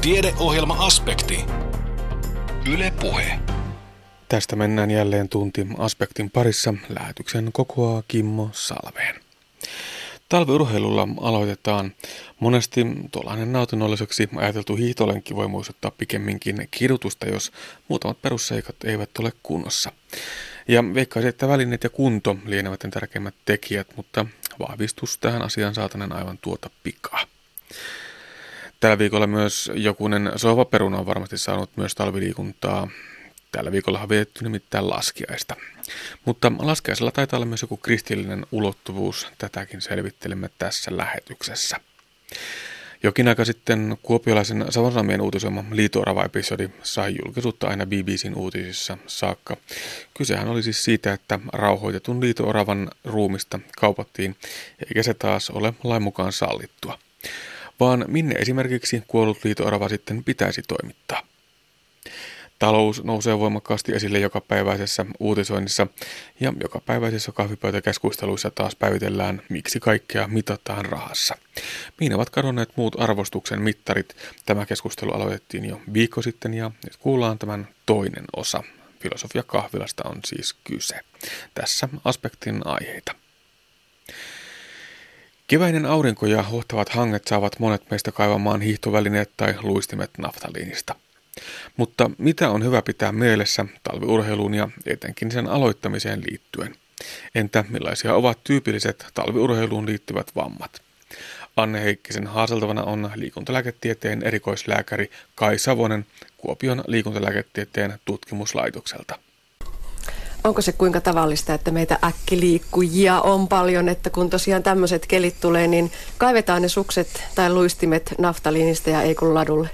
Tiedeohjelma-aspekti. 0.00 1.44
Yle 2.72 2.92
Puhe. 3.00 3.38
Tästä 4.28 4.56
mennään 4.56 4.90
jälleen 4.90 5.28
tunti 5.28 5.66
aspektin 5.78 6.30
parissa. 6.30 6.74
Lähetyksen 6.88 7.50
kokoaa 7.52 8.02
Kimmo 8.08 8.50
Salveen. 8.52 9.20
Talviurheilulla 10.28 11.08
aloitetaan. 11.20 11.92
Monesti 12.38 12.86
tuollainen 13.12 13.52
nautinnolliseksi 13.52 14.28
ajateltu 14.36 14.76
hiihtolenki 14.76 15.36
voi 15.36 15.48
muistuttaa 15.48 15.90
pikemminkin 15.90 16.68
kirjoitusta, 16.70 17.26
jos 17.26 17.52
muutamat 17.88 18.22
perusseikat 18.22 18.84
eivät 18.84 19.10
ole 19.18 19.32
kunnossa. 19.42 19.92
Ja 20.68 20.94
veikkaisin, 20.94 21.28
että 21.28 21.48
välineet 21.48 21.84
ja 21.84 21.90
kunto 21.90 22.36
lienevät 22.44 22.80
tärkeimmät 22.90 23.34
tekijät, 23.44 23.96
mutta 23.96 24.26
vahvistus 24.58 25.18
tähän 25.18 25.42
asiaan 25.42 25.74
saatanen 25.74 26.12
aivan 26.12 26.38
tuota 26.38 26.70
pikaa. 26.82 27.24
Tällä 28.80 28.98
viikolla 28.98 29.26
myös 29.26 29.70
jokunen 29.74 30.32
sohvaperuna 30.36 30.98
on 30.98 31.06
varmasti 31.06 31.38
saanut 31.38 31.70
myös 31.76 31.94
talviliikuntaa. 31.94 32.88
Tällä 33.52 33.72
viikolla 33.72 34.00
on 34.00 34.08
vietetty 34.08 34.44
nimittäin 34.44 34.90
laskiaista. 34.90 35.56
Mutta 36.24 36.52
laskiaisella 36.58 37.10
taitaa 37.10 37.36
olla 37.36 37.46
myös 37.46 37.62
joku 37.62 37.76
kristillinen 37.76 38.46
ulottuvuus. 38.52 39.26
Tätäkin 39.38 39.80
selvittelemme 39.80 40.50
tässä 40.58 40.96
lähetyksessä. 40.96 41.76
Jokin 43.02 43.28
aika 43.28 43.44
sitten 43.44 43.98
kuopiolaisen 44.02 44.66
Savonsanomien 44.70 45.20
uutisoima 45.20 45.64
liitoorava-episodi 45.70 46.70
sai 46.82 47.14
julkisuutta 47.24 47.68
aina 47.68 47.86
BBCn 47.86 48.34
uutisissa 48.36 48.98
saakka. 49.06 49.56
Kysehän 50.14 50.48
oli 50.48 50.62
siis 50.62 50.84
siitä, 50.84 51.12
että 51.12 51.38
rauhoitetun 51.52 52.20
liitooravan 52.20 52.90
ruumista 53.04 53.60
kaupattiin, 53.78 54.36
eikä 54.86 55.02
se 55.02 55.14
taas 55.14 55.50
ole 55.50 55.74
lain 55.84 56.02
mukaan 56.02 56.32
sallittua 56.32 56.98
vaan 57.80 58.04
minne 58.08 58.34
esimerkiksi 58.34 59.02
kuollut 59.08 59.44
liitoorava 59.44 59.88
sitten 59.88 60.24
pitäisi 60.24 60.62
toimittaa. 60.68 61.22
Talous 62.58 63.04
nousee 63.04 63.38
voimakkaasti 63.38 63.92
esille 63.92 64.18
jokapäiväisessä 64.18 65.06
uutisoinnissa 65.20 65.86
ja 66.40 66.52
jokapäiväisissä 66.62 67.32
kahvipöytäkeskusteluissa 67.32 68.50
taas 68.50 68.76
päivitellään, 68.76 69.42
miksi 69.48 69.80
kaikkea 69.80 70.28
mitataan 70.28 70.84
rahassa. 70.84 71.34
Mihin 72.00 72.14
ovat 72.14 72.30
kadonneet 72.30 72.76
muut 72.76 73.00
arvostuksen 73.00 73.62
mittarit? 73.62 74.16
Tämä 74.46 74.66
keskustelu 74.66 75.12
aloitettiin 75.12 75.64
jo 75.64 75.80
viikko 75.92 76.22
sitten 76.22 76.54
ja 76.54 76.70
nyt 76.84 76.96
kuullaan 76.96 77.38
tämän 77.38 77.68
toinen 77.86 78.24
osa. 78.36 78.62
Filosofia 79.00 79.42
kahvilasta 79.42 80.02
on 80.08 80.20
siis 80.24 80.52
kyse. 80.64 81.00
Tässä 81.54 81.88
aspektin 82.04 82.66
aiheita. 82.66 83.19
Keväinen 85.50 85.86
aurinko 85.86 86.26
ja 86.26 86.42
hohtavat 86.42 86.88
hanget 86.88 87.26
saavat 87.26 87.58
monet 87.58 87.90
meistä 87.90 88.12
kaivamaan 88.12 88.60
hiihtovälineet 88.60 89.30
tai 89.36 89.54
luistimet 89.62 90.10
naftaliinista. 90.18 90.94
Mutta 91.76 92.10
mitä 92.18 92.50
on 92.50 92.64
hyvä 92.64 92.82
pitää 92.82 93.12
mielessä 93.12 93.66
talviurheiluun 93.82 94.54
ja 94.54 94.68
etenkin 94.86 95.30
sen 95.30 95.46
aloittamiseen 95.46 96.22
liittyen? 96.30 96.74
Entä 97.34 97.64
millaisia 97.68 98.14
ovat 98.14 98.44
tyypilliset 98.44 99.06
talviurheiluun 99.14 99.86
liittyvät 99.86 100.26
vammat? 100.36 100.82
Anne 101.56 101.82
Heikkisen 101.84 102.26
haaseltavana 102.26 102.82
on 102.82 103.10
liikuntalääketieteen 103.14 104.22
erikoislääkäri 104.22 105.10
Kai 105.34 105.58
Savonen 105.58 106.06
Kuopion 106.36 106.84
liikuntalääketieteen 106.86 107.98
tutkimuslaitokselta. 108.04 109.18
Onko 110.44 110.62
se 110.62 110.72
kuinka 110.72 111.00
tavallista, 111.00 111.54
että 111.54 111.70
meitä 111.70 111.98
äkkiliikkujia 112.04 113.20
on 113.20 113.48
paljon, 113.48 113.88
että 113.88 114.10
kun 114.10 114.30
tosiaan 114.30 114.62
tämmöiset 114.62 115.06
kelit 115.06 115.40
tulee, 115.40 115.66
niin 115.66 115.92
kaivetaan 116.18 116.62
ne 116.62 116.68
sukset 116.68 117.24
tai 117.34 117.52
luistimet 117.52 118.14
naftaliinista 118.18 118.90
ja 118.90 119.02
ei 119.02 119.14
kun 119.14 119.34
ladulle? 119.34 119.70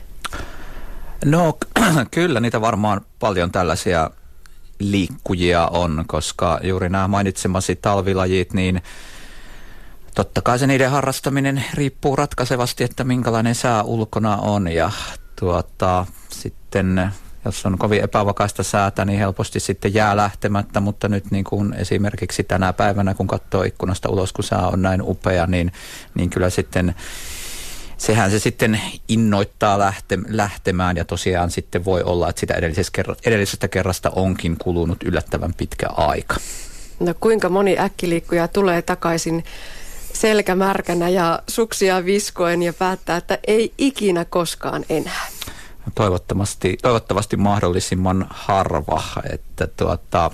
No 1.25 1.59
kyllä, 2.11 2.41
niitä 2.41 2.61
varmaan 2.61 3.01
paljon 3.19 3.53
tällaisia 3.53 4.11
liikkujia 4.79 5.67
on, 5.67 6.05
koska 6.07 6.61
juuri 6.63 6.89
nämä 6.89 7.09
mainitsemasi 7.09 7.77
talvilajit, 7.77 8.53
niin 8.53 8.83
totta 10.15 10.43
kai 10.43 10.59
se 10.59 10.67
niiden 10.67 10.91
harrastaminen 10.91 11.65
riippuu 11.75 12.17
ratkaisevasti, 12.17 12.85
että 12.85 13.05
minkälainen 13.05 13.55
sää 13.55 13.83
ulkona 13.83 14.37
on 14.37 14.69
ja 14.69 14.91
tuota, 15.41 16.07
sitten 16.29 17.13
jos 17.47 17.67
on 17.67 17.79
kovin 17.79 18.05
epävakaista 18.05 18.63
säätä, 18.63 19.05
niin 19.05 19.19
helposti 19.19 19.61
sitten 19.61 19.95
jää 19.95 20.17
lähtemättä, 20.17 20.81
mutta 20.81 21.09
nyt 21.09 21.31
niin 21.31 21.45
kuin 21.45 21.75
esimerkiksi 21.75 22.45
tänä 22.45 22.73
päivänä, 22.73 23.15
kun 23.15 23.27
katsoo 23.27 23.63
ikkunasta 23.63 24.09
ulos, 24.09 24.33
kun 24.33 24.45
sää 24.45 24.69
on 24.69 24.83
näin 24.83 25.03
upea, 25.03 25.47
niin, 25.47 25.73
niin 26.15 26.31
kyllä 26.31 26.51
sitten 26.51 26.95
sehän 27.97 28.31
se 28.31 28.39
sitten 28.39 28.81
innoittaa 29.09 29.79
lähte, 29.79 30.19
lähtemään 30.29 30.97
ja 30.97 31.05
tosiaan 31.05 31.51
sitten 31.51 31.85
voi 31.85 32.03
olla, 32.03 32.29
että 32.29 32.41
sitä 32.41 32.55
edellisestä, 32.55 32.91
kerra, 32.95 33.15
edellisestä 33.27 33.69
kerrasta 33.69 34.11
onkin 34.11 34.57
kulunut 34.59 35.03
yllättävän 35.03 35.55
pitkä 35.55 35.87
aika. 35.97 36.37
No 37.01 37.15
kuinka 37.21 37.49
moni 37.49 37.79
äkkiliikkuja 37.79 38.49
tulee 38.49 38.83
takaisin 38.83 39.45
selkämärkänä 40.13 41.09
ja 41.09 41.43
suksia 41.49 42.05
viskoen 42.05 42.63
ja 42.63 42.73
päättää, 42.73 43.17
että 43.17 43.39
ei 43.47 43.73
ikinä 43.79 44.25
koskaan 44.25 44.85
enää? 44.89 45.27
Toivottavasti, 45.95 46.79
toivottavasti 46.83 47.37
mahdollisimman 47.37 48.27
harva. 48.31 49.03
Että 49.33 49.67
tuota, 49.67 50.31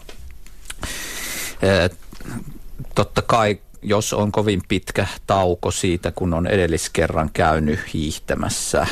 totta 2.94 3.22
kai 3.22 3.58
jos 3.82 4.12
on 4.12 4.32
kovin 4.32 4.62
pitkä 4.68 5.06
tauko 5.26 5.70
siitä, 5.70 6.12
kun 6.12 6.34
on 6.34 6.46
edelliskerran 6.46 7.30
käynyt 7.32 7.80
hiihtämässä, 7.94 8.86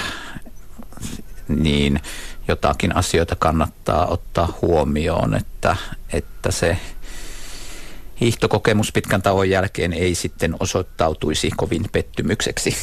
niin 1.49 2.01
jotakin 2.49 2.97
asioita 2.97 3.37
kannattaa 3.37 4.07
ottaa 4.07 4.59
huomioon, 4.63 5.35
että, 5.35 5.77
että 6.13 6.51
se 6.51 6.79
hiihtokokemus 8.21 8.93
pitkän 8.93 9.23
tauon 9.23 9.51
jälkeen 9.51 9.93
ei 9.93 10.15
sitten 10.15 10.57
osoittautuisi 10.61 11.51
kovin 11.57 11.85
pettymykseksi 11.93 12.77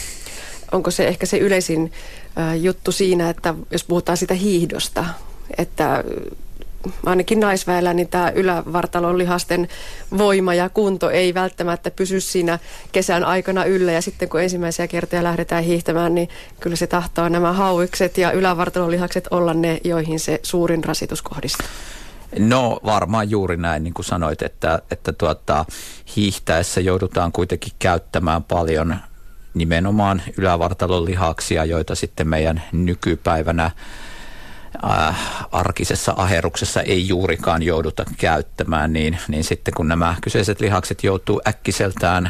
onko 0.72 0.92
se 0.92 1.08
ehkä 1.08 1.26
se 1.26 1.38
yleisin 1.38 1.92
juttu 2.62 2.92
siinä, 2.92 3.30
että 3.30 3.54
jos 3.72 3.84
puhutaan 3.84 4.18
sitä 4.18 4.34
hiihdosta, 4.34 5.06
että 5.58 6.04
ainakin 7.06 7.40
naisväellä 7.40 7.94
niin 7.94 8.08
tämä 8.08 8.30
ylävartalon 8.30 9.18
lihasten 9.18 9.68
voima 10.18 10.54
ja 10.54 10.70
kunto 10.70 11.10
ei 11.10 11.34
välttämättä 11.34 11.92
pysy 11.92 12.22
siinä 12.22 12.60
kesän 12.92 13.24
aikana 13.24 13.66
yllä. 13.66 13.92
Ja 13.92 14.02
sitten 14.02 14.30
kun 14.30 14.42
ensimmäisiä 14.42 14.88
kertoja 14.88 15.24
lähdetään 15.24 15.64
hiihtämään, 15.64 16.16
niin 16.16 16.30
kyllä 16.60 16.76
se 16.76 16.88
tahtoo 16.88 17.30
nämä 17.30 17.54
hauikset 17.54 18.18
ja 18.18 18.32
ylävartalon 18.32 18.92
lihakset 18.92 19.28
olla 19.32 19.54
ne, 19.54 19.82
joihin 19.84 20.20
se 20.20 20.40
suurin 20.44 20.84
rasitus 20.84 21.22
kohdistuu. 21.22 21.68
No 22.40 22.80
varmaan 22.86 23.30
juuri 23.30 23.58
näin, 23.58 23.84
niin 23.84 23.94
kuin 23.94 24.06
sanoit, 24.06 24.42
että, 24.42 24.82
että 24.92 25.14
tuota, 25.14 25.66
hiihtäessä 26.16 26.82
joudutaan 26.82 27.32
kuitenkin 27.32 27.74
käyttämään 27.80 28.44
paljon 28.44 28.96
nimenomaan 29.58 30.22
ylävartalon 30.38 31.06
lihaksia, 31.06 31.66
joita 31.66 31.96
sitten 31.96 32.28
meidän 32.28 32.64
nykypäivänä 32.72 33.72
äh, 34.84 35.16
arkisessa 35.52 36.14
aheruksessa 36.18 36.82
ei 36.82 37.08
juurikaan 37.08 37.64
jouduta 37.64 38.06
käyttämään, 38.18 38.94
niin, 38.94 39.18
niin 39.28 39.44
sitten 39.44 39.74
kun 39.74 39.88
nämä 39.88 40.16
kyseiset 40.22 40.62
lihakset 40.62 41.04
joutuu 41.04 41.42
äkkiseltään 41.48 42.30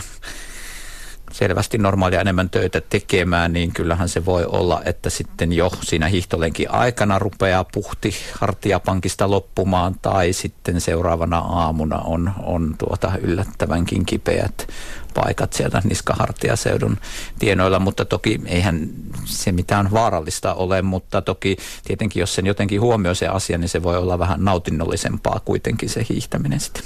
selvästi 1.31 1.77
normaalia 1.77 2.21
enemmän 2.21 2.49
töitä 2.49 2.81
tekemään, 2.81 3.53
niin 3.53 3.73
kyllähän 3.73 4.09
se 4.09 4.25
voi 4.25 4.45
olla, 4.45 4.81
että 4.85 5.09
sitten 5.09 5.53
jo 5.53 5.71
siinä 5.81 6.07
hiihtolenkin 6.07 6.71
aikana 6.71 7.19
rupeaa 7.19 7.63
puhti 7.63 8.15
hartiapankista 8.33 9.31
loppumaan 9.31 9.95
tai 10.01 10.33
sitten 10.33 10.81
seuraavana 10.81 11.37
aamuna 11.37 11.97
on, 11.97 12.31
on 12.43 12.75
tuota 12.77 13.11
yllättävänkin 13.21 14.05
kipeät 14.05 14.67
paikat 15.13 15.53
sieltä 15.53 15.81
niskahartiaseudun 15.83 16.97
tienoilla, 17.39 17.79
mutta 17.79 18.05
toki 18.05 18.41
eihän 18.45 18.89
se 19.25 19.51
mitään 19.51 19.91
vaarallista 19.91 20.53
ole, 20.53 20.81
mutta 20.81 21.21
toki 21.21 21.57
tietenkin 21.85 22.19
jos 22.19 22.35
sen 22.35 22.45
jotenkin 22.45 22.81
huomioi 22.81 23.15
se 23.15 23.27
asia, 23.27 23.57
niin 23.57 23.69
se 23.69 23.83
voi 23.83 23.97
olla 23.97 24.19
vähän 24.19 24.45
nautinnollisempaa 24.45 25.41
kuitenkin 25.45 25.89
se 25.89 26.05
hiihtäminen 26.09 26.59
sitten. 26.59 26.83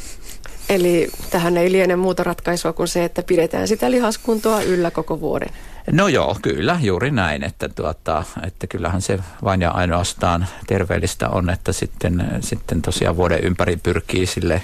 Eli 0.72 1.10
tähän 1.30 1.58
ei 1.58 1.72
liene 1.72 1.96
muuta 1.96 2.24
ratkaisua 2.24 2.74
kuin 2.74 2.88
se, 2.88 3.06
että 3.06 3.24
pidetään 3.24 3.68
sitä 3.68 3.92
lihaskuntoa 3.92 4.62
yllä 4.62 4.92
koko 4.92 5.20
vuoden. 5.20 5.50
No 5.92 6.08
joo, 6.08 6.38
kyllä, 6.42 6.80
juuri 6.82 7.12
näin, 7.12 7.44
että, 7.44 7.70
tuota, 7.70 8.24
että 8.48 8.68
kyllähän 8.68 9.02
se 9.02 9.20
vain 9.44 9.62
ja 9.62 9.72
ainoastaan 9.72 10.48
terveellistä 10.68 11.30
on, 11.30 11.50
että 11.50 11.72
sitten, 11.72 12.38
sitten 12.40 12.82
tosiaan 12.82 13.18
vuoden 13.18 13.44
ympäri 13.44 13.78
pyrkii 13.78 14.26
sille 14.26 14.62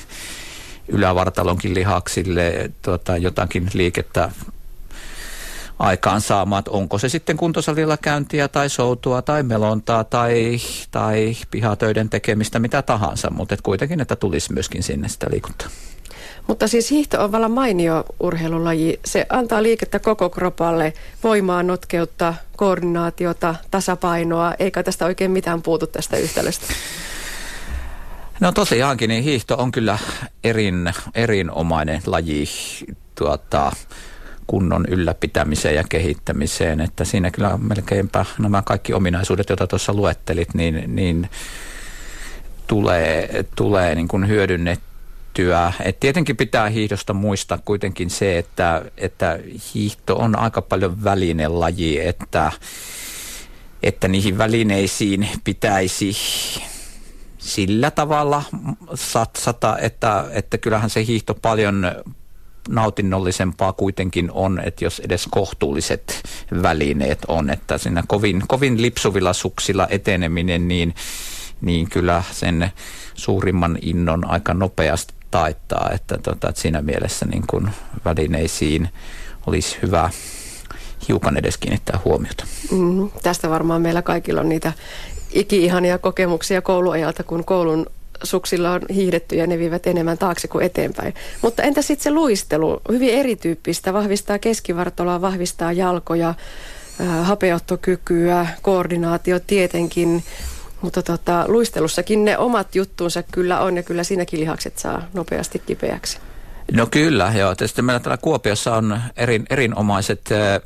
ylävartalonkin 0.87 1.73
lihaksille 1.73 2.71
tuota, 2.81 3.17
jotakin 3.17 3.69
liikettä 3.73 4.29
aikaan 5.79 6.21
saamaan, 6.21 6.63
onko 6.69 6.97
se 6.97 7.09
sitten 7.09 7.37
kuntosalilla 7.37 7.97
käyntiä 7.97 8.47
tai 8.47 8.69
soutua 8.69 9.21
tai 9.21 9.43
melontaa 9.43 10.03
tai, 10.03 10.57
tai 10.91 11.35
pihatöiden 11.51 12.09
tekemistä, 12.09 12.59
mitä 12.59 12.81
tahansa, 12.81 13.29
mutta 13.29 13.53
et 13.53 13.61
kuitenkin, 13.61 14.01
että 14.01 14.15
tulisi 14.15 14.53
myöskin 14.53 14.83
sinne 14.83 15.07
sitä 15.07 15.27
liikuntaa. 15.31 15.67
Mutta 16.47 16.67
siis 16.67 16.91
hiihto 16.91 17.23
on 17.23 17.31
vallan 17.31 17.51
mainio 17.51 18.05
urheilulaji. 18.19 18.99
Se 19.05 19.25
antaa 19.29 19.63
liikettä 19.63 19.99
koko 19.99 20.29
kropalle, 20.29 20.93
voimaa, 21.23 21.63
notkeutta, 21.63 22.33
koordinaatiota, 22.55 23.55
tasapainoa. 23.71 24.53
Eikä 24.59 24.83
tästä 24.83 25.05
oikein 25.05 25.31
mitään 25.31 25.61
puutu 25.61 25.87
tästä 25.87 26.17
yhtälöstä. 26.17 26.65
No 28.39 28.51
tosiaankin, 28.51 29.09
niin 29.09 29.23
hiihto 29.23 29.55
on 29.57 29.71
kyllä 29.71 29.97
erin, 30.43 30.93
erinomainen 31.15 32.01
laji 32.05 32.45
tuota, 33.15 33.71
kunnon 34.47 34.85
ylläpitämiseen 34.87 35.75
ja 35.75 35.83
kehittämiseen. 35.89 36.81
Että 36.81 37.05
siinä 37.05 37.31
kyllä 37.31 37.57
melkeinpä 37.57 38.25
nämä 38.39 38.61
kaikki 38.61 38.93
ominaisuudet, 38.93 39.49
joita 39.49 39.67
tuossa 39.67 39.93
luettelit, 39.93 40.53
niin, 40.53 40.95
niin 40.95 41.29
tulee, 42.67 43.45
tulee 43.55 43.95
niin 43.95 44.07
kuin 44.07 44.27
hyödynnettyä. 45.37 45.73
Et 45.85 45.99
tietenkin 45.99 46.37
pitää 46.37 46.69
hiihdosta 46.69 47.13
muistaa 47.13 47.57
kuitenkin 47.65 48.09
se, 48.09 48.37
että, 48.37 48.85
että 48.97 49.39
hiihto 49.73 50.15
on 50.15 50.39
aika 50.39 50.61
paljon 50.61 51.03
välinelaji, 51.03 52.07
että, 52.07 52.51
että 53.83 54.07
niihin 54.07 54.37
välineisiin 54.37 55.29
pitäisi 55.43 56.17
sillä 57.37 57.91
tavalla 57.91 58.43
satsata, 58.93 59.77
että, 59.77 60.25
että 60.31 60.57
kyllähän 60.57 60.89
se 60.89 61.05
hiihto 61.05 61.35
paljon 61.35 61.91
nautinnollisempaa 62.69 63.73
kuitenkin 63.73 64.31
on, 64.31 64.61
että 64.65 64.85
jos 64.85 64.99
edes 64.99 65.27
kohtuulliset 65.31 66.23
välineet 66.61 67.19
on, 67.27 67.49
että 67.49 67.77
siinä 67.77 68.03
kovin, 68.07 68.43
kovin 68.47 68.81
lipsuvilla 68.81 69.33
suksilla 69.33 69.87
eteneminen, 69.89 70.67
niin, 70.67 70.95
niin 71.61 71.89
kyllä 71.89 72.23
sen 72.31 72.71
suurimman 73.13 73.77
innon 73.81 74.29
aika 74.29 74.53
nopeasti 74.53 75.16
taittaa, 75.31 75.89
että, 75.93 76.17
tota, 76.17 76.49
että 76.49 76.61
siinä 76.61 76.81
mielessä 76.81 77.25
niin 77.25 77.43
kuin 77.49 77.69
välineisiin 78.05 78.89
olisi 79.47 79.77
hyvä 79.81 80.09
hiukan 81.07 81.37
edes 81.37 81.57
kiinnittää 81.57 81.99
huomiota. 82.05 82.45
Mm, 82.71 83.09
tästä 83.23 83.49
varmaan 83.49 83.81
meillä 83.81 84.01
kaikilla 84.01 84.41
on 84.41 84.49
niitä 84.49 84.73
iki-ihania 85.31 85.97
kokemuksia 85.97 86.61
kouluajalta, 86.61 87.23
kun 87.23 87.45
koulun 87.45 87.85
suksilla 88.23 88.71
on 88.71 88.81
hiihdetty 88.93 89.35
ja 89.35 89.47
ne 89.47 89.57
viivät 89.57 89.87
enemmän 89.87 90.17
taakse 90.17 90.47
kuin 90.47 90.65
eteenpäin. 90.65 91.13
Mutta 91.41 91.63
entä 91.63 91.81
sitten 91.81 92.03
se 92.03 92.11
luistelu? 92.11 92.81
Hyvin 92.91 93.13
erityyppistä. 93.13 93.93
Vahvistaa 93.93 94.39
keskivartaloa, 94.39 95.21
vahvistaa 95.21 95.71
jalkoja, 95.71 96.33
hapeuttokykyä, 97.23 98.47
koordinaatio 98.61 99.39
tietenkin. 99.39 100.23
Mutta 100.81 101.03
tota, 101.03 101.45
luistelussakin 101.47 102.25
ne 102.25 102.37
omat 102.37 102.75
juttuunsa 102.75 103.23
kyllä 103.23 103.59
on 103.59 103.77
ja 103.77 103.83
kyllä 103.83 104.03
siinäkin 104.03 104.39
lihakset 104.39 104.77
saa 104.77 105.01
nopeasti 105.13 105.59
kipeäksi. 105.59 106.19
No 106.71 106.87
kyllä, 106.91 107.31
joo. 107.35 107.55
Tietysti 107.55 107.81
meillä 107.81 107.99
täällä 107.99 108.17
Kuopiossa 108.17 108.75
on 108.75 109.01
erin, 109.17 109.45
erinomaiset 109.49 110.21
ö, 110.31 110.35
ö, 110.55 110.61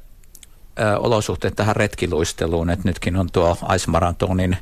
olosuhteet 0.97 1.55
tähän 1.55 1.75
retkiluisteluun. 1.75 2.69
Et 2.69 2.83
nytkin 2.83 3.15
on 3.15 3.31
tuo 3.31 3.57
Ice 3.75 3.91
Marathonin 3.91 4.57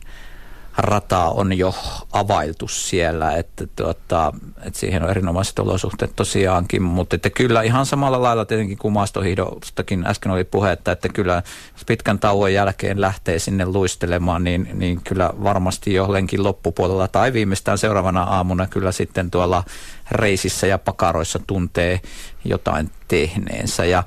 rataa 0.81 1.29
on 1.29 1.57
jo 1.57 1.75
availtu 2.11 2.67
siellä, 2.67 3.35
että, 3.35 3.67
tuota, 3.75 4.33
että 4.63 4.79
siihen 4.79 5.03
on 5.03 5.09
erinomaiset 5.09 5.59
olosuhteet 5.59 6.15
tosiaankin, 6.15 6.81
mutta 6.81 7.15
että 7.15 7.29
kyllä 7.29 7.61
ihan 7.61 7.85
samalla 7.85 8.21
lailla 8.21 8.45
tietenkin 8.45 8.77
kuin 8.77 8.93
maastohihdostakin 8.93 10.07
äsken 10.07 10.31
oli 10.31 10.43
puhetta, 10.43 10.91
että 10.91 11.09
kyllä 11.09 11.43
pitkän 11.87 12.19
tauon 12.19 12.53
jälkeen 12.53 13.01
lähtee 13.01 13.39
sinne 13.39 13.65
luistelemaan, 13.65 14.43
niin, 14.43 14.69
niin 14.73 15.01
kyllä 15.03 15.29
varmasti 15.43 15.93
jo 15.93 16.13
lenkin 16.13 16.43
loppupuolella 16.43 17.07
tai 17.07 17.33
viimeistään 17.33 17.77
seuraavana 17.77 18.23
aamuna 18.23 18.67
kyllä 18.67 18.91
sitten 18.91 19.31
tuolla 19.31 19.63
reisissä 20.11 20.67
ja 20.67 20.77
pakaroissa 20.77 21.39
tuntee 21.47 22.01
jotain 22.45 22.91
tehneensä. 23.07 23.85
Ja 23.85 24.03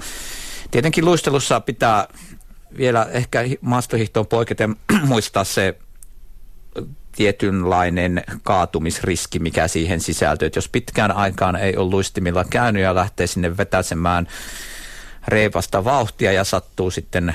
tietenkin 0.71 1.05
luistelussa 1.05 1.61
pitää 1.61 2.09
vielä 2.77 3.07
ehkä 3.11 3.41
maastohihtoon 3.61 4.27
poiketen 4.27 4.77
muistaa 5.05 5.45
se 5.45 5.79
tietynlainen 7.17 8.25
kaatumisriski, 8.43 9.39
mikä 9.39 9.69
siihen 9.69 10.01
sisältyy. 10.01 10.47
Et 10.47 10.57
jos 10.57 10.69
pitkään 10.69 11.13
aikaan 11.13 11.57
ei 11.57 11.77
ole 11.77 11.91
luistimilla 11.91 12.45
käynyt 12.45 12.83
ja 12.83 12.95
lähtee 12.95 13.27
sinne 13.27 13.57
vetäsemään 13.57 14.29
reipasta 15.29 15.85
vauhtia 15.85 16.33
ja 16.33 16.45
sattuu 16.45 16.91
sitten 16.91 17.35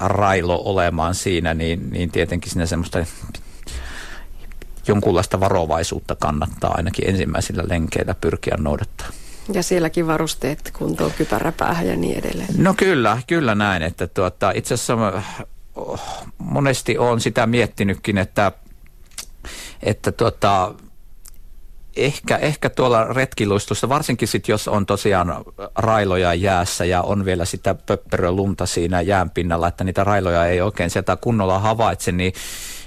railo 0.00 0.62
olemaan 0.64 1.14
siinä, 1.14 1.54
niin, 1.54 1.90
niin 1.90 2.10
tietenkin 2.10 2.50
sinne 2.50 2.66
semmoista 2.66 2.98
jonkunlaista 4.86 5.40
varovaisuutta 5.40 6.16
kannattaa 6.16 6.74
ainakin 6.74 7.08
ensimmäisillä 7.08 7.64
lenkeillä 7.68 8.14
pyrkiä 8.14 8.56
noudattaa. 8.58 9.08
Ja 9.52 9.62
sielläkin 9.62 10.06
varusteet 10.06 10.70
kuntoon, 10.78 11.12
kypäräpäähän 11.18 11.86
ja 11.86 11.96
niin 11.96 12.18
edelleen. 12.18 12.48
No 12.56 12.74
kyllä, 12.74 13.18
kyllä 13.26 13.54
näin. 13.54 13.82
Että 13.82 14.06
tuota, 14.06 14.52
itse 14.54 14.74
asiassa 14.74 14.96
oh, 15.74 16.00
monesti 16.38 16.98
olen 16.98 17.20
sitä 17.20 17.46
miettinytkin, 17.46 18.18
että 18.18 18.52
että 19.82 20.12
tota, 20.12 20.74
ehkä, 21.96 22.36
ehkä 22.36 22.70
tuolla 22.70 23.04
retkiluistossa, 23.04 23.88
varsinkin 23.88 24.28
sit 24.28 24.48
jos 24.48 24.68
on 24.68 24.86
tosiaan 24.86 25.44
railoja 25.74 26.34
jäässä 26.34 26.84
ja 26.84 27.02
on 27.02 27.24
vielä 27.24 27.44
sitä 27.44 27.74
pöppöröä 27.74 28.32
lunta 28.32 28.66
siinä 28.66 29.00
jään 29.00 29.30
pinnalla, 29.30 29.68
että 29.68 29.84
niitä 29.84 30.04
railoja 30.04 30.46
ei 30.46 30.60
oikein 30.60 30.90
sieltä 30.90 31.16
kunnolla 31.16 31.58
havaitse, 31.58 32.12
niin, 32.12 32.32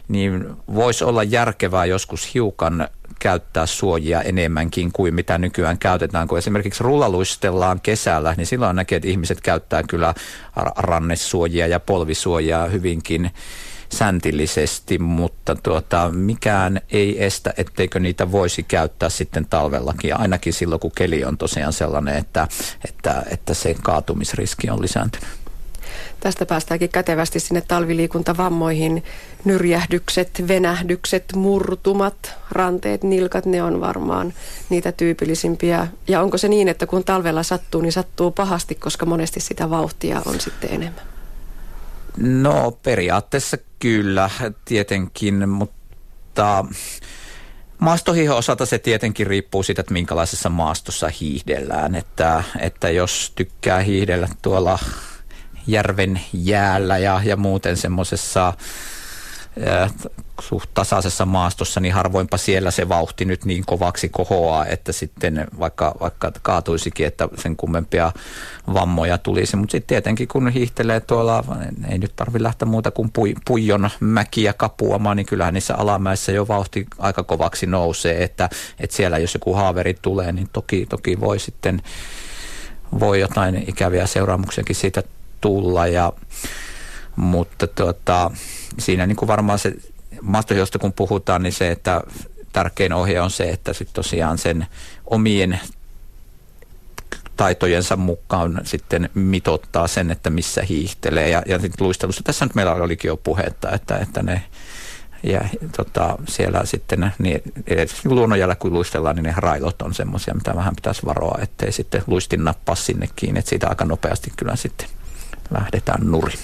niin 0.08 0.48
voisi 0.76 1.04
olla 1.04 1.24
järkevää 1.24 1.86
joskus 1.86 2.34
hiukan 2.34 2.88
käyttää 3.20 3.66
suojia 3.66 4.22
enemmänkin 4.22 4.92
kuin 4.92 5.14
mitä 5.14 5.38
nykyään 5.38 5.78
käytetään. 5.78 6.28
Kun 6.28 6.38
esimerkiksi 6.38 6.84
rullaluistellaan 6.84 7.82
kesällä, 7.82 8.34
niin 8.38 8.48
silloin 8.48 8.76
näkee, 8.76 8.96
että 8.96 9.08
ihmiset 9.08 9.42
käyttää 9.42 9.84
kyllä 9.84 10.14
rannesuojia 10.78 11.68
ja 11.68 11.80
polvisuojia 11.80 12.66
hyvinkin 12.66 13.32
säntillisesti, 13.94 15.00
mutta 15.00 15.56
tuota, 15.56 16.12
mikään 16.12 16.82
ei 16.92 17.24
estä, 17.24 17.54
etteikö 17.58 18.00
niitä 18.00 18.32
voisi 18.32 18.64
käyttää 18.64 19.10
sitten 19.10 19.46
talvellakin, 19.46 20.20
ainakin 20.20 20.54
silloin 20.54 20.80
kun 20.80 20.92
keli 20.96 21.26
on 21.26 21.38
tosiaan 21.38 21.74
sellainen, 21.74 22.18
että, 22.18 22.48
että, 22.90 23.24
että 23.32 23.54
se 23.54 23.76
kaatumisriski 23.84 24.70
on 24.70 24.82
lisääntynyt. 24.82 25.30
Tästä 26.20 26.46
päästäänkin 26.46 26.90
kätevästi 26.90 27.40
sinne 27.40 27.62
talviliikuntavammoihin. 27.62 29.04
Nyrjähdykset, 29.46 30.44
venähdykset, 30.48 31.26
murtumat, 31.36 32.34
ranteet, 32.52 33.04
nilkat, 33.04 33.46
ne 33.46 33.64
on 33.64 33.82
varmaan 33.82 34.34
niitä 34.70 34.92
tyypillisimpiä. 34.92 35.88
Ja 36.08 36.22
onko 36.22 36.38
se 36.38 36.48
niin, 36.48 36.68
että 36.68 36.88
kun 36.88 37.04
talvella 37.04 37.44
sattuu, 37.44 37.82
niin 37.82 37.92
sattuu 37.92 38.32
pahasti, 38.32 38.76
koska 38.76 39.06
monesti 39.06 39.40
sitä 39.40 39.70
vauhtia 39.70 40.22
on 40.26 40.40
sitten 40.40 40.70
enemmän? 40.74 41.04
No 42.18 42.78
periaatteessa 42.84 43.58
kyllä 43.86 44.30
tietenkin, 44.66 45.50
mutta 45.50 46.66
maastohiihon 47.80 48.38
osalta 48.38 48.66
se 48.66 48.80
tietenkin 48.80 49.28
riippuu 49.28 49.64
siitä, 49.64 49.82
että 49.82 49.94
minkälaisessa 49.94 50.50
maastossa 50.50 51.10
hiihdellään. 51.22 51.96
Että, 51.96 52.44
että 52.60 52.90
jos 52.90 53.34
tykkää 53.36 53.80
hiihdellä 53.80 54.28
tuolla 54.42 54.80
järven 55.68 56.22
jäällä 56.34 56.98
ja, 56.98 57.22
ja 57.26 57.38
muuten 57.38 57.78
semmoisessa 57.78 58.54
suht 60.42 60.70
tasaisessa 60.74 61.26
maastossa, 61.26 61.80
niin 61.80 61.94
harvoinpa 61.94 62.38
siellä 62.38 62.72
se 62.72 62.90
vauhti 62.90 63.26
nyt 63.26 63.46
niin 63.46 63.66
kovaksi 63.66 64.10
kohoaa, 64.10 64.66
että 64.66 64.92
sitten 64.92 65.48
vaikka, 65.60 65.96
vaikka 66.00 66.32
kaatuisikin, 66.42 67.08
että 67.08 67.30
sen 67.38 67.56
kummempia 67.56 68.12
vammoja 68.74 69.18
tulisi. 69.18 69.56
Mutta 69.56 69.72
sitten 69.72 69.88
tietenkin 69.88 70.28
kun 70.28 70.50
hiihtelee 70.50 71.00
tuolla, 71.00 71.44
ei 71.90 71.98
nyt 71.98 72.16
tarvi 72.16 72.44
lähteä 72.44 72.68
muuta 72.68 72.92
kuin 72.92 73.12
pui, 73.12 73.36
puijon 73.46 73.90
mäkiä 74.00 74.54
kapuamaan, 74.54 75.18
niin 75.18 75.26
kyllähän 75.26 75.54
niissä 75.54 75.76
alamäissä 75.76 76.32
jo 76.32 76.48
vauhti 76.48 76.86
aika 77.00 77.24
kovaksi 77.24 77.66
nousee, 77.66 78.24
että, 78.24 78.50
että 78.80 78.96
siellä 78.96 79.18
jos 79.18 79.34
joku 79.34 79.54
haaveri 79.54 79.94
tulee, 80.02 80.32
niin 80.32 80.50
toki, 80.54 80.86
toki 80.90 81.20
voi 81.20 81.40
sitten 81.40 81.82
voi 83.00 83.20
jotain 83.20 83.64
ikäviä 83.68 84.08
seuraamuksiakin 84.08 84.76
siitä 84.76 85.04
tulla 85.42 85.88
ja 85.88 86.14
mutta 87.16 87.68
tuota, 87.68 88.32
siinä 88.80 89.08
niin 89.08 89.16
kuin 89.16 89.28
varmaan 89.28 89.60
se 89.60 89.76
maastohjosta 90.22 90.80
kun 90.80 90.94
puhutaan, 90.94 91.44
niin 91.44 91.54
se, 91.54 91.72
että 91.72 92.02
tärkein 92.54 92.94
ohje 92.94 93.22
on 93.22 93.32
se, 93.32 93.50
että 93.50 93.74
sitten 93.74 93.96
tosiaan 93.96 94.38
sen 94.38 94.68
omien 95.06 95.60
taitojensa 97.38 97.96
mukaan 97.96 98.62
sitten 98.64 99.10
mitottaa 99.14 99.88
sen, 99.88 100.12
että 100.12 100.30
missä 100.30 100.62
hiihtelee. 100.62 101.30
Ja, 101.30 101.44
ja 101.46 101.60
sitten 101.60 101.88
luistelussa, 101.88 102.24
tässä 102.24 102.46
nyt 102.46 102.56
meillä 102.56 102.74
olikin 102.74 103.10
jo 103.10 103.18
puhetta, 103.18 103.72
että, 103.72 103.98
että 103.98 104.24
ne 104.24 104.44
ja 105.24 105.42
tota, 105.78 106.18
siellä 106.28 106.66
sitten 106.66 107.14
niin, 107.20 107.42
luonnonjällä 108.06 108.56
kun 108.56 108.74
luistellaan, 108.74 109.16
niin 109.16 109.24
ne 109.24 109.34
railot 109.38 109.82
on 109.82 109.94
semmoisia, 109.94 110.34
mitä 110.34 110.56
vähän 110.56 110.76
pitäisi 110.76 111.06
varoa, 111.06 111.40
ettei 111.42 111.72
sitten 111.72 112.04
luistin 112.08 112.44
nappaa 112.44 112.76
sinne 112.76 113.10
kiinni, 113.16 113.40
että 113.40 113.50
siitä 113.50 113.70
aika 113.70 113.86
nopeasti 113.86 114.32
kyllä 114.38 114.56
sitten 114.56 114.88
lähdetään 115.52 116.12
nurin. 116.12 116.40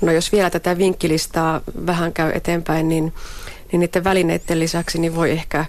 No 0.00 0.12
jos 0.12 0.32
vielä 0.32 0.50
tätä 0.50 0.78
vinkkilistaa 0.78 1.60
vähän 1.86 2.12
käy 2.12 2.32
eteenpäin, 2.34 2.88
niin, 2.88 3.12
niin 3.72 3.80
niiden 3.80 4.04
välineiden 4.04 4.60
lisäksi 4.60 4.98
niin 4.98 5.14
voi 5.14 5.30
ehkä 5.30 5.64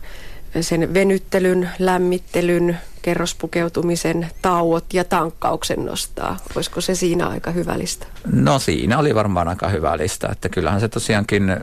sen 0.62 0.94
venyttelyn, 0.94 1.70
lämmittelyn, 1.80 2.78
kerrospukeutumisen, 3.02 4.28
tauot 4.42 4.94
ja 4.94 5.04
tankkauksen 5.04 5.86
nostaa. 5.86 6.38
Olisiko 6.56 6.82
se 6.82 6.96
siinä 6.96 7.28
aika 7.28 7.52
hyvä 7.52 7.80
lista? 7.80 8.08
No 8.26 8.60
siinä 8.60 8.98
oli 8.98 9.16
varmaan 9.16 9.48
aika 9.48 9.70
hyvä 9.70 9.98
lista, 9.98 10.30
että 10.32 10.50
kyllähän 10.50 10.80
se 10.80 10.88
tosiaankin 10.88 11.58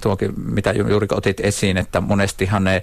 tuokin, 0.00 0.32
mitä 0.36 0.72
juuri 0.72 1.06
otit 1.10 1.40
esiin, 1.40 1.76
että 1.76 2.00
monestihan 2.00 2.64
ne 2.64 2.82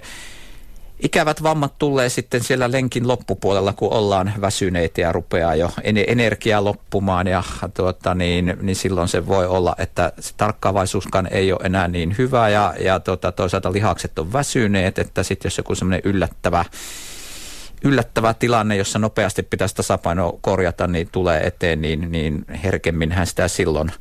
ikävät 1.04 1.42
vammat 1.42 1.78
tulee 1.78 2.08
sitten 2.08 2.42
siellä 2.42 2.72
lenkin 2.72 3.08
loppupuolella, 3.08 3.72
kun 3.72 3.92
ollaan 3.92 4.32
väsyneitä 4.40 5.00
ja 5.00 5.12
rupeaa 5.12 5.54
jo 5.54 5.70
energiaa 6.06 6.64
loppumaan 6.64 7.26
ja 7.26 7.42
tuota, 7.74 8.14
niin, 8.14 8.56
niin 8.62 8.76
silloin 8.76 9.08
se 9.08 9.26
voi 9.26 9.46
olla, 9.46 9.74
että 9.78 10.12
se 10.20 10.34
tarkkaavaisuuskaan 10.36 11.28
ei 11.30 11.52
ole 11.52 11.60
enää 11.64 11.88
niin 11.88 12.14
hyvä 12.18 12.48
ja, 12.48 12.74
ja 12.80 13.00
tuota, 13.00 13.32
toisaalta 13.32 13.72
lihakset 13.72 14.18
on 14.18 14.32
väsyneet, 14.32 14.98
että 14.98 15.22
sitten 15.22 15.46
jos 15.46 15.58
joku 15.58 15.74
semmoinen 15.74 16.02
yllättävä 16.04 16.64
yllättävä 17.84 18.34
tilanne, 18.34 18.76
jossa 18.76 18.98
nopeasti 18.98 19.42
pitäisi 19.42 19.74
tasapaino 19.74 20.38
korjata, 20.40 20.86
niin 20.86 21.08
tulee 21.12 21.46
eteen, 21.46 21.80
niin, 21.80 22.12
niin 22.12 22.44
herkemminhän 22.64 23.26
sitä 23.26 23.48
silloin 23.48 23.92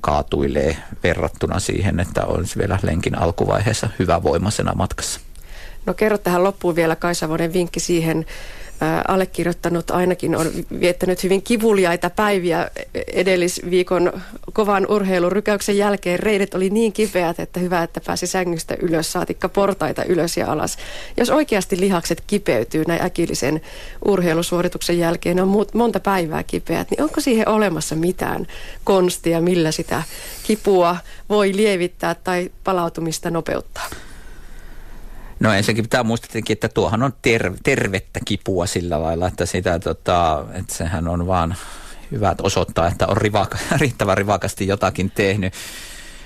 kaatuilee 0.00 0.76
verrattuna 1.02 1.60
siihen, 1.60 2.00
että 2.00 2.24
olisi 2.24 2.58
vielä 2.58 2.78
lenkin 2.82 3.18
alkuvaiheessa 3.18 3.88
hyvävoimaisena 3.98 4.74
matkassa. 4.74 5.25
No 5.86 5.94
kerro 5.94 6.18
tähän 6.18 6.44
loppuun 6.44 6.76
vielä 6.76 6.96
Kaisavonen 6.96 7.52
vinkki 7.52 7.80
siihen, 7.80 8.26
allekirjoittanut 9.08 9.90
ainakin 9.90 10.36
on 10.36 10.46
viettänyt 10.80 11.22
hyvin 11.22 11.42
kivuliaita 11.42 12.10
päiviä 12.10 12.70
edellisviikon 13.12 14.12
kovan 14.52 14.86
urheilurykäyksen 14.90 15.76
jälkeen. 15.76 16.18
Reidet 16.18 16.54
oli 16.54 16.70
niin 16.70 16.92
kipeät, 16.92 17.40
että 17.40 17.60
hyvä, 17.60 17.82
että 17.82 18.00
pääsi 18.06 18.26
sängystä 18.26 18.76
ylös, 18.82 19.12
saatikka 19.12 19.48
portaita 19.48 20.04
ylös 20.04 20.36
ja 20.36 20.52
alas. 20.52 20.78
Jos 21.16 21.30
oikeasti 21.30 21.80
lihakset 21.80 22.22
kipeytyy 22.26 22.84
näin 22.88 23.02
äkillisen 23.02 23.60
urheilusuorituksen 24.04 24.98
jälkeen, 24.98 25.40
on 25.40 25.66
monta 25.74 26.00
päivää 26.00 26.42
kipeät, 26.42 26.90
niin 26.90 27.02
onko 27.02 27.20
siihen 27.20 27.48
olemassa 27.48 27.94
mitään 27.94 28.46
konstia, 28.84 29.40
millä 29.40 29.70
sitä 29.70 30.02
kipua 30.42 30.96
voi 31.28 31.56
lievittää 31.56 32.14
tai 32.14 32.50
palautumista 32.64 33.30
nopeuttaa? 33.30 33.86
No 35.40 35.52
ensinnäkin 35.52 35.84
pitää 35.84 36.02
muistaa 36.02 36.42
että 36.50 36.68
tuohan 36.68 37.02
on 37.02 37.12
ter- 37.22 37.52
tervettä 37.62 38.20
kipua 38.24 38.66
sillä 38.66 39.02
lailla, 39.02 39.28
että, 39.28 39.46
sitä, 39.46 39.78
tota, 39.78 40.44
että 40.52 40.74
sehän 40.74 41.08
on 41.08 41.26
vaan 41.26 41.56
hyvä 42.10 42.30
että 42.30 42.42
osoittaa, 42.42 42.88
että 42.88 43.06
on 43.06 43.16
rivaka, 43.16 43.58
riittävän 43.80 44.18
rivakasti 44.18 44.66
jotakin 44.66 45.10
tehnyt. 45.10 45.54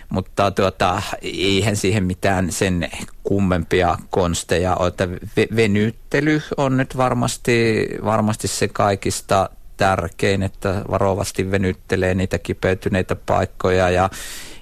Mutta 0.08 0.50
tuota, 0.50 1.02
eihän 1.22 1.76
siihen 1.76 2.04
mitään 2.04 2.52
sen 2.52 2.90
kummempia 3.22 3.98
konsteja 4.10 4.76
ole, 4.76 4.88
että 4.88 5.08
venyttely 5.56 6.42
on 6.56 6.76
nyt 6.76 6.96
varmasti, 6.96 7.88
varmasti 8.04 8.48
se 8.48 8.68
kaikista 8.68 9.50
tärkein, 9.80 10.42
että 10.42 10.82
varovasti 10.90 11.50
venyttelee 11.50 12.14
niitä 12.14 12.38
kipeytyneitä 12.38 13.16
paikkoja. 13.16 13.90
Ja 13.90 14.10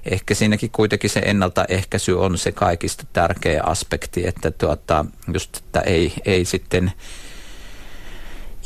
ehkä 0.04 0.34
siinäkin 0.34 0.70
kuitenkin 0.70 1.10
se 1.10 1.20
ennaltaehkäisy 1.24 2.12
on 2.12 2.38
se 2.38 2.52
kaikista 2.52 3.04
tärkeä 3.12 3.62
aspekti, 3.62 4.26
että 4.26 4.50
tuota, 4.50 5.04
just, 5.32 5.56
että 5.56 5.80
ei, 5.80 6.12
ei 6.24 6.44
sitten 6.44 6.92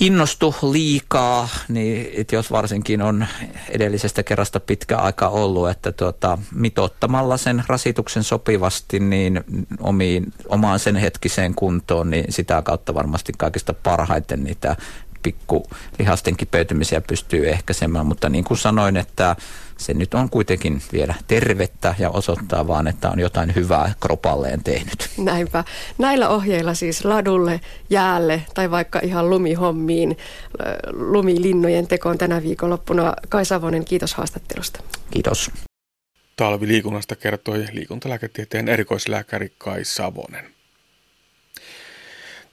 innostu 0.01 0.55
liikaa, 0.73 1.49
niin 1.69 2.11
että 2.15 2.37
jos 2.37 2.51
varsinkin 2.51 3.03
on 3.03 3.27
edellisestä 3.69 4.23
kerrasta 4.23 4.61
pitkä 4.61 4.97
aika 4.97 5.29
ollut, 5.29 5.71
että 5.71 5.93
tuota, 5.93 6.39
mitottamalla 6.55 7.37
sen 7.37 7.65
rasituksen 7.67 8.25
sopivasti 8.25 9.01
niin 9.01 9.45
omiin, 9.81 10.33
omaan 10.49 10.79
sen 10.79 10.97
hetkiseen 10.97 11.55
kuntoon, 11.55 12.11
niin 12.11 12.25
sitä 12.29 12.63
kautta 12.63 12.95
varmasti 12.95 13.33
kaikista 13.39 13.75
parhaiten 13.75 14.45
niitä 14.45 14.77
pikku 15.23 15.67
lihasten 15.99 16.37
kipeytymisiä 16.37 17.01
pystyy 17.01 17.49
ehkäisemään, 17.49 18.07
mutta 18.07 18.29
niin 18.29 18.45
kuin 18.45 18.59
sanoin, 18.59 18.97
että 18.97 19.37
se 19.79 19.95
nyt 19.95 20.15
on 20.15 20.31
kuitenkin 20.31 20.83
vielä 20.93 21.15
tervettä 21.27 21.95
ja 21.99 22.11
osoittaa 22.11 22.67
vaan, 22.67 22.87
että 22.87 23.11
on 23.11 23.21
jotain 23.21 23.55
hyvää 23.55 23.95
kropalleen 24.01 24.65
tehnyt. 24.65 25.11
Näinpä. 25.19 25.65
Näillä 25.99 26.29
ohjeilla 26.29 26.75
siis 26.75 27.05
ladulle, 27.05 27.61
jäälle 27.91 28.43
tai 28.55 28.71
vaikka 28.71 29.01
ihan 29.03 29.31
lumihommiin, 29.31 30.17
lumilinnojen 30.93 31.87
tekoon 31.87 32.19
tänä 32.19 32.43
viikonloppuna. 32.43 33.15
Kai 33.29 33.45
Savonen, 33.45 33.85
kiitos 33.85 34.15
haastattelusta. 34.15 34.81
Kiitos. 35.11 35.51
Talviliikunnasta 36.37 37.17
kertoi 37.17 37.65
liikuntalääketieteen 37.73 38.69
erikoislääkäri 38.69 39.53
Kai 39.59 39.85
Savonen. 39.85 40.52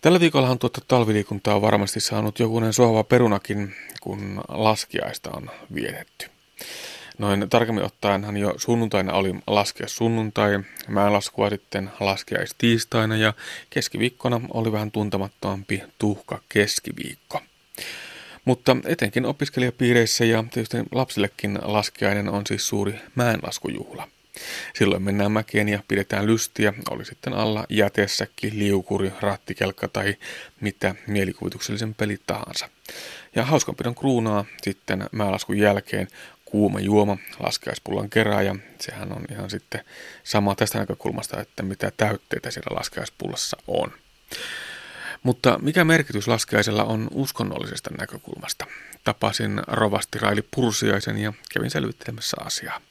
Tällä 0.01 0.19
viikollahan 0.19 0.59
tuota 0.59 0.81
talviliikuntaa 0.87 1.55
on 1.55 1.61
varmasti 1.61 1.99
saanut 1.99 2.39
jokunen 2.39 2.73
suova 2.73 3.03
perunakin, 3.03 3.75
kun 4.01 4.41
laskiaista 4.47 5.29
on 5.33 5.49
vietetty. 5.73 6.25
Noin 7.17 7.49
tarkemmin 7.49 7.83
ottaenhan 7.83 8.37
jo 8.37 8.53
sunnuntaina 8.57 9.13
oli 9.13 9.35
laskea 9.47 9.87
sunnuntai, 9.87 10.59
mäenlaskua 10.87 11.49
sitten 11.49 11.91
tiistaina 12.57 13.17
ja 13.17 13.33
keskiviikkona 13.69 14.41
oli 14.53 14.71
vähän 14.71 14.91
tuntemattomampi 14.91 15.83
tuhka 15.97 16.41
keskiviikko. 16.49 17.41
Mutta 18.45 18.77
etenkin 18.85 19.25
opiskelijapiireissä 19.25 20.25
ja 20.25 20.43
tietysti 20.51 20.77
lapsillekin 20.91 21.59
laskiainen 21.61 22.29
on 22.29 22.47
siis 22.47 22.67
suuri 22.67 22.93
mäenlaskujuhla. 23.15 24.07
Silloin 24.75 25.03
mennään 25.03 25.31
mäkeen 25.31 25.69
ja 25.69 25.83
pidetään 25.87 26.25
lystiä, 26.25 26.73
oli 26.89 27.05
sitten 27.05 27.33
alla 27.33 27.65
jätessäkin, 27.69 28.59
liukuri, 28.59 29.11
rattikelkka 29.21 29.87
tai 29.87 30.15
mitä 30.61 30.95
mielikuvituksellisen 31.07 31.95
peli 31.95 32.17
tahansa. 32.27 32.69
Ja 33.35 33.45
hauskanpidon 33.45 33.95
kruunaa 33.95 34.45
sitten 34.61 35.05
määlaskun 35.11 35.57
jälkeen 35.57 36.07
kuuma 36.45 36.79
juoma 36.79 37.17
laskiaispullan 37.39 38.09
kerran 38.09 38.45
ja 38.45 38.55
sehän 38.79 39.11
on 39.11 39.25
ihan 39.31 39.49
sitten 39.49 39.85
sama 40.23 40.55
tästä 40.55 40.79
näkökulmasta, 40.79 41.41
että 41.41 41.63
mitä 41.63 41.91
täytteitä 41.97 42.51
siellä 42.51 42.77
laskiaispullassa 42.77 43.57
on. 43.67 43.91
Mutta 45.23 45.59
mikä 45.61 45.83
merkitys 45.83 46.27
laskiaisella 46.27 46.83
on 46.83 47.07
uskonnollisesta 47.13 47.89
näkökulmasta? 47.99 48.65
Tapasin 49.03 49.61
rovasti 49.67 50.19
Raili 50.19 50.41
Pursiaisen 50.55 51.17
ja 51.17 51.33
kävin 51.53 51.71
selvittelemässä 51.71 52.37
asiaa. 52.45 52.81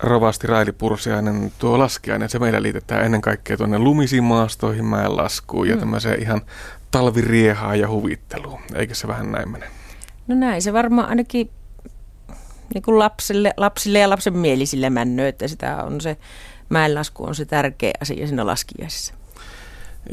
Rovasti 0.00 0.46
Raili 0.46 0.72
Pursiainen, 0.72 1.52
tuo 1.58 1.78
laskiainen, 1.78 2.28
se 2.28 2.38
meillä 2.38 2.62
liitetään 2.62 3.04
ennen 3.04 3.20
kaikkea 3.20 3.56
tuonne 3.56 3.78
lumisiin 3.78 4.24
maastoihin, 4.24 4.84
mäenlaskuun 4.84 5.68
ja 5.68 5.74
mm. 5.74 5.80
tämmöiseen 5.80 6.22
ihan 6.22 6.40
talviriehaa 6.90 7.76
ja 7.76 7.88
huvitteluun. 7.88 8.60
Eikö 8.74 8.94
se 8.94 9.08
vähän 9.08 9.32
näin 9.32 9.50
mene? 9.50 9.66
No 10.26 10.34
näin 10.34 10.62
se 10.62 10.72
varmaan 10.72 11.08
ainakin 11.08 11.50
niin 12.74 12.82
kuin 12.82 12.98
lapsille, 12.98 13.54
lapsille 13.56 13.98
ja 13.98 14.10
lapsen 14.10 14.36
mielisille 14.36 14.90
männö, 14.90 15.28
että 15.28 15.48
sitä 15.48 15.84
on 15.84 16.00
se, 16.00 16.16
mäenlasku 16.68 17.24
on 17.24 17.34
se 17.34 17.44
tärkeä 17.44 17.92
asia 18.00 18.26
siinä 18.26 18.46
laskiaisessa. 18.46 19.14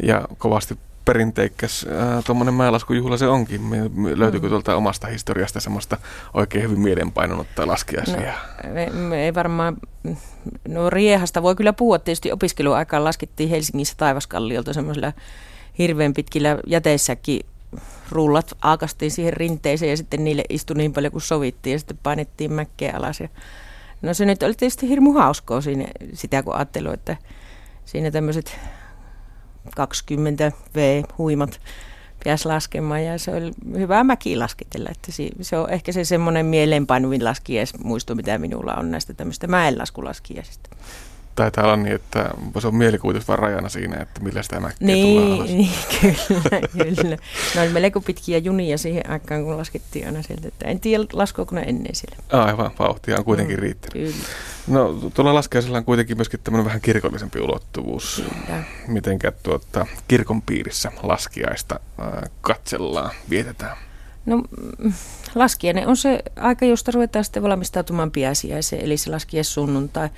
Ja 0.04 0.28
kovasti 0.38 0.78
perinteikäs 1.06 1.88
tuommoinen 2.26 2.54
mäenlaskujuhla 2.54 3.18
se 3.18 3.28
onkin. 3.28 3.62
Löytyykö 4.16 4.48
mm. 4.48 4.50
tuolta 4.50 4.76
omasta 4.76 5.08
historiasta 5.08 5.60
semmoista 5.60 5.98
oikein 6.34 6.64
hyvin 6.64 6.80
mielenpainunutta 6.80 7.68
laskiaisia? 7.68 8.34
No, 8.64 8.74
me, 8.74 8.90
me 8.90 9.26
ei 9.26 9.34
varmaan, 9.34 9.78
no 10.68 10.90
riehasta 10.90 11.44
voi 11.44 11.56
kyllä 11.56 11.74
puhua. 11.74 12.00
Tietysti 12.00 12.32
opiskeluaikaan 12.32 13.04
laskettiin 13.04 13.50
Helsingissä 13.50 13.96
Taivaskalliolta 13.98 14.74
semmoisilla 14.74 15.14
hirveän 15.78 16.14
pitkillä 16.14 16.58
jäteissäkin 16.68 17.42
rullat 18.12 18.58
aakastiin 18.62 19.12
siihen 19.12 19.34
rinteeseen 19.34 19.90
ja 19.90 19.98
sitten 19.98 20.24
niille 20.24 20.44
istui 20.50 20.78
niin 20.78 20.94
paljon 20.94 21.12
kuin 21.12 21.22
sovittiin 21.22 21.72
ja 21.72 21.80
sitten 21.80 22.00
painettiin 22.04 22.54
mäkkeä 22.54 22.94
alas. 22.98 23.20
Ja 23.20 23.30
no 24.02 24.14
se 24.14 24.26
nyt 24.26 24.44
oli 24.44 24.54
tietysti 24.54 24.90
hirmu 24.90 25.14
hauskoa 25.14 25.62
siinä, 25.62 25.86
sitä 26.14 26.44
kun 26.44 26.56
ajattelu, 26.56 26.92
että 26.92 27.18
siinä 27.86 28.12
tämmöiset 28.12 28.60
20 29.76 30.52
V-huimat 30.76 31.62
pääsi 32.24 32.48
laskemaan 32.48 33.04
ja 33.04 33.20
se 33.20 33.32
oli 33.32 33.52
hyvä 33.78 34.04
mäki 34.04 34.38
lasketella. 34.38 34.90
Että 34.92 35.12
se 35.42 35.58
on 35.58 35.70
ehkä 35.70 35.92
se 35.92 36.04
semmoinen 36.04 36.46
mieleenpainuvin 36.46 37.26
laskies 37.26 37.74
muisto, 37.84 38.16
mitä 38.16 38.38
minulla 38.38 38.74
on 38.74 38.92
näistä 38.92 39.14
tämmöistä 39.14 39.48
mäenlaskulaskiaisista 39.48 40.70
taitaa 41.36 41.64
olla 41.64 41.76
niin, 41.76 41.96
että 41.96 42.30
se 42.60 42.68
on 42.68 42.76
mielikuvitus 42.76 43.28
vaan 43.28 43.40
rajana 43.40 43.70
siinä, 43.70 43.98
että 44.02 44.22
millä 44.22 44.44
sitä 44.44 44.60
mäkkiä 44.60 44.88
niin, 44.88 45.22
tullaan 45.22 45.40
alas. 45.40 45.50
Niin, 45.56 45.72
kyllä, 46.02 46.68
kyllä. 46.96 47.18
No 47.56 47.62
oli 47.62 47.70
melko 47.70 48.02
pitkiä 48.02 48.38
junia 48.38 48.78
siihen 48.78 49.10
aikaan, 49.10 49.44
kun 49.44 49.58
laskettiin 49.58 50.06
aina 50.06 50.22
sieltä. 50.22 50.48
Että 50.48 50.68
en 50.68 50.80
tiedä, 50.80 51.04
laskuuko 51.14 51.56
ne 51.56 51.62
ennen 51.62 51.96
siellä. 51.96 52.18
Aivan, 52.32 52.72
vauhtia 52.80 53.18
on 53.18 53.26
kuitenkin 53.26 53.56
mm, 53.56 53.62
riittänyt. 53.62 53.94
Kyllä. 53.94 54.26
No 54.68 54.94
tuolla 55.14 55.34
laskeisella 55.34 55.78
on 55.78 55.86
kuitenkin 55.86 56.18
myöskin 56.18 56.40
tämmöinen 56.44 56.66
vähän 56.66 56.82
kirkollisempi 56.82 57.40
ulottuvuus. 57.40 58.24
Kyllä. 58.46 58.64
Mitenkä 58.88 59.32
tuota, 59.44 59.86
kirkon 60.08 60.42
piirissä 60.42 60.92
laskiaista 61.04 61.80
äh, 62.00 62.30
katsellaan, 62.42 63.12
vietetään? 63.30 63.78
No 64.26 64.38
mm, 64.78 64.94
laskiainen 65.36 65.88
on 65.88 65.98
se 65.98 66.24
aika, 66.36 66.66
josta 66.66 66.92
ruvetaan 66.92 67.26
sitten 67.26 67.44
valmistautumaan 67.44 68.12
piäsiäiseen, 68.12 68.86
eli 68.86 68.98
se 68.98 69.10
laskies 69.10 69.54
sunnuntai 69.54 70.10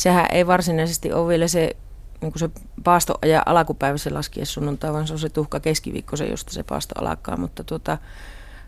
sehän 0.00 0.26
ei 0.32 0.46
varsinaisesti 0.46 1.12
ole 1.12 1.28
vielä 1.28 1.48
se 1.48 1.76
niin 2.20 2.32
kuin 2.32 2.40
se 2.40 2.50
paastoaja 2.84 3.42
alkupäivä 3.46 3.98
se 3.98 4.10
laskiaissunnuntai, 4.10 4.92
vaan 4.92 5.06
se 5.06 5.12
on 5.12 5.18
se 5.18 5.28
tuhka 5.28 5.60
keskiviikko 5.60 6.16
se, 6.16 6.26
josta 6.26 6.52
se 6.52 6.62
paasto 6.62 6.94
alkaa. 7.04 7.36
Mutta 7.36 7.64
tuota, 7.64 7.98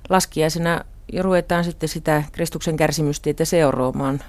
laskiaisena 0.08 0.84
jo 1.12 1.22
ruvetaan 1.22 1.64
sitten 1.64 1.88
sitä 1.88 2.22
Kristuksen 2.32 2.76
kärsimystietä 2.76 3.44
seuraamaan 3.44 4.20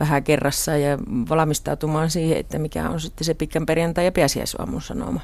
vähän 0.00 0.24
kerrassa 0.24 0.76
ja 0.76 0.98
valmistautumaan 1.28 2.10
siihen, 2.10 2.38
että 2.38 2.58
mikä 2.58 2.90
on 2.90 3.00
sitten 3.00 3.24
se 3.24 3.34
pitkän 3.34 3.66
perjantai- 3.66 4.04
ja 4.04 4.12
pääsiäisaamun 4.12 4.82
sanoma. 4.82 5.20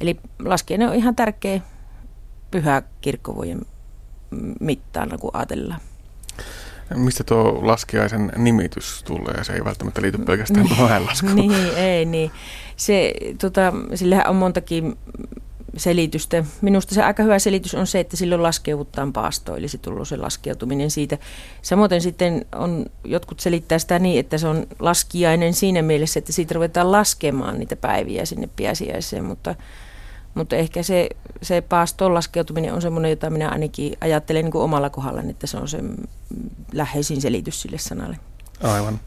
Eli 0.00 0.20
laskiainen 0.44 0.88
on 0.88 0.94
ihan 0.94 1.16
tärkeä 1.16 1.60
pyhä 2.50 2.82
kirkkovuoden 3.00 3.60
mittaan, 4.60 5.18
kun 5.20 5.30
ajatellaan. 5.32 5.80
Mistä 6.94 7.24
tuo 7.24 7.58
laskiaisen 7.62 8.32
nimitys 8.36 9.02
tulee? 9.02 9.44
Se 9.44 9.52
ei 9.52 9.64
välttämättä 9.64 10.02
liity 10.02 10.18
pelkästään 10.18 10.66
niin. 10.66 11.06
laskuun. 11.06 11.36
niin, 11.48 11.74
ei 11.76 12.04
niin. 12.04 12.30
Se, 12.76 13.12
tota, 13.40 13.72
sillähän 13.94 14.28
on 14.28 14.36
montakin 14.36 14.98
selitystä. 15.76 16.44
Minusta 16.60 16.94
se 16.94 17.02
aika 17.02 17.22
hyvä 17.22 17.38
selitys 17.38 17.74
on 17.74 17.86
se, 17.86 18.00
että 18.00 18.16
silloin 18.16 18.42
laskeutaan 18.42 19.12
paasto, 19.12 19.56
eli 19.56 19.68
se 19.68 19.78
tullut 19.78 20.08
se 20.08 20.16
laskeutuminen 20.16 20.90
siitä. 20.90 21.18
Samoin 21.62 22.00
sitten 22.00 22.46
on, 22.54 22.86
jotkut 23.04 23.40
selittää 23.40 23.78
sitä 23.78 23.98
niin, 23.98 24.20
että 24.20 24.38
se 24.38 24.48
on 24.48 24.66
laskiainen 24.78 25.54
siinä 25.54 25.82
mielessä, 25.82 26.18
että 26.18 26.32
siitä 26.32 26.54
ruvetaan 26.54 26.92
laskemaan 26.92 27.58
niitä 27.58 27.76
päiviä 27.76 28.24
sinne 28.24 28.48
piäsiäiseen, 28.56 29.24
mutta 29.24 29.54
mutta 30.34 30.56
ehkä 30.56 30.82
se, 30.82 31.08
se 31.42 31.60
paaston 31.60 32.14
laskeutuminen 32.14 32.74
on 32.74 32.82
semmoinen, 32.82 33.10
jota 33.10 33.30
minä 33.30 33.48
ainakin 33.48 33.96
ajattelen 34.00 34.44
niin 34.44 34.52
kuin 34.52 34.62
omalla 34.62 34.90
kohdalla, 34.90 35.22
että 35.30 35.46
se 35.46 35.56
on 35.56 35.68
se 35.68 35.78
läheisin 36.72 37.20
selitys 37.20 37.62
sille 37.62 37.78
sanalle. 37.78 38.16
Aivan. 38.62 39.00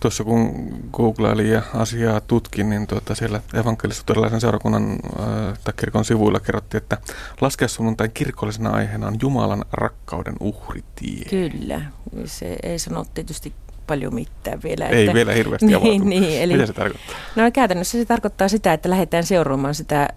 Tuossa 0.00 0.24
kun 0.24 0.68
googlailin 0.92 1.50
ja 1.50 1.62
asiaa 1.74 2.20
tutkin, 2.20 2.70
niin 2.70 2.86
tuota 2.86 3.14
siellä 3.14 3.40
evankelis-luterilaisen 3.54 4.40
seurakunnan 4.40 4.90
äh, 4.90 5.58
tai 5.64 5.74
kirkon 5.76 6.04
sivuilla 6.04 6.40
kerrottiin, 6.40 6.82
että 6.82 6.98
laskeasunnuntain 7.40 8.10
kirkollisena 8.14 8.70
aiheena 8.70 9.06
on 9.06 9.16
Jumalan 9.22 9.64
rakkauden 9.72 10.34
uhritie. 10.40 11.24
Kyllä. 11.30 11.80
Se 12.24 12.56
ei 12.62 12.78
sano 12.78 13.04
tietysti 13.14 13.52
paljon 13.86 14.14
mitään 14.14 14.62
vielä. 14.62 14.88
Ei 14.88 15.04
että, 15.04 15.14
vielä 15.14 15.32
hirveästi 15.32 15.66
niin, 15.82 16.08
niin, 16.08 16.42
eli, 16.42 16.52
Mitä 16.52 16.66
se 16.66 16.72
tarkoittaa? 16.72 17.16
No 17.36 17.50
käytännössä 17.50 17.98
se 17.98 18.04
tarkoittaa 18.04 18.48
sitä, 18.48 18.72
että 18.72 18.90
lähdetään 18.90 19.24
seuraamaan 19.24 19.74
sitä 19.74 20.08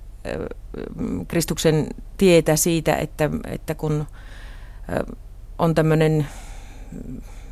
Kristuksen 1.27 1.87
tietä 2.17 2.55
siitä, 2.55 2.95
että, 2.95 3.29
että 3.49 3.75
kun 3.75 4.05
on 5.59 5.75
tämmöinen, 5.75 6.27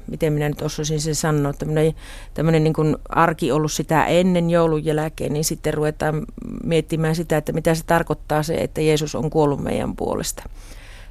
miten 0.07 0.34
minä 0.34 0.50
nyt 0.50 0.62
osaisin 0.62 1.01
sen 1.01 1.15
sanoa, 1.15 1.53
tämmöinen, 1.53 1.93
tämmöinen 2.34 2.63
niin 2.63 2.74
kuin 2.74 2.98
arki 3.10 3.51
ollut 3.51 3.72
sitä 3.72 4.05
ennen 4.05 4.50
joulun 4.50 4.86
jälkeen, 4.86 5.34
niin 5.34 5.45
sitten 5.45 5.74
ruvetaan 5.74 6.25
miettimään 6.63 7.15
sitä, 7.15 7.38
että 7.38 7.53
mitä 7.53 7.75
se 7.75 7.84
tarkoittaa 7.86 8.43
se, 8.43 8.55
että 8.55 8.81
Jeesus 8.81 9.15
on 9.15 9.29
kuollut 9.29 9.63
meidän 9.63 9.95
puolesta. 9.95 10.43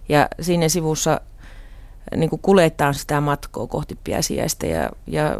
Ja 0.08 0.28
siinä 0.40 0.68
sivussa 0.68 1.20
niin 2.16 2.30
kuin 2.30 2.42
kuljetaan 2.42 2.94
sitä 2.94 3.20
matkoa 3.20 3.66
kohti 3.66 3.99
piäsiäistä 4.04 4.66
ja, 4.66 4.90
ja 5.06 5.38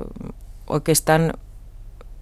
oikeastaan 0.67 1.33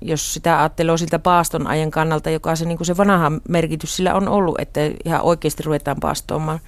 jos 0.04 0.35
sitä 0.35 0.59
ajattelee 0.59 0.99
siltä 0.99 1.18
paaston 1.18 1.66
ajan 1.66 1.90
kannalta, 1.90 2.30
joka 2.30 2.56
se, 2.56 2.64
niin 2.64 2.78
kuin 2.78 2.87
se 2.87 2.97
vanha 2.97 3.32
merkitys 3.49 3.97
sillä 3.97 4.14
on 4.14 4.28
ollut, 4.28 4.61
että 4.61 4.80
ihan 5.04 5.23
oikeasti 5.23 5.62
ruvetaan 5.62 6.00
paastoamaan 6.00 6.61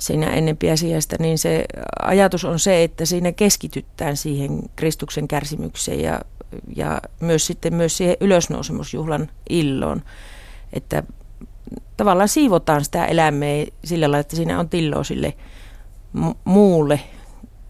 siinä 0.00 0.26
ennen 0.26 0.56
piäsiäistä, 0.56 1.16
niin 1.18 1.38
se 1.38 1.64
ajatus 2.02 2.44
on 2.44 2.58
se, 2.58 2.84
että 2.84 3.04
siinä 3.04 3.32
keskitytään 3.32 4.16
siihen 4.16 4.62
Kristuksen 4.76 5.28
kärsimykseen 5.28 6.00
ja, 6.00 6.20
ja 6.76 7.00
myös 7.20 7.46
sitten 7.46 7.74
myös 7.74 7.96
siihen 7.96 8.16
ylösnousemusjuhlan 8.20 9.30
illoon, 9.48 10.02
että 10.72 11.02
tavallaan 11.96 12.28
siivotaan 12.28 12.84
sitä 12.84 13.04
elämää 13.04 13.64
sillä 13.84 14.04
lailla, 14.04 14.18
että 14.18 14.36
siinä 14.36 14.60
on 14.60 14.68
tilloa 14.68 15.04
sille 15.04 15.34
muulle 16.44 17.00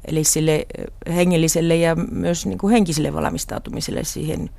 Eli 0.07 0.25
sille 0.25 0.67
hengelliselle 1.09 1.77
ja 1.77 1.95
myös 1.95 2.47
niin 2.47 2.59
kuin 2.59 2.73
henkiselle 2.73 3.13
valmistautumiselle 3.13 4.05
siihen 4.05 4.51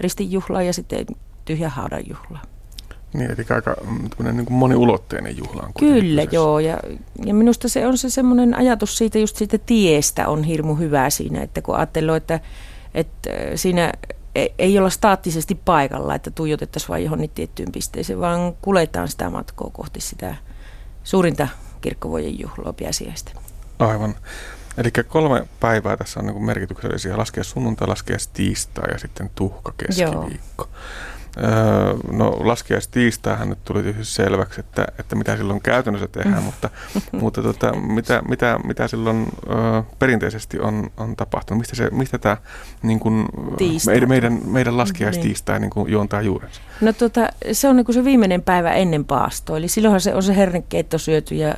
ristinjuhlaan 0.00 0.66
ja 0.66 0.72
sitten 0.72 1.06
tyhjä 1.44 1.68
haudan 1.68 2.02
juhlaan. 2.08 2.46
Niin, 3.14 3.30
eli 3.30 3.46
aika 3.50 3.76
mm, 3.86 4.36
niin 4.36 4.46
kuin 4.46 4.56
moniulotteinen 4.56 5.36
juhla 5.36 5.62
on 5.62 5.72
Kyllä, 5.78 6.22
joo. 6.22 6.58
Ja, 6.58 6.78
ja 7.26 7.34
minusta 7.34 7.68
se 7.68 7.86
on 7.86 7.98
se 7.98 8.10
semmoinen 8.10 8.56
ajatus 8.56 8.98
siitä 8.98 9.18
just 9.18 9.36
siitä 9.36 9.58
tiestä 9.58 10.28
on 10.28 10.44
hirmu 10.44 10.74
hyvä 10.74 11.10
siinä, 11.10 11.42
että 11.42 11.62
kun 11.62 11.76
ajattelee, 11.76 12.16
että, 12.16 12.40
että 12.94 13.30
siinä 13.54 13.92
ei 14.58 14.78
olla 14.78 14.90
staattisesti 14.90 15.54
paikalla, 15.64 16.14
että 16.14 16.30
tuijotettaisiin 16.30 16.88
vain 16.88 17.04
johonkin 17.04 17.30
tiettyyn 17.30 17.72
pisteeseen, 17.72 18.20
vaan 18.20 18.54
kuljetaan 18.62 19.08
sitä 19.08 19.30
matkoa 19.30 19.70
kohti 19.72 20.00
sitä 20.00 20.34
suurinta 21.04 21.48
kirkkovojen 21.80 22.40
juhlaa 22.40 22.72
piäsiäistä. 22.72 23.32
Aivan. 23.78 24.14
Eli 24.78 24.90
kolme 25.08 25.48
päivää 25.60 25.96
tässä 25.96 26.20
on 26.20 26.26
niin 26.26 26.44
merkityksellisiä. 26.44 27.18
Laskea 27.18 27.44
sunnuntai, 27.44 27.88
laskea 27.88 28.16
tiistai 28.32 28.92
ja 28.92 28.98
sitten 28.98 29.30
tuhka 29.34 29.72
keskiviikko. 29.76 30.68
Joo. 30.68 30.80
Öö, 31.36 31.94
no 32.12 32.36
laskiaistiistaihan 32.40 33.48
nyt 33.48 33.64
tuli 33.64 33.82
tietysti 33.82 34.14
selväksi, 34.14 34.60
että, 34.60 34.86
että 34.98 35.16
mitä 35.16 35.36
silloin 35.36 35.60
käytännössä 35.60 36.08
tehdään, 36.08 36.38
mm. 36.38 36.42
mutta, 36.42 36.70
mutta 37.12 37.42
tota, 37.42 37.72
mitä, 37.72 38.22
mitä, 38.28 38.58
mitä 38.64 38.88
silloin 38.88 39.26
ö, 39.50 39.82
perinteisesti 39.98 40.60
on, 40.60 40.90
on 40.96 41.16
tapahtunut? 41.16 41.58
Mistä, 41.58 41.76
se, 41.76 41.88
mistä 41.90 42.18
tämä 42.18 42.36
niin 42.82 43.00
kun, 43.00 43.28
meidän, 43.86 44.08
meidän, 44.08 44.40
meidän 44.44 44.76
laskiaistiistai 44.76 45.60
niin. 45.60 45.70
niin 45.76 45.92
juontaa 45.92 46.22
juurensa? 46.22 46.60
No 46.80 46.92
tota, 46.92 47.28
se 47.52 47.68
on 47.68 47.76
niin 47.76 47.84
kuin 47.84 47.94
se 47.94 48.04
viimeinen 48.04 48.42
päivä 48.42 48.72
ennen 48.72 49.04
paastoa, 49.04 49.56
eli 49.56 49.68
silloinhan 49.68 50.00
se 50.00 50.14
on 50.14 50.22
se 50.22 50.36
hernekeitto 50.36 50.98
syöty 50.98 51.34
ja 51.34 51.54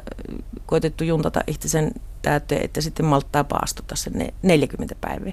koitettu 0.67 1.05
juntata 1.05 1.41
itse 1.47 1.69
sen 1.69 1.93
täyteen, 2.23 2.65
että 2.65 2.81
sitten 2.81 3.07
malttaa 3.07 3.45
paastota 3.45 3.97
sen 3.97 4.33
40 4.43 4.95
päivää. 5.01 5.33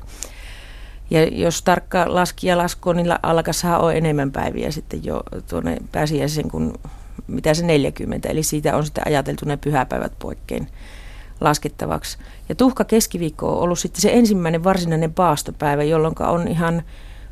Ja 1.10 1.24
jos 1.24 1.62
tarkka 1.62 2.06
laskija 2.08 2.58
laskoo, 2.58 2.94
niin 2.94 3.08
alkassahan 3.24 3.82
on 3.82 3.96
enemmän 3.96 4.32
päiviä 4.32 4.72
sitten 4.72 5.06
jo 5.06 5.24
tuonne 5.50 5.78
pääsiäisen 5.92 6.52
kuin 6.52 6.74
mitä 7.28 7.54
se 7.54 7.66
40. 7.66 8.30
Eli 8.30 8.44
siitä 8.44 8.78
on 8.78 8.86
sitten 8.86 9.08
ajateltu 9.08 9.46
ne 9.46 9.58
pyhäpäivät 9.58 10.14
poikkein 10.20 10.68
laskettavaksi. 11.42 12.18
Ja 12.50 12.56
tuhka 12.56 12.84
keskiviikko 12.84 13.54
on 13.54 13.60
ollut 13.60 13.80
sitten 13.80 14.02
se 14.02 14.14
ensimmäinen 14.14 14.64
varsinainen 14.64 15.14
paastopäivä, 15.14 15.84
jolloin 15.84 16.16
on 16.20 16.48
ihan 16.48 16.84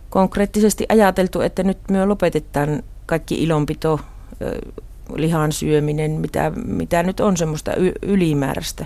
konkreettisesti 0.09 0.85
ajateltu, 0.89 1.41
että 1.41 1.63
nyt 1.63 1.77
me 1.91 2.05
lopetetaan 2.05 2.83
kaikki 3.05 3.43
ilonpito, 3.43 3.99
lihan 5.15 5.51
syöminen, 5.51 6.11
mitä, 6.11 6.51
mitä 6.65 7.03
nyt 7.03 7.19
on 7.19 7.37
semmoista 7.37 7.71
ylimääräistä. 8.01 8.85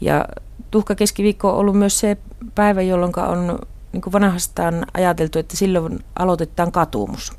Ja 0.00 0.24
tuhka 0.70 0.94
keskiviikko 0.94 1.50
on 1.50 1.56
ollut 1.56 1.78
myös 1.78 2.00
se 2.00 2.16
päivä, 2.54 2.82
jolloin 2.82 3.12
on 3.18 3.58
niin 3.92 4.00
kuin 4.00 4.12
vanhastaan 4.12 4.86
ajateltu, 4.94 5.38
että 5.38 5.56
silloin 5.56 5.98
aloitetaan 6.18 6.72
katumus. 6.72 7.32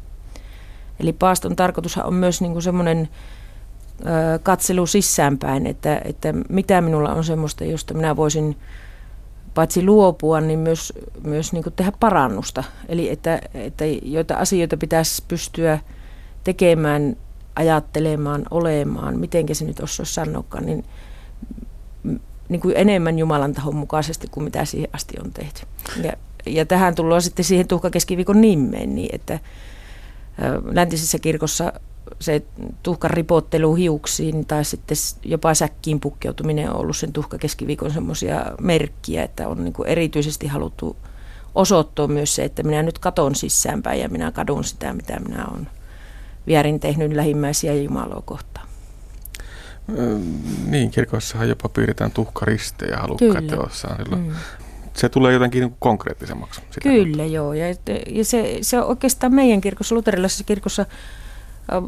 Eli 1.00 1.14
paaston 1.14 1.56
tarkoitushan 1.56 2.06
on 2.06 2.14
myös 2.14 2.42
niin 2.42 2.52
kuin 2.52 2.64
semmoinen 2.64 3.10
ö, 4.00 4.40
katselu 4.40 4.86
sisäänpäin, 4.86 5.68
että, 5.68 6.02
että 6.06 6.34
mitä 6.50 6.82
minulla 6.82 7.14
on 7.14 7.24
semmoista, 7.24 7.64
josta 7.64 7.94
minä 7.94 8.16
voisin 8.16 8.58
paitsi 9.54 9.86
luopua, 9.86 10.42
niin 10.42 10.60
myös, 10.60 10.94
myös 11.24 11.54
niin 11.54 11.64
kuin 11.64 11.74
tehdä 11.74 11.92
parannusta. 12.00 12.64
Eli 12.88 13.10
että, 13.10 13.42
että 13.54 13.86
joita 14.02 14.36
asioita 14.36 14.78
pitäisi 14.78 15.24
pystyä 15.28 15.80
tekemään, 16.44 17.16
ajattelemaan, 17.56 18.44
olemaan, 18.52 19.20
miten 19.20 19.56
se 19.56 19.66
nyt 19.66 19.80
osaisi 19.80 20.14
sanoakaan, 20.14 20.66
niin 20.66 20.86
niin 22.50 22.62
kuin 22.62 22.78
enemmän 22.78 23.20
Jumalan 23.20 23.54
tahon 23.54 23.76
mukaisesti 23.76 24.28
kuin 24.32 24.44
mitä 24.44 24.66
siihen 24.66 24.90
asti 24.94 25.14
on 25.26 25.32
tehty. 25.32 25.66
Ja, 26.04 26.14
ja 26.46 26.66
tähän 26.66 26.96
tullaan 26.96 27.22
sitten 27.22 27.46
siihen 27.46 27.68
tuhkakeskiviikon 27.68 28.42
nimeen, 28.42 28.96
niin 28.96 29.10
että 29.14 29.40
läntisessä 30.72 31.20
kirkossa 31.20 31.74
se 32.20 32.44
tuhkan 32.84 33.12
ripottelu 33.12 33.76
hiuksiin 33.76 34.46
tai 34.46 34.66
sitten 34.66 34.98
jopa 35.24 35.54
säkkiin 35.54 36.00
pukkeutuminen 36.00 36.70
on 36.70 36.76
ollut 36.76 36.98
sen 36.98 37.14
tuhkakeskiviikon 37.14 37.92
semmoisia 37.92 38.46
merkkiä, 38.62 39.24
että 39.24 39.48
on 39.48 39.64
niin 39.64 39.74
erityisesti 39.86 40.48
haluttu 40.48 40.96
osoittaa 41.56 42.08
myös 42.08 42.36
se, 42.36 42.44
että 42.44 42.64
minä 42.64 42.84
nyt 42.84 43.00
katon 43.00 43.36
sisäänpäin 43.36 44.02
ja 44.02 44.10
minä 44.10 44.32
kadun 44.32 44.64
sitä, 44.64 44.94
mitä 44.94 45.20
minä 45.20 45.46
olen 45.46 45.68
vierin 46.48 46.80
tehnyt 46.80 47.14
lähimmäisiä 47.14 47.74
ja 47.74 47.84
Jumalaa 47.84 48.22
kohtaan. 48.26 48.68
Niin, 50.68 50.92
kirkossahan 50.92 51.50
jopa 51.50 51.70
piirretään 51.70 52.12
tuhkaristejä 52.12 52.98
halukkaat 52.98 53.52
Mm. 54.16 54.36
Se 54.94 55.10
tulee 55.10 55.34
jotenkin 55.34 55.62
niin 55.62 55.76
konkreettisemmaksi. 55.80 56.62
Kyllä, 56.84 57.18
kautta. 57.18 57.34
joo. 57.34 57.54
Ja, 57.54 57.66
ja 58.08 58.26
se, 58.26 58.58
se 58.62 58.80
on 58.80 58.88
oikeastaan 58.88 59.34
meidän 59.34 59.62
kirkossa, 59.62 59.96
luterilaisessa 59.96 60.44
kirkossa, 60.44 60.86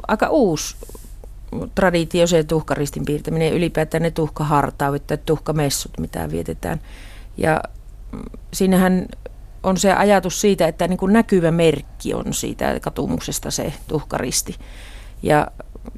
aika 0.08 0.30
uusi 0.30 0.76
traditio 1.76 2.28
se 2.28 2.44
tuhkaristin 2.44 3.06
piirtäminen, 3.06 3.54
ylipäätään 3.54 4.04
ne 4.04 4.12
tuhkahartaavit 4.12 5.08
tai 5.08 5.18
tuhkamessut, 5.26 5.92
mitä 6.00 6.32
vietetään. 6.32 6.82
Ja 7.38 7.62
mm, 8.12 8.20
siinähän 8.54 9.06
on 9.64 9.78
se 9.78 9.94
ajatus 9.94 10.42
siitä, 10.42 10.68
että 10.68 10.88
niin 10.88 10.98
kuin 10.98 11.14
näkyvä 11.14 11.52
merkki 11.52 12.14
on 12.14 12.34
siitä 12.34 12.80
katumuksesta 12.80 13.52
se 13.52 13.74
tuhkaristi. 13.88 14.56
Ja 15.24 15.48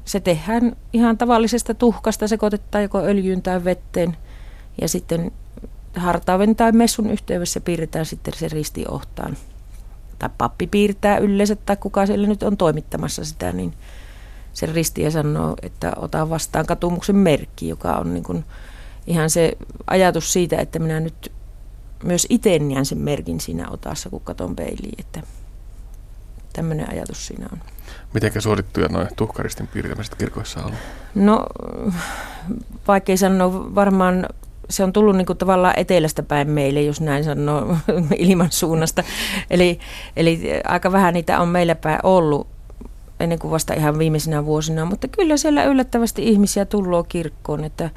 se 0.04 0.20
tehdään 0.20 0.76
ihan 0.92 1.18
tavallisesta 1.18 1.74
tuhkasta, 1.74 2.28
sekoitetaan 2.28 2.82
joko 2.82 2.98
öljyyn 2.98 3.42
tai 3.42 3.64
vetteen 3.64 4.16
ja 4.80 4.88
sitten 4.88 5.32
hartaaven 5.98 6.56
tai 6.56 6.72
messun 6.72 7.10
yhteydessä 7.10 7.60
piirretään 7.60 8.06
sitten 8.06 8.34
se 8.36 8.48
risti 8.48 8.84
ohtaan. 8.88 9.36
Tai 10.18 10.30
pappi 10.38 10.66
piirtää 10.66 11.18
yleensä 11.18 11.56
tai 11.56 11.76
kuka 11.76 12.06
siellä 12.06 12.26
nyt 12.26 12.42
on 12.42 12.56
toimittamassa 12.56 13.24
sitä, 13.24 13.52
niin 13.52 13.74
se 14.52 14.66
risti 14.66 15.02
ja 15.02 15.10
sanoo, 15.10 15.56
että 15.62 15.92
ota 15.96 16.30
vastaan 16.30 16.66
katumuksen 16.66 17.16
merkki, 17.16 17.68
joka 17.68 17.96
on 17.96 18.14
niin 18.14 18.24
kuin 18.24 18.44
ihan 19.06 19.30
se 19.30 19.52
ajatus 19.86 20.32
siitä, 20.32 20.56
että 20.56 20.78
minä 20.78 21.00
nyt 21.00 21.32
myös 22.04 22.26
itse 22.30 22.58
näen 22.58 22.86
sen 22.86 22.98
merkin 22.98 23.40
siinä 23.40 23.70
otassa, 23.70 24.10
kun 24.10 24.20
katon 24.20 24.56
peiliin, 24.56 24.94
että 24.98 25.22
tämmöinen 26.52 26.90
ajatus 26.90 27.26
siinä 27.26 27.46
on. 27.52 27.58
Miten 28.14 28.42
suorittuja 28.42 28.88
noin 28.88 29.08
tuhkaristin 29.16 29.66
piirtämiset 29.66 30.14
kirkoissa 30.14 30.60
on? 30.64 30.72
No, 31.14 31.46
vaikkei 32.88 33.16
sanoa, 33.16 33.74
varmaan 33.74 34.28
se 34.70 34.84
on 34.84 34.92
tullut 34.92 35.16
niin 35.16 35.26
kuin 35.26 35.38
tavallaan 35.38 35.74
etelästä 35.78 36.22
päin 36.22 36.50
meille, 36.50 36.82
jos 36.82 37.00
näin 37.00 37.24
sanoo, 37.24 37.76
ilman 38.18 38.50
suunnasta. 38.50 39.04
Eli, 39.50 39.78
eli 40.16 40.50
aika 40.64 40.92
vähän 40.92 41.14
niitä 41.14 41.40
on 41.40 41.48
meillä 41.48 41.74
päin 41.74 42.00
ollut 42.02 42.46
ennen 43.20 43.38
kuin 43.38 43.50
vasta 43.50 43.74
ihan 43.74 43.98
viimeisinä 43.98 44.44
vuosina, 44.44 44.84
mutta 44.84 45.08
kyllä 45.08 45.36
siellä 45.36 45.64
yllättävästi 45.64 46.28
ihmisiä 46.28 46.64
tullut 46.64 47.06
kirkkoon, 47.08 47.64
että, 47.64 47.90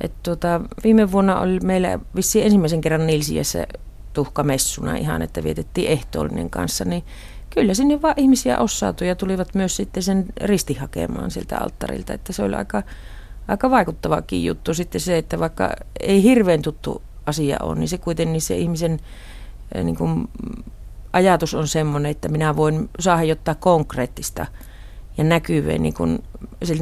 että 0.00 0.18
tuota, 0.22 0.60
viime 0.84 1.12
vuonna 1.12 1.40
oli 1.40 1.60
meillä 1.60 1.98
vissiin 2.16 2.44
ensimmäisen 2.44 2.80
kerran 2.80 3.06
Nilsiässä 3.06 3.66
tuhkamessuna 4.12 4.96
ihan, 4.96 5.22
että 5.22 5.44
vietettiin 5.44 5.90
ehtoollinen 5.90 6.50
kanssa, 6.50 6.84
niin 6.84 7.04
kyllä 7.50 7.74
sinne 7.74 8.02
vaan 8.02 8.14
ihmisiä 8.16 8.58
ossautui 8.58 9.08
ja 9.08 9.16
tulivat 9.16 9.54
myös 9.54 9.76
sitten 9.76 10.02
sen 10.02 10.24
risti 10.40 10.74
hakemaan 10.74 11.30
siltä 11.30 11.58
alttarilta, 11.58 12.12
että 12.12 12.32
se 12.32 12.42
oli 12.42 12.54
aika, 12.54 12.82
aika 13.48 13.70
vaikuttavakin 13.70 14.44
juttu 14.44 14.74
sitten 14.74 15.00
se, 15.00 15.18
että 15.18 15.38
vaikka 15.38 15.70
ei 16.00 16.22
hirveän 16.22 16.62
tuttu 16.62 17.02
asia 17.26 17.56
on, 17.62 17.78
niin 17.78 17.88
se 17.88 17.98
kuitenkin 17.98 18.40
se 18.40 18.56
ihmisen 18.56 19.00
eh, 19.74 19.84
niin 19.84 19.96
kuin, 19.96 20.28
ajatus 21.12 21.54
on 21.54 21.68
semmoinen, 21.68 22.10
että 22.10 22.28
minä 22.28 22.56
voin 22.56 22.90
saada 23.00 23.22
jotain 23.22 23.56
konkreettista 23.56 24.46
ja 25.18 25.24
näkyvää 25.24 25.78
niin 25.78 25.94
kuin 25.94 26.22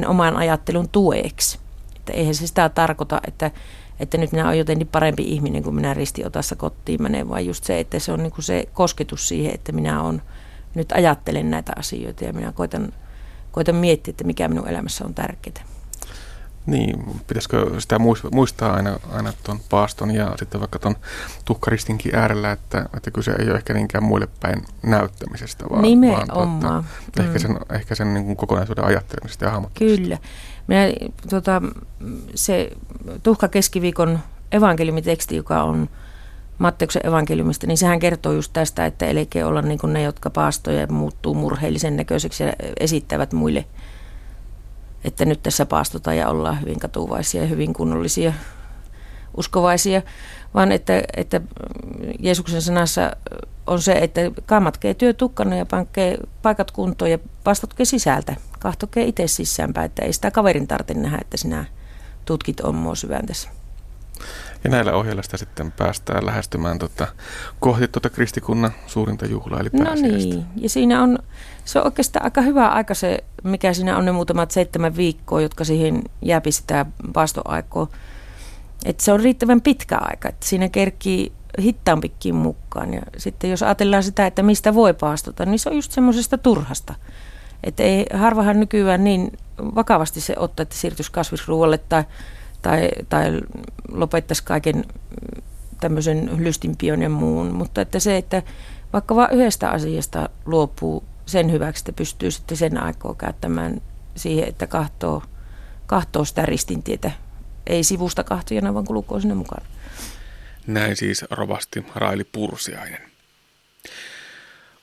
oman 0.07 0.37
ajattelun 0.37 0.89
tueksi. 0.89 1.59
Että 1.95 2.13
eihän 2.13 2.35
se 2.35 2.47
sitä 2.47 2.69
tarkoita, 2.69 3.21
että, 3.27 3.51
että 3.99 4.17
nyt 4.17 4.31
minä 4.31 4.45
olen 4.45 4.57
jotenkin 4.57 4.87
parempi 4.87 5.23
ihminen, 5.23 5.63
kun 5.63 5.75
minä 5.75 5.93
ristiotassa 5.93 6.55
kotiin 6.55 7.03
menen, 7.03 7.29
vaan 7.29 7.45
just 7.45 7.63
se, 7.63 7.79
että 7.79 7.99
se 7.99 8.11
on 8.11 8.23
niin 8.23 8.31
kuin 8.31 8.43
se 8.43 8.67
kosketus 8.73 9.27
siihen, 9.27 9.53
että 9.53 9.71
minä 9.71 10.01
on, 10.01 10.21
nyt 10.75 10.91
ajattelen 10.91 11.51
näitä 11.51 11.73
asioita 11.75 12.25
ja 12.25 12.33
minä 12.33 12.51
koitan, 12.51 12.93
koitan 13.51 13.75
miettiä, 13.75 14.11
että 14.11 14.23
mikä 14.23 14.47
minun 14.47 14.67
elämässä 14.67 15.05
on 15.05 15.13
tärkeää. 15.13 15.76
Niin, 16.67 17.21
pitäisikö 17.27 17.79
sitä 17.79 17.99
muistaa 18.31 18.73
aina, 18.73 18.99
aina 19.11 19.33
tuon 19.43 19.59
paaston 19.69 20.11
ja 20.11 20.33
sitten 20.39 20.59
vaikka 20.61 20.79
tuon 20.79 20.95
tuhkaristinkin 21.45 22.15
äärellä, 22.15 22.51
että, 22.51 22.85
että 22.97 23.11
kyse 23.11 23.31
ei 23.39 23.49
ole 23.49 23.57
ehkä 23.57 23.73
niinkään 23.73 24.03
muille 24.03 24.27
päin 24.39 24.65
näyttämisestä, 24.83 25.65
vaan, 25.69 25.81
Nimenomaan. 25.81 26.27
vaan 26.27 26.59
tuota, 26.59 26.81
mm. 26.81 27.25
ehkä 27.25 27.39
sen, 27.39 27.57
ehkä 27.71 27.95
sen 27.95 28.13
niin 28.13 28.25
kuin 28.25 28.37
kokonaisuuden 28.37 28.85
ajattelemisesta 28.85 29.45
ja 29.45 29.51
hahmottamisesta. 29.51 30.01
Kyllä. 30.01 30.17
Minä, 30.67 30.81
tota, 31.29 31.61
se 32.35 32.71
tuhka 33.23 33.47
keskiviikon 33.47 34.19
evankeliumiteksti, 34.51 35.35
joka 35.35 35.63
on 35.63 35.89
Matteuksen 36.57 37.05
evankeliumista, 37.05 37.67
niin 37.67 37.77
sehän 37.77 37.99
kertoo 37.99 38.31
just 38.31 38.53
tästä, 38.53 38.85
että 38.85 39.05
elkeä 39.05 39.47
olla 39.47 39.61
niin 39.61 39.79
kuin 39.79 39.93
ne, 39.93 40.01
jotka 40.01 40.29
paastoja 40.29 40.87
muuttuu 40.87 41.33
murheellisen 41.33 41.97
näköiseksi 41.97 42.43
ja 42.43 42.53
esittävät 42.79 43.33
muille– 43.33 43.65
että 45.07 45.25
nyt 45.25 45.43
tässä 45.43 45.65
paastotaan 45.65 46.17
ja 46.17 46.29
ollaan 46.29 46.61
hyvin 46.61 46.79
katuvaisia 46.79 47.41
ja 47.41 47.47
hyvin 47.47 47.73
kunnollisia 47.73 48.33
uskovaisia, 49.37 50.01
vaan 50.53 50.71
että, 50.71 51.03
että 51.17 51.41
Jeesuksen 52.19 52.61
sanassa 52.61 53.11
on 53.67 53.81
se, 53.81 53.91
että 53.91 54.21
kammatkee 54.45 54.93
työ 54.93 55.13
tukkana 55.13 55.55
ja 55.55 55.65
pankkee 55.65 56.17
paikat 56.41 56.71
kuntoon 56.71 57.11
ja 57.11 57.19
paastotkee 57.43 57.85
sisältä. 57.85 58.35
Kahtokee 58.59 59.05
itse 59.05 59.27
sisäänpäin, 59.27 59.85
että 59.85 60.05
ei 60.05 60.13
sitä 60.13 60.31
kaverin 60.31 60.67
tarvitse 60.67 60.93
nähdä, 60.93 61.17
että 61.21 61.37
sinä 61.37 61.65
tutkit 62.25 62.59
ommoa 62.59 62.95
syväntässä. 62.95 63.49
Ja 64.63 64.69
näillä 64.69 64.93
ohjeilla 64.93 65.21
sitä 65.21 65.37
sitten 65.37 65.71
päästään 65.71 66.25
lähestymään 66.25 66.79
tota, 66.79 67.07
kohti 67.59 67.87
tuota 67.87 68.09
kristikunnan 68.09 68.71
suurinta 68.87 69.25
juhlaa, 69.25 69.59
eli 69.59 69.69
No 69.73 69.93
niin, 69.95 70.45
ja 70.55 70.69
siinä 70.69 71.03
on, 71.03 71.19
se 71.65 71.79
on 71.79 71.85
oikeastaan 71.85 72.25
aika 72.25 72.41
hyvä 72.41 72.67
aika 72.67 72.93
se, 72.93 73.23
mikä 73.43 73.73
siinä 73.73 73.97
on 73.97 74.05
ne 74.05 74.11
muutamat 74.11 74.51
seitsemän 74.51 74.97
viikkoa, 74.97 75.41
jotka 75.41 75.63
siihen 75.63 76.03
jääpi 76.21 76.51
sitä 76.51 76.85
paastoaikoa. 77.13 77.87
Että 78.85 79.03
se 79.03 79.11
on 79.11 79.19
riittävän 79.19 79.61
pitkä 79.61 79.97
aika, 80.01 80.29
että 80.29 80.45
siinä 80.45 80.69
kerkii 80.69 81.31
hittaampikin 81.61 82.35
mukaan. 82.35 82.93
Ja 82.93 83.01
sitten 83.17 83.49
jos 83.49 83.63
ajatellaan 83.63 84.03
sitä, 84.03 84.27
että 84.27 84.43
mistä 84.43 84.73
voi 84.73 84.93
paastota, 84.93 85.45
niin 85.45 85.59
se 85.59 85.69
on 85.69 85.75
just 85.75 85.91
semmoisesta 85.91 86.37
turhasta. 86.37 86.95
Että 87.63 87.83
ei 87.83 88.05
harvahan 88.13 88.59
nykyään 88.59 89.03
niin 89.03 89.37
vakavasti 89.75 90.21
se 90.21 90.35
ottaa, 90.37 90.63
että 90.63 90.75
siirtyisi 90.75 91.11
kasvisruualle 91.11 91.77
tai 91.77 92.03
tai, 92.61 92.89
tai 93.09 93.41
lopettaisi 93.91 94.43
kaiken 94.43 94.85
tämmöisen 95.79 96.43
lystinpion 96.43 97.01
ja 97.01 97.09
muun. 97.09 97.53
Mutta 97.53 97.81
että 97.81 97.99
se, 97.99 98.17
että 98.17 98.43
vaikka 98.93 99.15
vain 99.15 99.35
yhdestä 99.35 99.69
asiasta 99.69 100.29
luopuu 100.45 101.03
sen 101.25 101.51
hyväksi, 101.51 101.81
että 101.81 101.93
pystyy 101.93 102.31
sitten 102.31 102.57
sen 102.57 102.83
aikaa 102.83 103.15
käyttämään 103.15 103.81
siihen, 104.15 104.47
että 104.47 104.67
kahtoo, 104.67 105.23
kahtoo 105.85 106.25
sitä 106.25 106.45
ristintietä. 106.45 107.11
Ei 107.67 107.83
sivusta 107.83 108.23
kahtojana, 108.23 108.73
vaan 108.73 108.85
kulkoo 108.85 109.19
sinne 109.19 109.35
mukaan. 109.35 109.65
Näin 110.67 110.95
siis 110.95 111.25
rovasti 111.31 111.85
Raili 111.95 112.23
Pursiainen. 112.23 113.01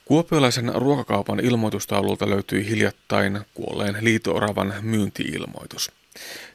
Kuopiolaisen 0.05 0.71
ruokakaupan 0.75 1.39
ilmoitustaululta 1.39 2.29
löytyi 2.29 2.69
hiljattain 2.69 3.39
kuolleen 3.53 3.97
liitooravan 4.01 4.73
myyntiilmoitus. 4.81 5.91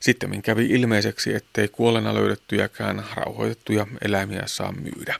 Sitten 0.00 0.42
kävi 0.42 0.66
ilmeiseksi, 0.66 1.34
ettei 1.34 1.68
kuolena 1.68 2.14
löydettyjäkään 2.14 3.04
rauhoitettuja 3.14 3.86
eläimiä 4.04 4.42
saa 4.46 4.72
myydä. 4.72 5.16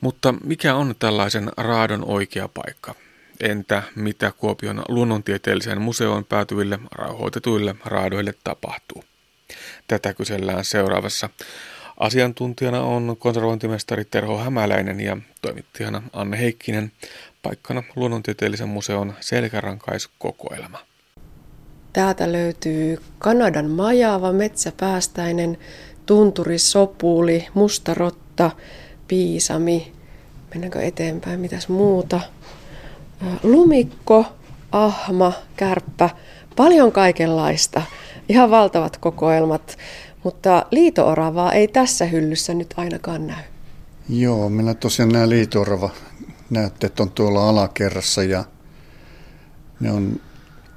Mutta 0.00 0.34
mikä 0.44 0.74
on 0.74 0.94
tällaisen 0.98 1.50
raadon 1.56 2.04
oikea 2.04 2.48
paikka? 2.48 2.94
Entä 3.40 3.82
mitä 3.94 4.32
Kuopion 4.36 4.82
luonnontieteelliseen 4.88 5.80
museoon 5.80 6.24
päätyville 6.24 6.78
rauhoitetuille 6.92 7.74
raadoille 7.84 8.34
tapahtuu? 8.44 9.04
Tätä 9.88 10.14
kysellään 10.14 10.64
seuraavassa. 10.64 11.30
Asiantuntijana 11.96 12.82
on 12.82 13.16
konservointimestari 13.18 14.04
Terho 14.04 14.38
Hämäläinen 14.38 15.00
ja 15.00 15.16
toimittajana 15.42 16.02
Anne 16.12 16.38
Heikkinen, 16.38 16.92
paikkana 17.42 17.82
luonnontieteellisen 17.96 18.68
museon 18.68 19.14
selkärankaiskokoelma. 19.20 20.89
Täältä 21.92 22.32
löytyy 22.32 22.98
Kanadan 23.18 23.70
majaava, 23.70 24.32
metsäpäästäinen, 24.32 25.58
tunturi, 26.06 26.58
sopuuli, 26.58 27.46
mustarotta, 27.54 28.50
piisami. 29.08 29.92
Mennäänkö 30.54 30.80
eteenpäin? 30.80 31.40
Mitäs 31.40 31.68
muuta? 31.68 32.20
Lumikko, 33.42 34.24
ahma, 34.72 35.32
kärppä, 35.56 36.10
paljon 36.56 36.92
kaikenlaista. 36.92 37.82
Ihan 38.28 38.50
valtavat 38.50 38.96
kokoelmat, 38.96 39.78
mutta 40.24 40.66
liitooravaa 40.70 41.52
ei 41.52 41.68
tässä 41.68 42.04
hyllyssä 42.04 42.54
nyt 42.54 42.74
ainakaan 42.76 43.26
näy. 43.26 43.42
Joo, 44.08 44.48
minä 44.48 44.74
tosiaan 44.74 45.12
nämä 45.12 45.28
liitoorava 45.28 45.90
näytteet 46.50 47.00
on 47.00 47.10
tuolla 47.10 47.48
alakerrassa 47.48 48.22
ja 48.22 48.44
ne 49.80 49.92
on 49.92 50.20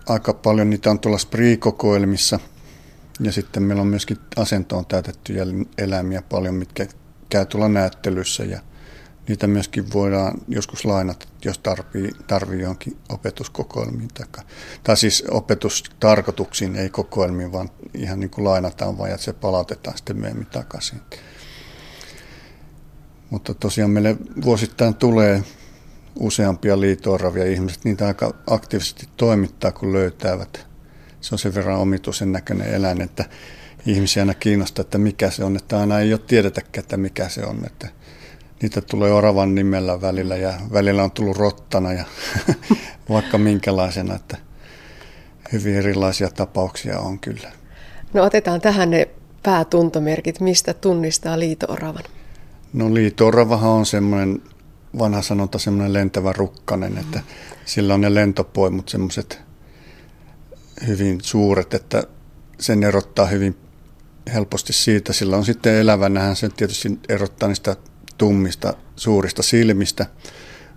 aika 0.10 0.34
paljon 0.34 0.70
niitä 0.70 0.92
on 0.92 1.00
tuolla 1.00 1.18
spree-kokoelmissa. 1.18 2.40
Ja 3.20 3.32
sitten 3.32 3.64
meillä 3.64 3.82
on 3.82 3.88
myöskin 3.88 4.18
asentoon 4.36 4.86
täytettyjä 4.86 5.46
eläimiä 5.78 6.22
paljon, 6.22 6.56
mitkä 6.56 6.88
käy 7.30 7.46
tuolla 7.46 7.70
näyttelyssä 7.70 8.44
ja 8.44 8.60
niitä 9.28 9.48
myöskin 9.48 9.94
voidaan 9.94 10.34
joskus 10.48 10.86
lainata, 10.86 11.28
jos 11.46 11.58
tarvii, 11.58 12.12
tarvii 12.28 12.62
johonkin 12.62 12.98
opetuskokoelmiin. 13.10 14.10
Tai, 14.14 14.44
tai 14.84 14.98
siis 14.98 15.24
opetustarkoituksiin, 15.32 16.76
ei 16.76 16.90
kokoelmiin, 16.90 17.52
vaan 17.52 17.70
ihan 17.94 18.20
niin 18.20 18.30
kuin 18.30 18.46
lainataan 18.46 18.98
vaan 18.98 19.10
ja 19.10 19.18
se 19.18 19.34
palautetaan 19.34 19.98
sitten 19.98 20.18
myöhemmin 20.18 20.48
takaisin. 20.48 21.02
Mutta 23.30 23.54
tosiaan 23.54 23.92
meille 23.92 24.18
vuosittain 24.46 24.96
tulee 24.96 25.44
useampia 26.20 26.80
liitooravia 26.80 27.46
ihmiset 27.46 27.86
niitä 27.86 28.08
aika 28.08 28.34
aktiivisesti 28.48 29.08
toimittaa, 29.18 29.72
kun 29.72 29.94
löytävät. 29.94 30.68
Se 31.22 31.36
on 31.36 31.40
sen 31.40 31.56
verran 31.56 31.80
omituisen 31.80 32.32
näköinen 32.32 32.74
eläin, 32.74 33.02
että 33.02 33.26
ihmisiä 33.86 34.24
aina 34.24 34.34
kiinnostaa, 34.34 34.82
että 34.82 34.98
mikä 34.98 35.30
se 35.30 35.44
on, 35.44 35.56
että 35.56 35.80
aina 35.80 36.00
ei 36.00 36.14
ole 36.14 36.22
tiedetäkään, 36.28 36.84
että 36.84 36.98
mikä 36.98 37.30
se 37.30 37.46
on. 37.46 37.66
Että 37.66 37.88
niitä 38.62 38.82
tulee 38.82 39.12
oravan 39.12 39.56
nimellä 39.56 40.02
välillä 40.02 40.36
ja 40.36 40.54
välillä 40.74 41.04
on 41.04 41.12
tullut 41.12 41.38
rottana 41.38 41.94
ja 41.94 42.04
vaikka 43.10 43.38
minkälaisena, 43.38 44.16
että 44.16 44.38
hyvin 45.52 45.76
erilaisia 45.76 46.30
tapauksia 46.30 47.00
on 47.00 47.20
kyllä. 47.20 47.52
No 48.14 48.24
otetaan 48.24 48.62
tähän 48.62 48.90
ne 48.90 49.08
päätuntomerkit, 49.44 50.40
mistä 50.40 50.74
tunnistaa 50.74 51.40
liito-oravan? 51.40 52.04
No 52.74 52.94
liito-oravahan 52.94 53.72
on 53.72 53.86
semmoinen 53.86 54.42
vanha 55.00 55.22
sanonta, 55.22 55.60
semmoinen 55.60 55.94
lentävä 55.94 56.34
rukkanen, 56.34 56.98
että 56.98 57.20
sillä 57.66 57.94
on 57.94 58.02
ne 58.02 58.14
lentopoimut 58.14 58.90
semmoiset 58.90 59.42
hyvin 60.88 61.22
suuret, 61.22 61.74
että 61.74 62.04
sen 62.60 62.84
erottaa 62.84 63.26
hyvin 63.26 63.58
helposti 64.34 64.74
siitä. 64.74 65.14
Sillä 65.14 65.38
on 65.38 65.46
sitten 65.46 65.76
elävänähän 65.76 66.36
se 66.36 66.50
tietysti 66.50 67.00
erottaa 67.10 67.50
niistä 67.50 67.76
tummista 68.18 68.74
suurista 68.96 69.44
silmistä, 69.44 70.06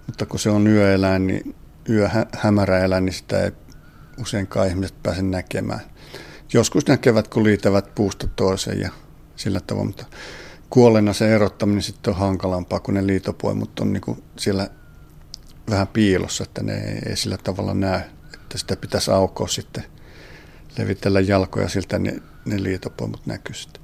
mutta 0.07 0.27
kun 0.27 0.39
se 0.39 0.51
on 0.51 0.67
yöeläin, 0.67 1.27
niin 1.27 1.55
yö 1.89 2.09
hämärä 2.33 2.79
eläin, 2.79 3.05
niin 3.05 3.15
sitä 3.15 3.43
ei 3.43 3.53
useinkaan 4.21 4.69
ihmiset 4.69 5.03
pääse 5.03 5.23
näkemään. 5.23 5.81
Joskus 6.53 6.87
näkevät, 6.87 7.29
kun 7.29 7.45
liitävät 7.45 7.95
puusta 7.95 8.27
toiseen 8.37 8.81
ja 8.81 8.91
sillä 9.37 9.61
tavoin, 9.61 9.87
mutta 9.87 10.05
kuolleena 10.71 11.13
se 11.13 11.35
erottaminen 11.35 11.83
sitten 11.83 12.15
on 12.15 12.21
hankalampaa, 12.21 12.81
kun 12.81 12.95
ne 12.95 13.07
liitopoimut 13.07 13.81
on 13.81 13.93
niin 13.93 14.25
siellä 14.39 14.71
vähän 15.71 15.89
piilossa, 15.89 16.45
että 16.45 16.63
ne 16.63 17.01
ei 17.07 17.17
sillä 17.17 17.39
tavalla 17.39 17.75
näy, 17.75 18.01
että 18.35 18.59
sitä 18.59 18.77
pitäisi 18.77 19.11
aukoa 19.11 19.49
sitten 19.49 19.85
levitellä 20.79 21.21
jalkoja 21.21 21.69
siltä, 21.69 21.99
ne, 21.99 22.23
ne 22.45 22.63
liitopoimut 22.63 23.27
näkyy 23.27 23.55
sitten. 23.55 23.83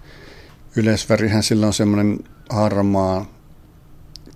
Yleisvärihän 0.77 1.42
sillä 1.42 1.66
on 1.66 1.73
semmoinen 1.73 2.18
harmaa, 2.51 3.27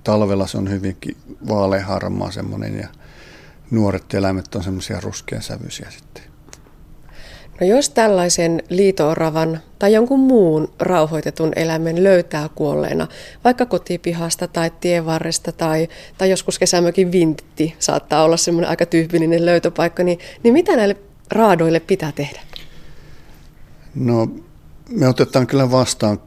talvella 0.04 0.46
se 0.46 0.58
on 0.58 0.70
hyvinkin 0.70 1.16
vaaleaharmaa 1.48 2.30
semmoinen 2.30 2.78
ja 2.78 2.88
nuoret 3.70 4.14
eläimet 4.14 4.54
on 4.54 4.64
semmoisia 4.64 5.00
ruskeansävyisiä 5.00 5.90
sitten. 5.90 6.22
No 7.60 7.66
jos 7.66 7.90
tällaisen 7.90 8.62
liitooravan 8.68 9.60
tai 9.78 9.92
jonkun 9.92 10.20
muun 10.20 10.68
rauhoitetun 10.80 11.52
eläimen 11.56 12.04
löytää 12.04 12.48
kuolleena, 12.54 13.06
vaikka 13.44 13.66
kotipihasta 13.66 14.48
tai 14.48 14.70
tievarresta 14.80 15.52
tai, 15.52 15.88
tai 16.18 16.30
joskus 16.30 16.58
kesämökin 16.58 17.12
vintti 17.12 17.74
saattaa 17.78 18.24
olla 18.24 18.36
semmoinen 18.36 18.70
aika 18.70 18.86
tyypillinen 18.86 19.46
löytöpaikka, 19.46 20.02
niin, 20.02 20.18
niin 20.42 20.52
mitä 20.52 20.76
näille 20.76 20.96
raadoille 21.30 21.80
pitää 21.80 22.12
tehdä? 22.12 22.40
No 23.94 24.28
me 24.90 25.08
otetaan 25.08 25.46
kyllä 25.46 25.70
vastaan 25.70 26.18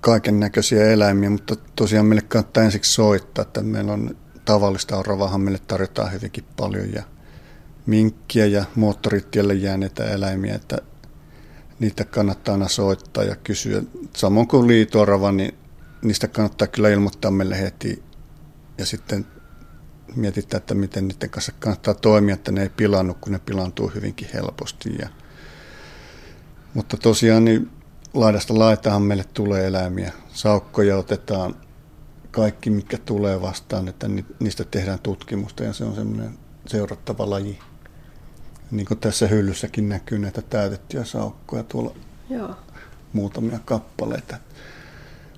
kaiken 0.00 0.40
näköisiä 0.40 0.90
eläimiä, 0.90 1.30
mutta 1.30 1.56
tosiaan 1.76 2.06
meille 2.06 2.22
kannattaa 2.22 2.64
ensiksi 2.64 2.92
soittaa, 2.92 3.42
että 3.42 3.62
meillä 3.62 3.92
on 3.92 4.16
tavallista 4.44 4.96
oravahan 4.96 5.40
meille 5.40 5.60
tarjotaan 5.66 6.12
hyvinkin 6.12 6.44
paljon 6.56 6.92
ja 6.92 7.02
minkkiä 7.88 8.46
ja 8.46 8.64
moottoritielle 8.74 9.54
jääneitä 9.54 10.04
eläimiä, 10.04 10.54
että 10.54 10.78
niitä 11.80 12.04
kannattaa 12.04 12.52
aina 12.52 12.68
soittaa 12.68 13.24
ja 13.24 13.36
kysyä. 13.36 13.82
Samoin 14.16 14.48
kuin 14.48 14.66
liitoorava, 14.66 15.32
niin 15.32 15.54
niistä 16.02 16.28
kannattaa 16.28 16.68
kyllä 16.68 16.88
ilmoittaa 16.88 17.30
meille 17.30 17.60
heti 17.60 18.02
ja 18.78 18.86
sitten 18.86 19.26
mietitään, 20.16 20.58
että 20.58 20.74
miten 20.74 21.08
niiden 21.08 21.30
kanssa 21.30 21.52
kannattaa 21.58 21.94
toimia, 21.94 22.34
että 22.34 22.52
ne 22.52 22.62
ei 22.62 22.68
pilannu, 22.68 23.14
kun 23.20 23.32
ne 23.32 23.38
pilantuu 23.38 23.92
hyvinkin 23.94 24.28
helposti. 24.34 24.96
Ja, 24.98 25.08
mutta 26.74 26.96
tosiaan 26.96 27.44
niin 27.44 27.70
laidasta 28.14 28.58
laitahan 28.58 29.02
meille 29.02 29.24
tulee 29.34 29.66
eläimiä. 29.66 30.12
Saukkoja 30.32 30.96
otetaan 30.96 31.54
kaikki, 32.30 32.70
mitkä 32.70 32.98
tulee 32.98 33.42
vastaan, 33.42 33.88
että 33.88 34.08
niistä 34.40 34.64
tehdään 34.64 34.98
tutkimusta 34.98 35.64
ja 35.64 35.72
se 35.72 35.84
on 35.84 35.94
semmoinen 35.94 36.38
seurattava 36.66 37.30
laji. 37.30 37.58
Niin 38.70 38.86
kuin 38.86 38.98
tässä 38.98 39.26
hyllyssäkin 39.26 39.88
näkyy 39.88 40.18
näitä 40.18 40.42
täytettyjä 40.42 41.04
saukkoja 41.04 41.62
tuolla 41.62 41.94
Joo. 42.30 42.54
muutamia 43.12 43.58
kappaleita. 43.64 44.36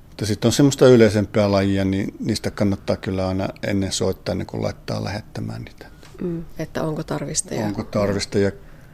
Mutta 0.09 0.27
sitten 0.27 0.49
on 0.49 0.53
semmoista 0.53 0.89
yleisempää 0.89 1.51
lajia, 1.51 1.85
niin 1.85 2.15
niistä 2.21 2.51
kannattaa 2.51 2.97
kyllä 2.97 3.29
aina 3.29 3.49
ennen 3.63 3.93
soittaa, 3.93 4.33
ennen 4.33 4.47
kuin 4.47 4.63
laittaa 4.63 5.05
lähettämään 5.05 5.63
niitä. 5.63 5.87
Mm, 6.21 6.45
että 6.59 6.83
onko 6.83 7.03
tarvista 7.03 7.55
ja... 7.55 7.67
Onko 7.67 7.85
tarvista 7.85 8.39
ja 8.39 8.51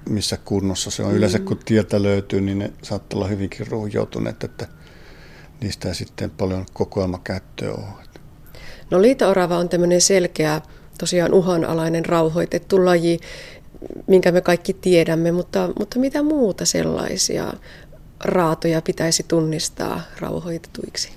missä 0.09 0.38
kunnossa 0.44 0.90
se 0.90 1.03
on. 1.03 1.11
Mm. 1.11 1.16
Yleensä 1.16 1.38
kun 1.38 1.59
tieltä 1.64 2.03
löytyy, 2.03 2.40
niin 2.40 2.59
ne 2.59 2.72
saattaa 2.83 3.18
olla 3.18 3.29
hyvinkin 3.29 3.66
ruuhjoutuneet, 3.66 4.44
että 4.44 4.68
niistä 5.61 5.88
ei 5.88 5.94
sitten 5.94 6.31
paljon 6.31 6.66
kokoelmakäyttöä 6.72 7.72
ole. 7.72 8.07
No 8.90 9.03
liito-orava 9.03 9.59
on 9.59 9.68
tämmöinen 9.68 10.01
selkeä, 10.01 10.61
tosiaan 10.99 11.35
uhanalainen 11.35 12.05
rauhoitettu 12.05 12.85
laji, 12.85 13.20
minkä 14.07 14.33
me 14.33 14.41
kaikki 14.41 14.75
tiedämme, 14.75 15.33
mutta, 15.33 15.69
mutta 15.79 15.99
mitä 15.99 16.23
muuta 16.23 16.65
sellaisia 16.65 17.53
raatoja 18.25 18.83
pitäisi 18.83 19.25
tunnistaa 19.29 20.01
rauhoitetuiksi? 20.21 21.11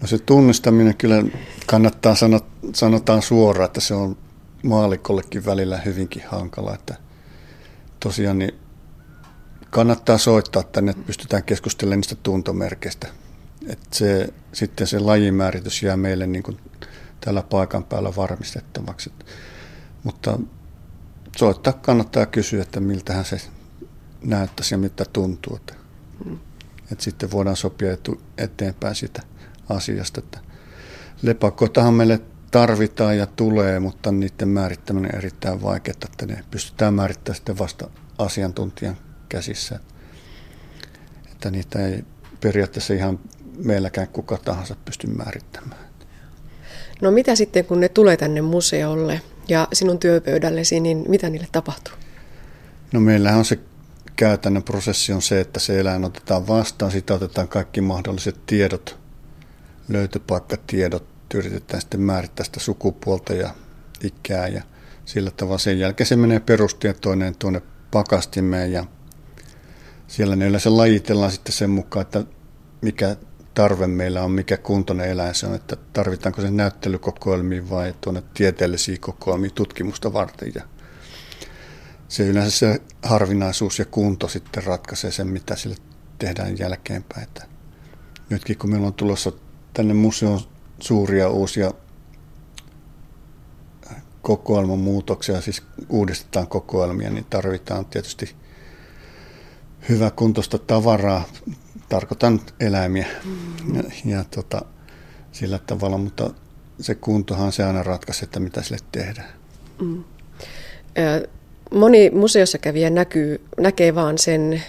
No 0.00 0.06
se 0.08 0.18
tunnistaminen 0.18 0.96
kyllä 0.96 1.24
kannattaa 1.66 2.14
sanoa, 2.14 2.40
sanotaan 2.74 3.22
suoraan, 3.22 3.66
että 3.66 3.80
se 3.80 3.94
on 3.94 4.16
maalikollekin 4.62 5.44
välillä 5.44 5.78
hyvinkin 5.78 6.22
hankala, 6.26 6.74
että 6.74 6.94
tosiaan 8.00 8.38
niin 8.38 8.54
kannattaa 9.70 10.18
soittaa 10.18 10.62
tänne, 10.62 10.90
että 10.90 11.06
pystytään 11.06 11.42
keskustelemaan 11.44 11.98
niistä 11.98 12.16
tuntomerkeistä. 12.22 13.08
Että 13.68 13.86
se, 13.96 14.28
sitten 14.52 14.86
se 14.86 14.98
lajimääritys 14.98 15.82
jää 15.82 15.96
meille 15.96 16.26
niin 16.26 16.42
kuin 16.42 16.56
täällä 17.20 17.42
paikan 17.42 17.84
päällä 17.84 18.12
varmistettavaksi. 18.16 19.12
Mutta 20.02 20.38
soittaa 21.36 21.72
kannattaa 21.72 22.26
kysyä, 22.26 22.62
että 22.62 22.80
miltähän 22.80 23.24
se 23.24 23.40
näyttäisi 24.24 24.74
ja 24.74 24.78
mitä 24.78 25.04
tuntuu. 25.12 25.56
Että, 25.56 25.74
mm. 26.24 26.38
että 26.92 27.04
sitten 27.04 27.30
voidaan 27.30 27.56
sopia 27.56 27.96
eteenpäin 28.38 28.94
sitä 28.94 29.22
asiasta. 29.68 30.20
Että 30.20 30.38
lepakoitahan 31.22 31.94
meille 31.94 32.20
tarvitaan 32.50 33.18
ja 33.18 33.26
tulee, 33.26 33.80
mutta 33.80 34.12
niiden 34.12 34.48
määrittäminen 34.48 35.10
on 35.14 35.18
erittäin 35.18 35.62
vaikeaa, 35.62 35.96
että 36.04 36.26
ne 36.26 36.44
pystytään 36.50 36.94
määrittämään 36.94 37.36
sitten 37.36 37.58
vasta 37.58 37.90
asiantuntijan 38.18 38.96
käsissä. 39.28 39.80
Että 41.32 41.50
niitä 41.50 41.86
ei 41.86 42.04
periaatteessa 42.40 42.94
ihan 42.94 43.20
meilläkään 43.56 44.08
kuka 44.08 44.38
tahansa 44.38 44.76
pysty 44.84 45.06
määrittämään. 45.06 45.80
No 47.02 47.10
mitä 47.10 47.36
sitten, 47.36 47.64
kun 47.64 47.80
ne 47.80 47.88
tulee 47.88 48.16
tänne 48.16 48.42
museolle 48.42 49.20
ja 49.48 49.68
sinun 49.72 49.98
työpöydällesi, 49.98 50.80
niin 50.80 51.04
mitä 51.08 51.30
niille 51.30 51.48
tapahtuu? 51.52 51.94
No 52.92 53.00
meillähän 53.00 53.38
on 53.38 53.44
se 53.44 53.58
käytännön 54.16 54.62
prosessi 54.62 55.12
on 55.12 55.22
se, 55.22 55.40
että 55.40 55.60
se 55.60 55.80
eläin 55.80 56.04
otetaan 56.04 56.48
vastaan, 56.48 56.92
sitä 56.92 57.14
otetaan 57.14 57.48
kaikki 57.48 57.80
mahdolliset 57.80 58.46
tiedot, 58.46 58.98
löytöpaikkatiedot, 59.88 61.04
yritetään 61.34 61.80
sitten 61.80 62.00
määrittää 62.00 62.44
sitä 62.44 62.60
sukupuolta 62.60 63.34
ja 63.34 63.54
ikää 64.02 64.48
ja 64.48 64.62
sillä 65.04 65.30
tavalla 65.30 65.58
sen 65.58 65.78
jälkeen 65.78 66.06
se 66.06 66.16
menee 66.16 66.40
perustietoineen 66.40 67.34
tuonne 67.38 67.62
pakastimeen 67.90 68.72
ja 68.72 68.84
siellä 70.08 70.36
ne 70.36 70.46
yleensä 70.46 70.76
lajitellaan 70.76 71.32
sitten 71.32 71.52
sen 71.52 71.70
mukaan, 71.70 72.02
että 72.02 72.24
mikä 72.80 73.16
tarve 73.54 73.86
meillä 73.86 74.22
on, 74.22 74.30
mikä 74.30 74.56
kuntoinen 74.56 75.08
eläin 75.08 75.34
se 75.34 75.46
on, 75.46 75.54
että 75.54 75.76
tarvitaanko 75.92 76.40
se 76.40 76.50
näyttelykokoelmiin 76.50 77.70
vai 77.70 77.94
tuonne 78.00 78.22
tieteellisiä 78.34 78.96
kokoelmiin 79.00 79.54
tutkimusta 79.54 80.12
varten. 80.12 80.52
Ja 80.54 80.62
se 82.08 82.26
yleensä 82.26 82.58
se 82.58 82.82
harvinaisuus 83.02 83.78
ja 83.78 83.84
kunto 83.84 84.28
sitten 84.28 84.64
ratkaisee 84.64 85.10
sen, 85.10 85.26
mitä 85.26 85.56
sille 85.56 85.76
tehdään 86.18 86.58
jälkeenpäin. 86.58 87.22
Että 87.22 87.46
nytkin 88.30 88.58
kun 88.58 88.70
meillä 88.70 88.86
on 88.86 88.94
tulossa 88.94 89.32
tänne 89.74 89.94
museon 89.94 90.40
suuria 90.80 91.28
uusia 91.28 91.72
kokoelman 94.22 94.78
muutoksia, 94.78 95.40
siis 95.40 95.62
uudistetaan 95.88 96.46
kokoelmia, 96.46 97.10
niin 97.10 97.26
tarvitaan 97.30 97.86
tietysti 97.86 98.36
hyvä 99.88 100.10
kuntoista 100.10 100.58
tavaraa, 100.58 101.24
tarkoitan 101.92 102.40
eläimiä 102.60 103.06
mm. 103.24 103.74
ja, 103.74 103.82
ja 104.04 104.24
tota, 104.24 104.62
sillä 105.32 105.58
tavalla, 105.58 105.98
mutta 105.98 106.30
se 106.80 106.94
kuntohan 106.94 107.52
se 107.52 107.64
aina 107.64 107.82
ratkaisee, 107.82 108.24
että 108.24 108.40
mitä 108.40 108.62
sille 108.62 108.78
tehdään. 108.92 109.28
Mm. 109.80 110.04
Moni 111.74 112.10
museossa 112.10 112.58
kävijä 112.58 112.90
näkyy, 112.90 113.40
näkee 113.60 113.94
vaan 113.94 114.18
sen 114.18 114.62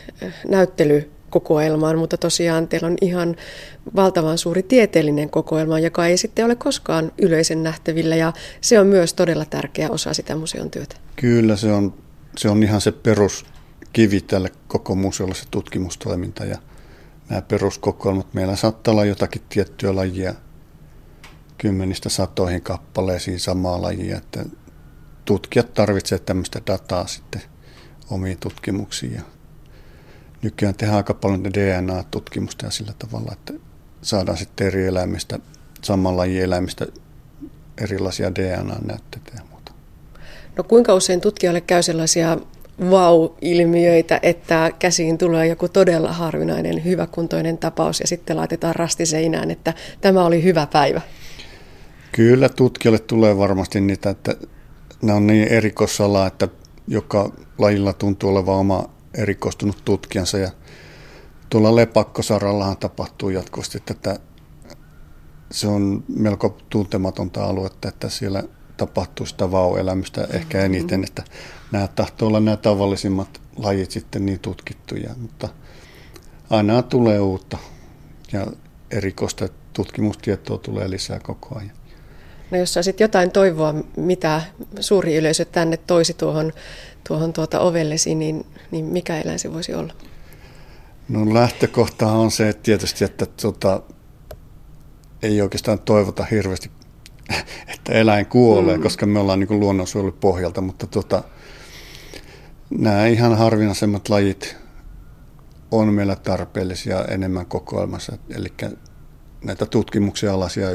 näyttelykokoelman, 0.47 1.97
mutta 1.97 2.17
tosiaan 2.17 2.67
teillä 2.67 2.87
on 2.87 2.95
ihan 3.01 3.35
valtavan 3.95 4.37
suuri 4.37 4.63
tieteellinen 4.63 5.29
kokoelma, 5.29 5.79
joka 5.79 6.07
ei 6.07 6.17
sitten 6.17 6.45
ole 6.45 6.55
koskaan 6.55 7.11
yleisen 7.17 7.63
nähtävillä 7.63 8.15
ja 8.15 8.33
se 8.61 8.79
on 8.79 8.87
myös 8.87 9.13
todella 9.13 9.45
tärkeä 9.45 9.89
osa 9.89 10.13
sitä 10.13 10.35
museon 10.35 10.69
työtä. 10.69 10.95
Kyllä, 11.15 11.55
se 11.55 11.71
on, 11.71 11.93
se 12.37 12.49
on 12.49 12.63
ihan 12.63 12.81
se 12.81 12.91
peruskivi 12.91 14.21
tälle 14.21 14.51
koko 14.67 14.95
museolle 14.95 15.35
se 15.35 15.43
tutkimustoiminta 15.51 16.45
ja 16.45 16.57
nämä 17.29 17.41
peruskokoelmat. 17.41 18.33
Meillä 18.33 18.55
saattaa 18.55 18.91
olla 18.91 19.05
jotakin 19.05 19.41
tiettyä 19.49 19.95
lajia 19.95 20.33
kymmenistä 21.57 22.09
satoihin 22.09 22.61
kappaleisiin 22.61 23.39
samaa 23.39 23.81
lajia, 23.81 24.17
että 24.17 24.45
tutkijat 25.25 25.73
tarvitsevat 25.73 26.25
tämmöistä 26.25 26.61
dataa 26.67 27.07
sitten 27.07 27.41
omiin 28.09 28.37
tutkimuksiin. 28.39 29.13
Ja 29.13 29.21
nykyään 30.41 30.75
tehdään 30.75 30.97
aika 30.97 31.13
paljon 31.13 31.43
DNA-tutkimusta 31.43 32.65
ja 32.65 32.71
sillä 32.71 32.93
tavalla, 32.99 33.33
että 33.33 33.53
saadaan 34.01 34.37
sitten 34.37 34.67
eri 34.67 34.87
eläimistä, 34.87 35.39
saman 35.81 36.17
lajin 36.17 36.43
eläimistä 36.43 36.85
erilaisia 37.81 38.35
DNA-näytteitä 38.35 39.31
ja 39.35 39.43
muuta. 39.49 39.71
No 40.57 40.63
kuinka 40.63 40.93
usein 40.93 41.21
tutkijalle 41.21 41.61
käy 41.61 41.83
sellaisia 41.83 42.37
vau-ilmiöitä, 42.89 44.19
että 44.23 44.71
käsiin 44.79 45.17
tulee 45.17 45.47
joku 45.47 45.69
todella 45.69 46.11
harvinainen, 46.11 46.85
hyväkuntoinen 46.85 47.57
tapaus 47.57 47.99
ja 47.99 48.07
sitten 48.07 48.37
laitetaan 48.37 48.75
rasti 48.75 49.05
seinään, 49.05 49.51
että 49.51 49.73
tämä 50.01 50.25
oli 50.25 50.43
hyvä 50.43 50.67
päivä? 50.73 51.01
Kyllä 52.11 52.49
tutkijalle 52.49 52.99
tulee 52.99 53.37
varmasti 53.37 53.81
niitä, 53.81 54.09
että 54.09 54.35
nämä 55.01 55.17
on 55.17 55.27
niin 55.27 55.47
erikoisala, 55.47 56.27
että 56.27 56.47
joka 56.87 57.31
lajilla 57.57 57.93
tuntuu 57.93 58.29
olevan 58.29 58.55
oma 58.55 58.89
erikoistunut 59.13 59.77
tutkijansa 59.85 60.37
ja 60.37 60.51
tuolla 61.49 61.75
lepakkosarallahan 61.75 62.77
tapahtuu 62.77 63.29
jatkuvasti 63.29 63.79
tätä, 63.85 64.19
se 65.51 65.67
on 65.67 66.03
melko 66.15 66.57
tuntematonta 66.69 67.43
aluetta, 67.45 67.89
että 67.89 68.09
siellä 68.09 68.43
tapahtuu 68.87 69.25
sitä 69.25 69.51
vau-elämystä 69.51 70.27
ehkä 70.33 70.57
mm-hmm. 70.57 70.73
eniten, 70.73 71.03
että 71.03 71.23
nämä 71.71 71.87
tahtoo 71.87 72.27
olla 72.27 72.39
nämä 72.39 72.57
tavallisimmat 72.57 73.41
lajit 73.57 73.91
sitten 73.91 74.25
niin 74.25 74.39
tutkittuja, 74.39 75.09
mutta 75.17 75.49
aina 76.49 76.81
tulee 76.81 77.19
uutta 77.19 77.57
ja 78.31 78.47
erikoista 78.91 79.47
tutkimustietoa 79.73 80.57
tulee 80.57 80.89
lisää 80.89 81.19
koko 81.19 81.57
ajan. 81.57 81.71
No 82.51 82.57
jos 82.57 82.73
saisit 82.73 82.99
jotain 82.99 83.31
toivoa, 83.31 83.73
mitä 83.97 84.41
suuri 84.79 85.15
yleisö 85.15 85.45
tänne 85.45 85.77
toisi 85.77 86.13
tuohon, 86.13 86.53
tuohon 87.07 87.33
tuota 87.33 87.59
ovellesi, 87.59 88.15
niin, 88.15 88.45
niin 88.71 88.85
mikä 88.85 89.21
eläin 89.21 89.39
se 89.39 89.53
voisi 89.53 89.73
olla? 89.73 89.93
No 91.09 91.33
lähtökohta 91.33 92.11
on 92.11 92.31
se 92.31 92.49
että 92.49 92.63
tietysti, 92.63 93.05
että 93.05 93.25
tuota, 93.25 93.81
ei 95.23 95.41
oikeastaan 95.41 95.79
toivota 95.79 96.25
hirveästi, 96.31 96.71
että 97.67 97.93
eläin 97.93 98.25
kuolee, 98.25 98.77
mm. 98.77 98.83
koska 98.83 99.05
me 99.05 99.19
ollaan 99.19 99.39
niin 99.39 99.59
luonnonsuojelun 99.59 100.17
pohjalta, 100.19 100.61
mutta 100.61 100.87
tuota, 100.87 101.23
nämä 102.69 103.07
ihan 103.07 103.37
harvinaisemmat 103.37 104.09
lajit 104.09 104.57
on 105.71 105.93
meillä 105.93 106.15
tarpeellisia 106.15 107.05
enemmän 107.05 107.45
kokoelmassa. 107.45 108.17
Eli 108.29 108.53
näitä 109.43 109.65
tutkimuksia 109.65 110.33
alaisia 110.33 110.67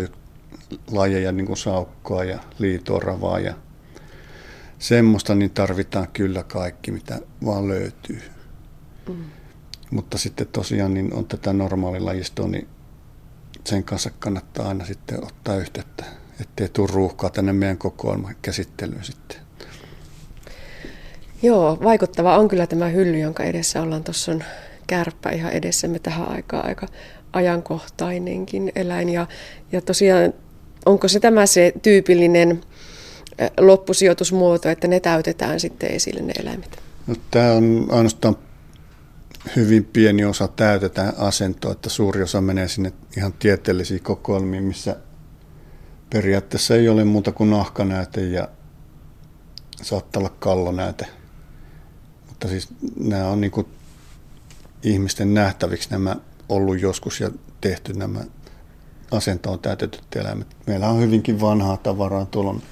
lajeja, 0.91 1.33
niin 1.33 1.47
kuin 1.47 1.57
saukkoa 1.57 2.25
ja 2.25 2.39
liitoravaa 2.59 3.39
ja 3.39 3.55
semmoista, 4.79 5.35
niin 5.35 5.51
tarvitaan 5.51 6.09
kyllä 6.13 6.43
kaikki, 6.43 6.91
mitä 6.91 7.19
vaan 7.45 7.69
löytyy. 7.69 8.23
Mm. 9.09 9.25
Mutta 9.91 10.19
sitten 10.19 10.47
tosiaan 10.47 10.95
niin 10.95 11.15
on 11.15 11.27
tätä 11.27 11.53
normaalilajistoa, 11.53 12.49
niin 12.49 12.69
sen 13.65 13.85
kanssa 13.85 14.11
kannattaa 14.19 14.69
aina 14.69 14.85
sitten 14.85 15.25
ottaa 15.25 15.57
yhteyttä, 15.57 16.05
ettei 16.41 16.69
tule 16.69 16.89
ruuhkaa 16.93 17.31
tänne 17.31 17.53
meidän 17.53 17.79
kokoelman 17.79 18.37
käsittelyyn 18.43 19.05
sitten. 19.05 19.39
Joo, 21.43 21.79
vaikuttava 21.83 22.39
on 22.39 22.49
kyllä 22.49 22.67
tämä 22.67 22.89
hylly, 22.89 23.19
jonka 23.19 23.45
edessä 23.45 23.83
ollaan. 23.83 24.05
Tuossa 24.05 24.33
on 24.33 24.45
kärppä 24.87 25.31
ihan 25.31 25.53
edessämme 25.53 25.99
tähän 25.99 26.29
aikaan 26.29 26.67
aika 26.67 26.87
ajankohtainenkin 27.33 28.73
eläin. 28.77 29.09
Ja, 29.09 29.27
ja 29.73 29.81
tosiaan, 29.81 30.35
onko 30.87 31.09
se 31.09 31.21
tämä 31.21 31.47
se 31.47 31.73
tyypillinen 31.83 32.61
loppusijoitusmuoto, 33.61 34.69
että 34.69 34.89
ne 34.89 35.01
täytetään 35.01 35.61
sitten 35.61 35.91
esille 35.91 36.21
ne 36.21 36.33
eläimet? 36.41 36.83
No, 37.07 37.15
tämä 37.31 37.53
on 37.53 37.87
ainoastaan 37.91 38.37
hyvin 39.57 39.85
pieni 39.85 40.25
osa 40.25 40.49
täytetään 40.49 41.13
asentoa, 41.19 41.73
että 41.73 41.89
suuri 41.89 42.23
osa 42.23 42.41
menee 42.41 42.69
sinne 42.69 42.93
ihan 43.17 43.33
tieteellisiin 43.33 44.03
kokoelmiin, 44.03 44.65
missä 44.65 44.97
periaatteessa 46.11 46.75
ei 46.75 46.89
ole 46.89 47.05
muuta 47.05 47.33
kuin 47.33 47.51
nahkanäyte 47.51 48.21
ja 48.21 48.49
saattaa 49.83 50.21
olla 50.21 50.35
kallonäyte. 50.39 51.07
Mutta 52.29 52.49
siis 52.49 52.69
nämä 52.97 53.29
on 53.29 53.41
niin 53.41 53.53
ihmisten 54.83 55.35
nähtäviksi 55.35 55.91
nämä 55.91 56.17
ollut 56.49 56.81
joskus 56.81 57.21
ja 57.21 57.31
tehty 57.61 57.93
nämä 57.93 58.21
asentoon 59.11 59.59
täytetyt 59.59 60.17
eläimet. 60.17 60.57
Meillä 60.67 60.89
on 60.89 61.01
hyvinkin 61.01 61.41
vanhaa 61.41 61.77
tavaraa. 61.77 62.27
Tuolla 62.27 62.51
on 62.51 62.63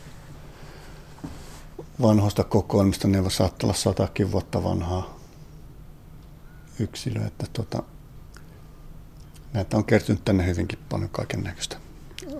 vanhoista 2.02 2.44
kokoelmista, 2.44 3.08
ne 3.08 3.30
saattaa 3.30 3.66
olla 3.66 3.78
satakin 3.78 4.32
vuotta 4.32 4.64
vanhaa 4.64 5.16
yksilö, 6.78 7.26
että 7.26 7.46
tota, 7.52 7.82
näitä 9.52 9.76
on 9.76 9.84
kertynyt 9.84 10.24
tänne 10.24 10.46
hyvinkin 10.46 10.78
paljon 10.88 11.10
kaiken 11.10 11.42
näköistä. 11.42 11.85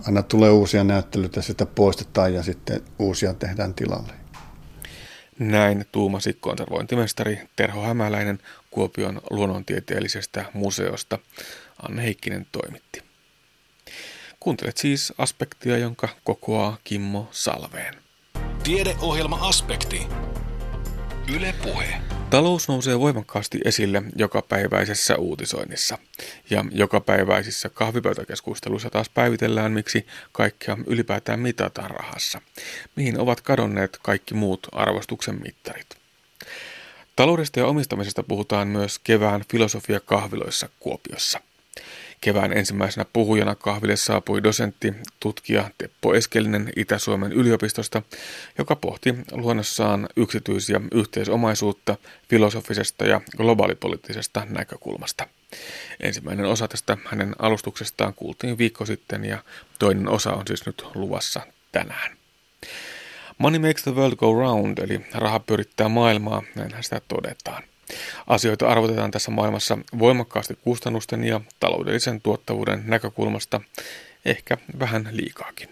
Aina 0.05 0.23
tulee 0.23 0.49
uusia 0.49 0.83
näyttelyitä, 0.83 1.41
sitä 1.41 1.65
poistetaan 1.65 2.33
ja 2.33 2.43
sitten 2.43 2.81
uusia 2.99 3.33
tehdään 3.33 3.73
tilalle. 3.73 4.13
Näin 5.39 5.85
tuumasi 5.91 6.33
konservointimestari 6.33 7.39
Terho 7.55 7.81
Hämäläinen 7.81 8.39
Kuopion 8.71 9.21
luonnontieteellisestä 9.29 10.45
museosta. 10.53 11.19
Anne 11.81 12.03
Heikkinen 12.03 12.47
toimitti. 12.51 13.03
Kuuntelet 14.39 14.77
siis 14.77 15.13
aspektia, 15.17 15.77
jonka 15.77 16.09
kokoaa 16.23 16.77
Kimmo 16.83 17.27
Salveen. 17.31 17.95
Tiedeohjelma 18.63 19.47
Aspekti. 19.47 20.07
Yle 21.35 21.55
Puhe. 21.63 22.06
Talous 22.29 22.67
nousee 22.67 22.99
voimakkaasti 22.99 23.59
esille 23.65 24.03
jokapäiväisessä 24.15 25.15
uutisoinnissa. 25.15 25.97
Ja 26.49 26.65
jokapäiväisissä 26.71 27.69
kahvipöytäkeskusteluissa 27.69 28.89
taas 28.89 29.09
päivitellään, 29.09 29.71
miksi 29.71 30.07
kaikkea 30.31 30.77
ylipäätään 30.87 31.39
mitataan 31.39 31.91
rahassa. 31.91 32.41
Mihin 32.95 33.19
ovat 33.19 33.41
kadonneet 33.41 33.99
kaikki 34.01 34.33
muut 34.33 34.67
arvostuksen 34.71 35.41
mittarit. 35.43 35.87
Taloudesta 37.15 37.59
ja 37.59 37.67
omistamisesta 37.67 38.23
puhutaan 38.23 38.67
myös 38.67 38.99
kevään 38.99 39.43
filosofia 39.51 39.99
kahviloissa 39.99 40.69
Kuopiossa. 40.79 41.39
Kevään 42.21 42.57
ensimmäisenä 42.57 43.05
puhujana 43.13 43.55
kahville 43.55 43.95
saapui 43.95 44.43
dosentti, 44.43 44.93
tutkija 45.19 45.69
Teppo 45.77 46.13
Eskelinen 46.13 46.69
Itä-Suomen 46.75 47.31
yliopistosta, 47.31 48.01
joka 48.57 48.75
pohti 48.75 49.15
luonnossaan 49.31 50.09
yksityis- 50.15 50.69
ja 50.69 50.81
yhteisomaisuutta 50.91 51.97
filosofisesta 52.29 53.05
ja 53.05 53.21
globaalipoliittisesta 53.37 54.47
näkökulmasta. 54.49 55.27
Ensimmäinen 55.99 56.45
osa 56.45 56.67
tästä 56.67 56.97
hänen 57.05 57.35
alustuksestaan 57.39 58.13
kuultiin 58.13 58.57
viikko 58.57 58.85
sitten 58.85 59.25
ja 59.25 59.43
toinen 59.79 60.09
osa 60.09 60.33
on 60.33 60.47
siis 60.47 60.65
nyt 60.65 60.85
luvassa 60.95 61.41
tänään. 61.71 62.17
Money 63.37 63.59
makes 63.59 63.83
the 63.83 63.91
world 63.95 64.15
go 64.15 64.33
round, 64.33 64.77
eli 64.77 65.01
raha 65.13 65.39
pyrittää 65.39 65.89
maailmaa, 65.89 66.43
näinhän 66.55 66.83
sitä 66.83 67.01
todetaan. 67.07 67.63
Asioita 68.27 68.67
arvotetaan 68.67 69.11
tässä 69.11 69.31
maailmassa 69.31 69.77
voimakkaasti 69.99 70.57
kustannusten 70.63 71.23
ja 71.23 71.41
taloudellisen 71.59 72.21
tuottavuuden 72.21 72.83
näkökulmasta, 72.85 73.61
ehkä 74.25 74.57
vähän 74.79 75.09
liikaakin. 75.11 75.69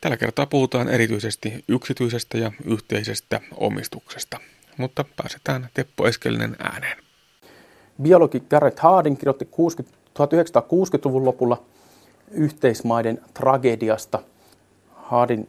Tällä 0.00 0.16
kertaa 0.16 0.46
puhutaan 0.46 0.88
erityisesti 0.88 1.64
yksityisestä 1.68 2.38
ja 2.38 2.52
yhteisestä 2.64 3.40
omistuksesta, 3.56 4.40
mutta 4.76 5.04
pääsetään 5.16 5.68
Teppo 5.74 6.06
Eskelinen 6.06 6.56
ääneen. 6.58 6.98
Biologi 8.02 8.42
Garrett 8.50 8.78
Hardin 8.78 9.16
kirjoitti 9.16 9.48
1960-luvun 10.18 11.24
lopulla 11.24 11.62
yhteismaiden 12.30 13.20
tragediasta. 13.34 14.22
Hardin 14.94 15.48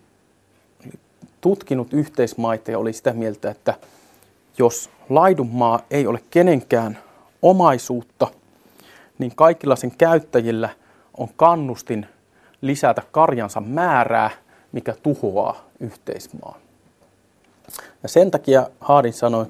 tutkinut 1.41 1.93
yhteismaita 1.93 2.71
ja 2.71 2.79
oli 2.79 2.93
sitä 2.93 3.13
mieltä, 3.13 3.51
että 3.51 3.73
jos 4.57 4.89
laidunmaa 5.09 5.79
ei 5.91 6.07
ole 6.07 6.19
kenenkään 6.29 6.97
omaisuutta, 7.41 8.27
niin 9.17 9.35
kaikilla 9.35 9.75
sen 9.75 9.91
käyttäjillä 9.97 10.69
on 11.17 11.29
kannustin 11.35 12.05
lisätä 12.61 13.03
karjansa 13.11 13.61
määrää, 13.61 14.29
mikä 14.71 14.95
tuhoaa 15.03 15.65
yhteismaa. 15.79 16.57
Ja 18.03 18.09
sen 18.09 18.31
takia 18.31 18.69
Haadin 18.79 19.13
sanoi, 19.13 19.45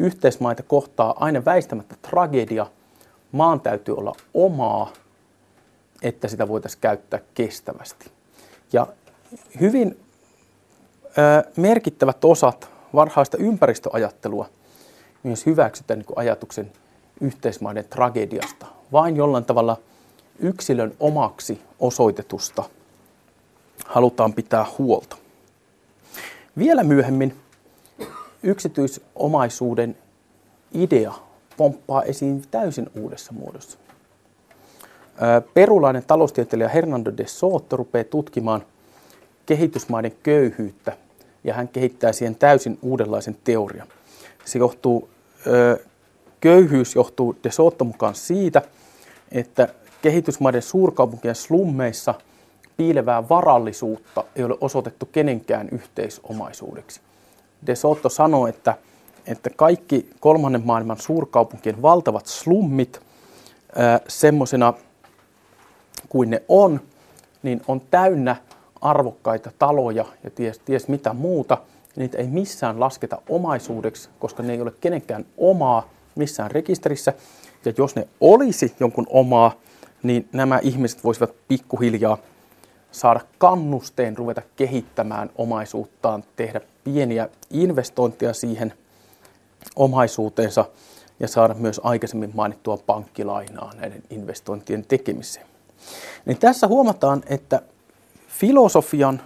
yhteismaita 0.00 0.62
kohtaa 0.62 1.14
aina 1.20 1.44
väistämättä 1.44 1.94
tragedia. 2.10 2.66
Maan 3.32 3.60
täytyy 3.60 3.96
olla 3.96 4.12
omaa, 4.34 4.92
että 6.02 6.28
sitä 6.28 6.48
voitaisiin 6.48 6.80
käyttää 6.80 7.20
kestävästi. 7.34 8.10
Ja 8.72 8.86
hyvin 9.60 10.00
ö, 11.04 11.50
merkittävät 11.56 12.24
osat 12.24 12.77
varhaista 12.94 13.36
ympäristöajattelua 13.36 14.48
myös 15.22 15.46
hyväksytä 15.46 15.96
niin 15.96 16.06
ajatuksen 16.16 16.72
yhteismaiden 17.20 17.84
tragediasta, 17.90 18.66
vain 18.92 19.16
jollain 19.16 19.44
tavalla 19.44 19.76
yksilön 20.38 20.94
omaksi 21.00 21.60
osoitetusta 21.80 22.64
halutaan 23.86 24.32
pitää 24.32 24.66
huolta. 24.78 25.16
Vielä 26.58 26.84
myöhemmin 26.84 27.36
yksityisomaisuuden 28.42 29.96
idea 30.72 31.12
pomppaa 31.56 32.02
esiin 32.02 32.44
täysin 32.50 32.90
uudessa 32.94 33.32
muodossa. 33.32 33.78
Perulainen 35.54 36.04
taloustieteilijä 36.06 36.68
Hernando 36.68 37.12
de 37.16 37.26
Soto 37.26 37.76
rupeaa 37.76 38.04
tutkimaan 38.04 38.62
kehitysmaiden 39.46 40.12
köyhyyttä 40.22 40.96
ja 41.44 41.54
hän 41.54 41.68
kehittää 41.68 42.12
siihen 42.12 42.34
täysin 42.34 42.78
uudenlaisen 42.82 43.36
teorian. 43.44 43.88
Se 44.44 44.58
johtuu, 44.58 45.08
köyhyys 46.40 46.94
johtuu 46.94 47.36
de 47.44 47.50
Soto 47.50 47.84
mukaan 47.84 48.14
siitä, 48.14 48.62
että 49.32 49.68
kehitysmaiden 50.02 50.62
suurkaupunkien 50.62 51.34
slummeissa 51.34 52.14
piilevää 52.76 53.28
varallisuutta 53.28 54.24
ei 54.36 54.44
ole 54.44 54.56
osoitettu 54.60 55.06
kenenkään 55.06 55.68
yhteisomaisuudeksi. 55.72 57.00
De 57.66 57.74
Soto 57.74 58.08
sanoo, 58.08 58.46
että, 58.46 58.74
että 59.26 59.50
kaikki 59.50 60.10
kolmannen 60.20 60.62
maailman 60.64 61.00
suurkaupunkien 61.00 61.82
valtavat 61.82 62.26
slummit 62.26 63.00
semmoisena 64.08 64.74
kuin 66.08 66.30
ne 66.30 66.42
on, 66.48 66.80
niin 67.42 67.60
on 67.68 67.80
täynnä 67.80 68.36
arvokkaita 68.80 69.50
taloja 69.58 70.04
ja 70.24 70.30
ties, 70.30 70.58
ties 70.58 70.88
mitä 70.88 71.12
muuta. 71.12 71.58
Niitä 71.96 72.18
ei 72.18 72.26
missään 72.26 72.80
lasketa 72.80 73.22
omaisuudeksi, 73.28 74.08
koska 74.18 74.42
ne 74.42 74.52
ei 74.52 74.60
ole 74.60 74.72
kenenkään 74.80 75.26
omaa 75.38 75.88
missään 76.14 76.50
rekisterissä. 76.50 77.12
Ja 77.64 77.72
jos 77.78 77.96
ne 77.96 78.08
olisi 78.20 78.74
jonkun 78.80 79.06
omaa, 79.10 79.52
niin 80.02 80.28
nämä 80.32 80.58
ihmiset 80.62 81.04
voisivat 81.04 81.30
pikkuhiljaa 81.48 82.18
saada 82.92 83.20
kannusteen 83.38 84.16
ruveta 84.16 84.42
kehittämään 84.56 85.30
omaisuuttaan, 85.36 86.24
tehdä 86.36 86.60
pieniä 86.84 87.28
investointeja 87.50 88.34
siihen 88.34 88.74
omaisuuteensa 89.76 90.64
ja 91.20 91.28
saada 91.28 91.54
myös 91.54 91.80
aikaisemmin 91.84 92.30
mainittua 92.34 92.76
pankkilainaa 92.76 93.72
näiden 93.80 94.02
investointien 94.10 94.84
tekemiseen. 94.84 95.46
Niin 96.26 96.38
tässä 96.38 96.66
huomataan, 96.66 97.22
että 97.26 97.62
filosofian 98.28 99.20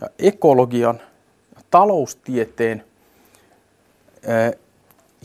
ja 0.00 0.08
ekologian 0.18 1.00
ja 1.54 1.60
taloustieteen 1.70 2.84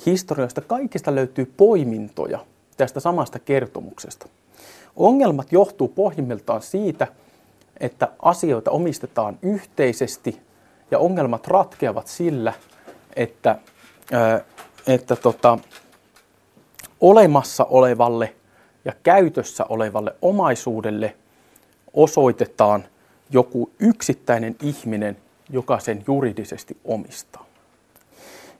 historiasta 0.05 0.61
kaikista 0.61 1.15
löytyy 1.15 1.53
poimintoja 1.57 2.39
tästä 2.77 2.99
samasta 2.99 3.39
kertomuksesta. 3.39 4.27
Ongelmat 4.95 5.51
johtuu 5.51 5.87
pohjimmiltaan 5.87 6.61
siitä, 6.61 7.07
että 7.79 8.07
asioita 8.21 8.71
omistetaan 8.71 9.39
yhteisesti 9.41 10.41
ja 10.91 10.99
ongelmat 10.99 11.47
ratkeavat 11.47 12.07
sillä, 12.07 12.53
että, 13.15 13.55
että 14.87 15.15
tota, 15.15 15.59
olemassa 17.01 17.63
olevalle 17.63 18.35
ja 18.85 18.93
käytössä 19.03 19.65
olevalle 19.69 20.15
omaisuudelle 20.21 21.15
osoitetaan 21.93 22.85
joku 23.31 23.69
yksittäinen 23.79 24.55
ihminen, 24.61 25.17
joka 25.49 25.79
sen 25.79 26.03
juridisesti 26.07 26.77
omistaa. 26.85 27.45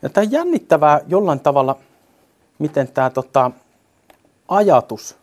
Ja 0.01 0.09
tämä 0.09 0.25
on 0.25 0.31
jännittävää 0.31 1.01
jollain 1.07 1.39
tavalla, 1.39 1.77
miten 2.59 2.87
tämä 2.87 3.09
tota, 3.09 3.51
ajatus, 4.47 5.15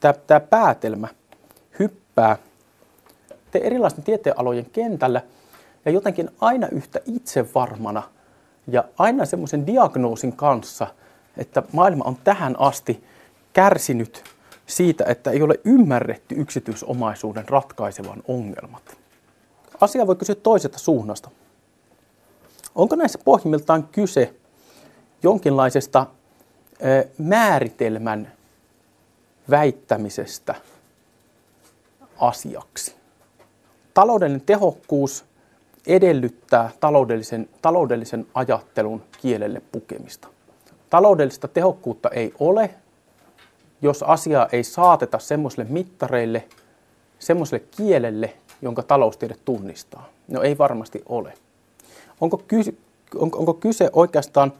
tämä, 0.00 0.12
tämä 0.12 0.40
päätelmä 0.40 1.08
hyppää 1.78 2.36
te 3.50 3.58
erilaisten 3.58 4.04
tieteenalojen 4.04 4.66
kentällä 4.72 5.20
ja 5.84 5.90
jotenkin 5.90 6.30
aina 6.40 6.68
yhtä 6.68 7.00
itsevarmana 7.06 8.02
ja 8.66 8.84
aina 8.98 9.24
semmoisen 9.24 9.66
diagnoosin 9.66 10.32
kanssa, 10.32 10.86
että 11.36 11.62
maailma 11.72 12.04
on 12.04 12.16
tähän 12.24 12.60
asti 12.60 13.04
kärsinyt 13.52 14.24
siitä, 14.66 15.04
että 15.08 15.30
ei 15.30 15.42
ole 15.42 15.60
ymmärretty 15.64 16.34
yksityisomaisuuden 16.38 17.48
ratkaisevan 17.48 18.22
ongelmat. 18.28 18.96
Asia 19.80 20.06
voi 20.06 20.16
kysyä 20.16 20.34
toisesta 20.34 20.78
suunnasta. 20.78 21.30
Onko 22.74 22.96
näissä 22.96 23.18
pohjimmiltaan 23.24 23.88
kyse 23.92 24.34
jonkinlaisesta 25.22 26.06
määritelmän 27.18 28.32
väittämisestä 29.50 30.54
asiaksi? 32.18 32.94
Taloudellinen 33.94 34.46
tehokkuus 34.46 35.24
edellyttää 35.86 36.70
taloudellisen, 36.80 37.48
taloudellisen 37.62 38.26
ajattelun 38.34 39.02
kielelle 39.20 39.62
pukemista. 39.72 40.28
Taloudellista 40.90 41.48
tehokkuutta 41.48 42.08
ei 42.08 42.32
ole, 42.38 42.74
jos 43.84 44.02
asiaa 44.02 44.48
ei 44.52 44.64
saateta 44.64 45.18
semmoisille 45.18 45.66
mittareille, 45.68 46.44
semmoiselle 47.18 47.64
kielelle, 47.76 48.34
jonka 48.62 48.82
taloustiede 48.82 49.34
tunnistaa? 49.44 50.08
No 50.28 50.42
ei 50.42 50.58
varmasti 50.58 51.02
ole. 51.08 51.32
Onko 52.20 52.38
kyse, 52.48 52.74
onko, 53.14 53.38
onko 53.38 53.54
kyse 53.54 53.90
oikeastaan 53.92 54.52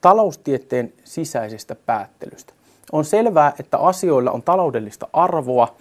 taloustieteen 0.00 0.92
sisäisestä 1.04 1.74
päättelystä? 1.74 2.52
On 2.92 3.04
selvää, 3.04 3.52
että 3.60 3.78
asioilla 3.78 4.30
on 4.30 4.42
taloudellista 4.42 5.08
arvoa 5.12 5.74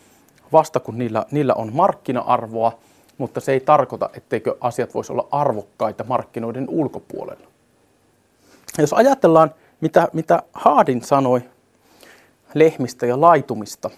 vasta 0.51 0.79
kun 0.79 0.97
niillä, 0.97 1.25
niillä 1.31 1.53
on 1.53 1.73
markkina-arvoa, 1.73 2.77
mutta 3.17 3.39
se 3.39 3.51
ei 3.51 3.59
tarkoita, 3.59 4.09
etteikö 4.13 4.57
asiat 4.61 4.93
voisi 4.93 5.11
olla 5.11 5.27
arvokkaita 5.31 6.03
markkinoiden 6.03 6.69
ulkopuolella. 6.69 7.47
Jos 8.77 8.93
ajatellaan, 8.93 9.53
mitä, 9.81 10.07
mitä 10.13 10.43
Haadin 10.53 11.01
sanoi 11.01 11.41
lehmistä 12.55 13.05
ja 13.05 13.21
laitumista, 13.21 13.89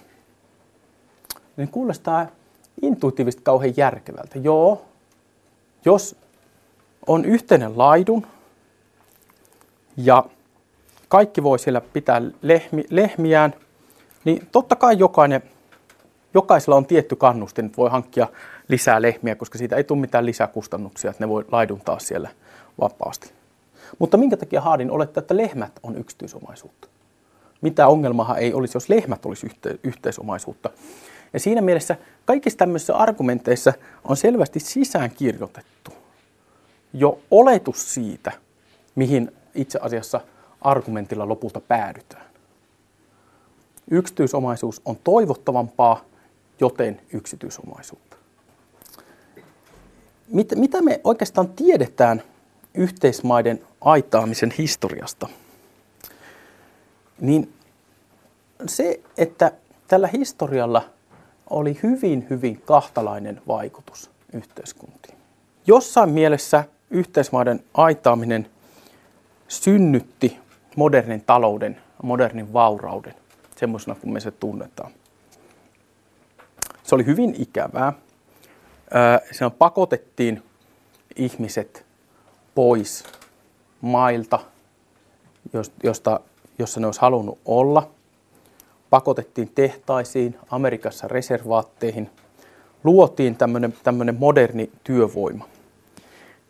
niin 1.56 1.68
kuulostaa 1.68 2.26
intuitiivisesti 2.82 3.42
kauhean 3.42 3.74
järkevältä. 3.76 4.38
Joo, 4.38 4.84
jos 5.84 6.16
on 7.06 7.24
yhteinen 7.24 7.78
laidun 7.78 8.26
ja 9.96 10.24
kaikki 11.08 11.42
voi 11.42 11.58
siellä 11.58 11.80
pitää 11.80 12.22
lehmi, 12.42 12.84
lehmiään, 12.90 13.54
niin 14.24 14.48
totta 14.52 14.76
kai 14.76 14.98
jokainen, 14.98 15.42
jokaisella 16.34 16.76
on 16.76 16.86
tietty 16.86 17.16
kannustin, 17.16 17.66
että 17.66 17.76
voi 17.76 17.90
hankkia 17.90 18.28
lisää 18.68 19.02
lehmiä, 19.02 19.34
koska 19.34 19.58
siitä 19.58 19.76
ei 19.76 19.84
tule 19.84 20.00
mitään 20.00 20.26
lisäkustannuksia, 20.26 21.10
että 21.10 21.24
ne 21.24 21.28
voi 21.28 21.44
laiduntaa 21.52 21.98
siellä 21.98 22.28
vapaasti. 22.80 23.32
Mutta 23.98 24.16
minkä 24.16 24.36
takia 24.36 24.60
Haadin 24.60 24.90
olettaa, 24.90 25.20
että 25.20 25.36
lehmät 25.36 25.72
on 25.82 25.96
yksityisomaisuutta? 25.96 26.88
Mitä 27.60 27.88
ongelmaa 27.88 28.38
ei 28.38 28.54
olisi, 28.54 28.76
jos 28.76 28.88
lehmät 28.88 29.26
olisi 29.26 29.46
yhte, 29.46 29.78
yhteisomaisuutta. 29.84 30.70
Ja 31.32 31.40
siinä 31.40 31.60
mielessä 31.60 31.96
kaikissa 32.24 32.58
tämmöisissä 32.58 32.96
argumenteissa 32.96 33.72
on 34.04 34.16
selvästi 34.16 34.60
sisään 34.60 35.10
kirjoitettu 35.10 35.92
jo 36.92 37.18
oletus 37.30 37.94
siitä, 37.94 38.32
mihin 38.94 39.32
itse 39.54 39.78
asiassa 39.82 40.20
argumentilla 40.60 41.28
lopulta 41.28 41.60
päädytään. 41.60 42.26
Yksityisomaisuus 43.90 44.82
on 44.84 44.96
toivottavampaa, 45.04 46.04
joten 46.60 47.00
yksityisomaisuutta. 47.12 48.16
Mit, 50.28 50.48
mitä 50.54 50.82
me 50.82 51.00
oikeastaan 51.04 51.48
tiedetään 51.48 52.22
yhteismaiden 52.74 53.60
aitaamisen 53.80 54.54
historiasta? 54.58 55.28
Niin 57.20 57.54
se, 58.66 59.00
että 59.16 59.52
tällä 59.88 60.08
historialla 60.08 60.84
oli 61.50 61.78
hyvin, 61.82 62.26
hyvin 62.30 62.62
kahtalainen 62.62 63.42
vaikutus 63.48 64.10
yhteiskuntiin. 64.32 65.18
Jossain 65.66 66.10
mielessä 66.10 66.64
yhteismaiden 66.90 67.64
aitaaminen 67.74 68.50
synnytti 69.48 70.38
modernin 70.76 71.24
talouden, 71.24 71.80
modernin 72.02 72.52
vaurauden, 72.52 73.14
semmoisena 73.56 73.94
kuin 73.94 74.12
me 74.12 74.20
se 74.20 74.30
tunnetaan. 74.30 74.92
Se 76.82 76.94
oli 76.94 77.06
hyvin 77.06 77.34
ikävää. 77.38 77.92
Se 79.32 79.44
pakotettiin 79.58 80.42
ihmiset 81.16 81.86
pois 82.54 83.04
mailta, 83.80 84.40
josta, 85.82 86.20
jossa 86.58 86.80
ne 86.80 86.86
olisi 86.86 87.00
halunnut 87.00 87.38
olla– 87.44 87.90
pakotettiin 88.90 89.50
tehtaisiin, 89.54 90.38
Amerikassa 90.50 91.08
reservaatteihin, 91.08 92.10
luotiin 92.84 93.36
tämmöinen 93.82 94.16
moderni 94.18 94.70
työvoima. 94.84 95.48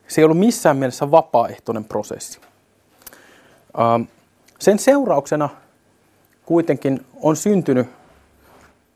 Se 0.09 0.21
ei 0.21 0.25
ollut 0.25 0.39
missään 0.39 0.77
mielessä 0.77 1.11
vapaaehtoinen 1.11 1.85
prosessi. 1.85 2.41
Ähm, 3.81 4.03
sen 4.59 4.79
seurauksena 4.79 5.49
kuitenkin 6.47 7.07
on 7.23 7.37
syntynyt 7.37 7.87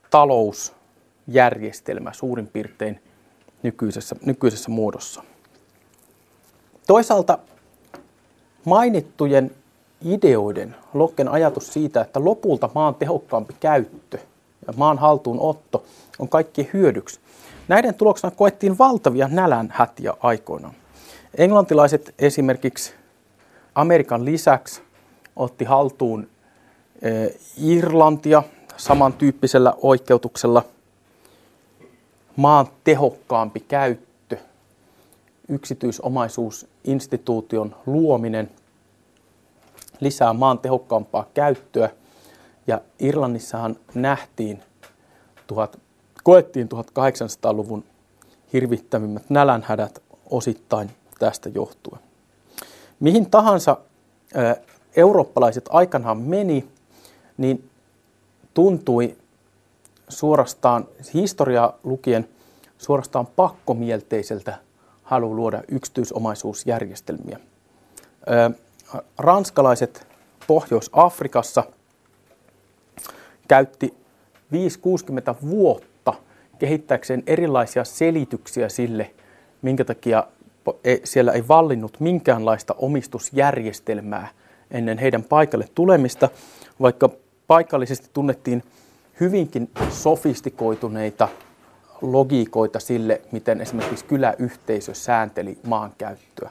talousjärjestelmä 0.09 2.13
suurin 2.13 2.47
piirtein, 2.47 2.99
nykyisessä, 3.63 4.15
nykyisessä 4.25 4.71
muodossa. 4.71 5.23
Toisaalta 6.87 7.39
mainittujen 8.65 9.51
ideoiden, 10.03 10.75
Lokken 10.93 11.29
ajatus 11.29 11.73
siitä, 11.73 12.01
että 12.01 12.23
lopulta 12.23 12.69
maan 12.75 12.95
tehokkaampi 12.95 13.55
käyttö 13.59 14.17
ja 14.67 14.73
maan 14.77 14.97
haltuunotto 14.97 15.83
on 16.19 16.29
kaikki 16.29 16.69
hyödyksi. 16.73 17.19
Näiden 17.67 17.95
tuloksena 17.95 18.31
koettiin 18.31 18.77
valtavia 18.77 19.27
nälänhätiä 19.27 20.13
aikoinaan. 20.19 20.73
Englantilaiset 21.37 22.13
esimerkiksi 22.19 22.93
Amerikan 23.75 24.25
lisäksi 24.25 24.81
otti 25.35 25.65
haltuun 25.65 26.27
eh, 27.01 27.35
Irlantia 27.57 28.43
samantyyppisellä 28.77 29.73
oikeutuksella. 29.81 30.63
Maan 32.35 32.67
tehokkaampi 32.83 33.59
käyttö, 33.59 34.37
yksityisomaisuusinstituution 35.49 37.75
luominen 37.85 38.49
lisää 39.99 40.33
maan 40.33 40.59
tehokkaampaa 40.59 41.29
käyttöä. 41.33 41.89
Ja 42.67 42.81
Irlannissahan 42.99 43.75
nähtiin, 43.93 44.63
tuhat, 45.47 45.79
koettiin 46.23 46.69
1800-luvun 46.73 47.83
hirvittävimmät 48.53 49.29
nälänhädät 49.29 50.01
osittain 50.29 50.91
tästä 51.19 51.49
johtuen. 51.49 52.01
Mihin 52.99 53.29
tahansa 53.31 53.77
eurooppalaiset 54.95 55.65
aikanaan 55.69 56.17
meni, 56.17 56.67
niin 57.37 57.69
tuntui 58.53 59.17
suorastaan, 60.09 60.87
historiaa 61.13 61.77
lukien, 61.83 62.29
suorastaan 62.77 63.27
pakkomielteiseltä 63.27 64.57
halu 65.03 65.35
luoda 65.35 65.63
yksityisomaisuusjärjestelmiä. 65.67 67.39
Ranskalaiset 69.17 70.07
Pohjois-Afrikassa 70.47 71.63
käytti 73.47 73.93
5-60 74.53 75.35
vuotta 75.49 76.13
kehittääkseen 76.59 77.23
erilaisia 77.27 77.83
selityksiä 77.83 78.69
sille, 78.69 79.11
minkä 79.61 79.85
takia 79.85 80.27
e, 80.83 80.95
siellä 81.03 81.31
ei 81.31 81.47
vallinnut 81.47 81.99
minkäänlaista 81.99 82.75
omistusjärjestelmää 82.77 84.27
ennen 84.71 84.97
heidän 84.97 85.23
paikalle 85.23 85.67
tulemista, 85.75 86.29
vaikka 86.81 87.09
paikallisesti 87.47 88.09
tunnettiin 88.13 88.63
hyvinkin 89.19 89.69
sofistikoituneita 89.89 91.29
logiikoita 92.11 92.79
sille, 92.79 93.21
miten 93.31 93.61
esimerkiksi 93.61 94.05
kyläyhteisö 94.05 94.93
säänteli 94.93 95.57
maankäyttöä. 95.67 96.49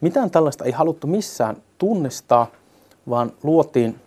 Mitään 0.00 0.30
tällaista 0.30 0.64
ei 0.64 0.72
haluttu 0.72 1.06
missään 1.06 1.56
tunnistaa, 1.78 2.46
vaan 3.08 3.32
luotiin 3.42 4.00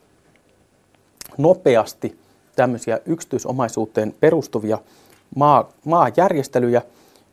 nopeasti 1.38 2.20
tämmöisiä 2.56 3.00
yksityisomaisuuteen 3.06 4.16
perustuvia 4.20 4.78
maa, 5.36 5.70
maajärjestelyjä, 5.86 6.82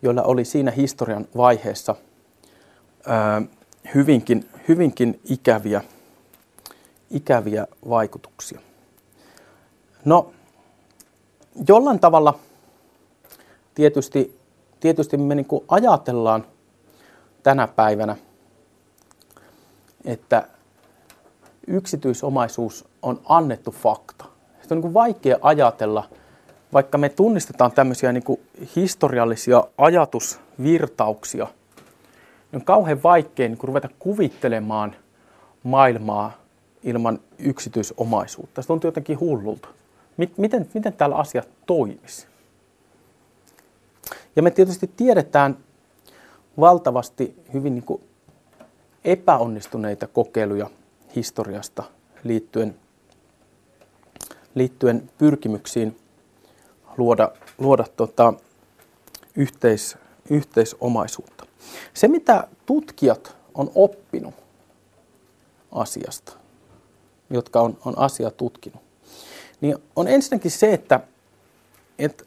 joilla 0.02 0.22
oli 0.22 0.44
siinä 0.44 0.70
historian 0.70 1.26
vaiheessa 1.36 1.94
ää, 3.06 3.42
hyvinkin, 3.94 4.48
hyvinkin 4.68 5.20
ikäviä, 5.24 5.82
ikäviä 7.10 7.66
vaikutuksia. 7.88 8.60
No, 10.04 10.32
jollain 11.68 12.00
tavalla 12.00 12.38
tietysti, 13.74 14.38
tietysti 14.80 15.16
me 15.16 15.34
niin 15.34 15.46
ajatellaan 15.68 16.46
tänä 17.42 17.66
päivänä, 17.66 18.16
että 20.04 20.48
yksityisomaisuus 21.66 22.84
on 23.02 23.20
annettu 23.28 23.70
fakta. 23.70 24.24
Sitä 24.62 24.74
on 24.74 24.80
niin 24.80 24.94
vaikea 24.94 25.38
ajatella, 25.42 26.08
vaikka 26.72 26.98
me 26.98 27.08
tunnistetaan 27.08 27.72
tämmöisiä 27.72 28.12
niin 28.12 28.24
historiallisia 28.76 29.64
ajatusvirtauksia, 29.78 31.46
niin 32.52 32.60
on 32.60 32.64
kauhean 32.64 33.02
vaikea 33.02 33.48
niin 33.48 33.58
ruveta 33.62 33.88
kuvittelemaan 33.98 34.96
maailmaa 35.62 36.32
ilman 36.82 37.20
yksityisomaisuutta. 37.38 38.62
Se 38.62 38.68
tuntuu 38.68 38.88
jotenkin 38.88 39.20
hullulta. 39.20 39.68
Miten, 40.36 40.68
miten 40.74 40.92
täällä 40.92 41.16
asiat 41.16 41.48
toimisi? 41.66 42.26
Ja 44.36 44.42
me 44.42 44.50
tietysti 44.50 44.90
tiedetään 44.96 45.56
valtavasti 46.60 47.42
hyvin 47.54 47.74
niin 47.74 47.84
kuin 47.84 48.02
epäonnistuneita 49.04 50.06
kokeiluja 50.06 50.70
historiasta 51.16 51.82
liittyen, 52.24 52.76
liittyen 54.54 55.10
pyrkimyksiin 55.18 55.96
luoda, 56.96 57.32
luoda 57.58 57.84
tota, 57.96 58.34
yhteis, 59.36 59.96
yhteisomaisuutta. 60.30 61.46
Se, 61.94 62.08
mitä 62.08 62.48
tutkijat 62.66 63.36
on 63.54 63.70
oppinut 63.74 64.34
asiasta, 65.72 66.32
jotka 67.30 67.60
on, 67.60 67.78
on 67.84 67.98
asia 67.98 68.30
tutkinut, 68.30 68.82
niin 69.60 69.76
on 69.96 70.08
ensinnäkin 70.08 70.50
se, 70.50 70.72
että, 70.72 71.00
että 71.98 72.24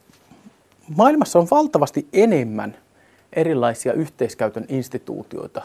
maailmassa 0.96 1.40
on 1.40 1.48
valtavasti 1.52 2.08
enemmän 2.14 2.78
erilaisia 3.34 3.94
yhteiskäytön 3.94 4.66
instituutioita 4.70 5.62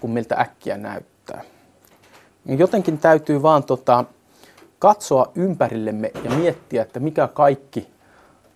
kuin 0.00 0.10
miltä 0.10 0.34
äkkiä 0.34 0.76
näyttää. 0.76 1.42
Jotenkin 2.46 2.98
täytyy 2.98 3.42
vaan 3.42 3.64
tota, 3.64 4.04
katsoa 4.78 5.32
ympärillemme 5.34 6.10
ja 6.24 6.30
miettiä, 6.30 6.82
että 6.82 7.00
mikä 7.00 7.28
kaikki 7.28 7.88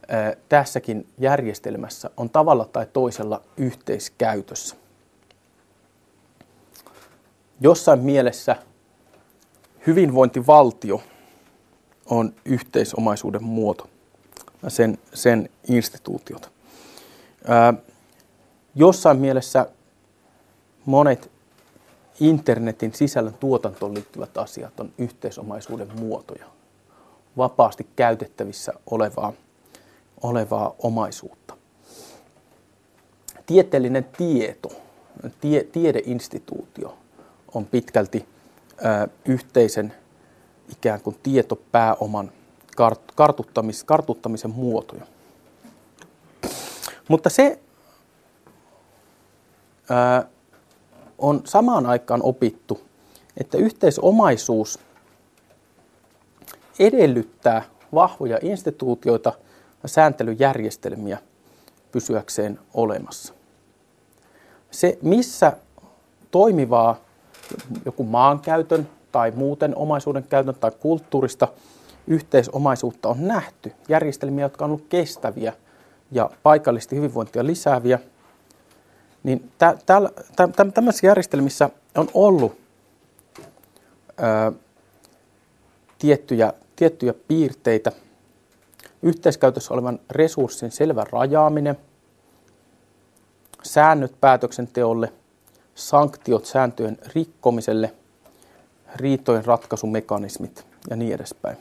ää, 0.08 0.34
tässäkin 0.48 1.06
järjestelmässä 1.18 2.10
on 2.16 2.30
tavalla 2.30 2.64
tai 2.64 2.86
toisella 2.92 3.40
yhteiskäytössä. 3.56 4.76
Jossain 7.60 8.00
mielessä 8.00 8.56
hyvinvointivaltio 9.86 11.02
on 12.06 12.34
yhteisomaisuuden 12.44 13.44
muoto 13.44 13.88
sen, 14.68 14.98
sen 15.14 15.48
instituutiot. 15.68 16.52
Ää, 17.48 17.74
jossain 18.74 19.18
mielessä 19.18 19.66
monet 20.84 21.30
internetin 22.20 22.94
sisällön 22.94 23.34
tuotantoon 23.34 23.94
liittyvät 23.94 24.38
asiat 24.38 24.80
on 24.80 24.92
yhteisomaisuuden 24.98 26.00
muotoja, 26.00 26.46
vapaasti 27.36 27.86
käytettävissä 27.96 28.72
olevaa, 28.90 29.32
olevaa 30.22 30.74
omaisuutta. 30.78 31.56
Tieteellinen 33.46 34.04
tieto, 34.04 34.68
tie, 35.40 35.64
tiedeinstituutio 35.64 36.98
on 37.54 37.66
pitkälti 37.66 38.26
ö, 38.78 39.08
yhteisen 39.24 39.94
ikään 40.72 41.00
kuin 41.00 41.16
tietopääoman 41.22 42.32
kart, 42.76 43.00
kartuttamis, 43.14 43.84
kartuttamisen 43.84 44.50
muotoja. 44.50 45.06
Mutta 47.08 47.30
se 47.30 47.58
ö, 49.90 50.26
on 51.18 51.40
samaan 51.44 51.86
aikaan 51.86 52.22
opittu, 52.22 52.80
että 53.36 53.58
yhteisomaisuus 53.58 54.78
edellyttää 56.78 57.62
vahvoja 57.94 58.38
instituutioita 58.42 59.32
ja 59.82 59.88
sääntelyjärjestelmiä 59.88 61.18
pysyäkseen 61.92 62.58
olemassa. 62.74 63.34
Se, 64.70 64.98
missä 65.02 65.52
toimivaa 66.30 66.96
joku 67.84 68.04
maankäytön 68.04 68.88
tai 69.12 69.30
muuten 69.30 69.76
omaisuuden 69.76 70.24
käytön 70.28 70.54
tai 70.54 70.70
kulttuurista 70.80 71.48
yhteisomaisuutta 72.06 73.08
on 73.08 73.28
nähty, 73.28 73.72
järjestelmiä, 73.88 74.44
jotka 74.44 74.64
on 74.64 74.70
ollut 74.70 74.86
kestäviä 74.88 75.52
ja 76.10 76.30
paikallisesti 76.42 76.96
hyvinvointia 76.96 77.46
lisääviä– 77.46 77.98
niin 79.24 79.52
tä, 79.58 79.76
tä, 79.86 80.00
tä, 80.36 80.48
tämmöisissä 80.74 81.06
järjestelmissä 81.06 81.70
on 81.94 82.08
ollut 82.14 82.58
ää, 84.16 84.52
tiettyjä, 85.98 86.52
tiettyjä 86.76 87.14
piirteitä. 87.28 87.92
Yhteiskäytössä 89.02 89.74
olevan 89.74 90.00
resurssin 90.10 90.70
selvä 90.70 91.04
rajaaminen, 91.12 91.76
säännöt 93.62 94.20
päätöksenteolle, 94.20 95.12
sanktiot 95.74 96.46
sääntöjen 96.46 96.98
rikkomiselle, 97.14 97.94
riitojen 98.96 99.44
ratkaisumekanismit 99.44 100.66
ja 100.90 100.96
niin 100.96 101.14
edespäin. 101.14 101.56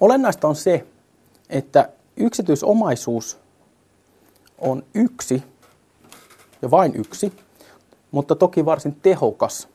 Olennaista 0.00 0.48
on 0.48 0.56
se, 0.56 0.86
että 1.50 1.88
yksityisomaisuus 2.16 3.38
on 4.58 4.82
yksi 4.94 5.42
ja 6.62 6.70
vain 6.70 6.94
yksi, 6.94 7.32
mutta 8.10 8.34
toki 8.34 8.64
varsin 8.64 8.94
tehokas 8.94 9.68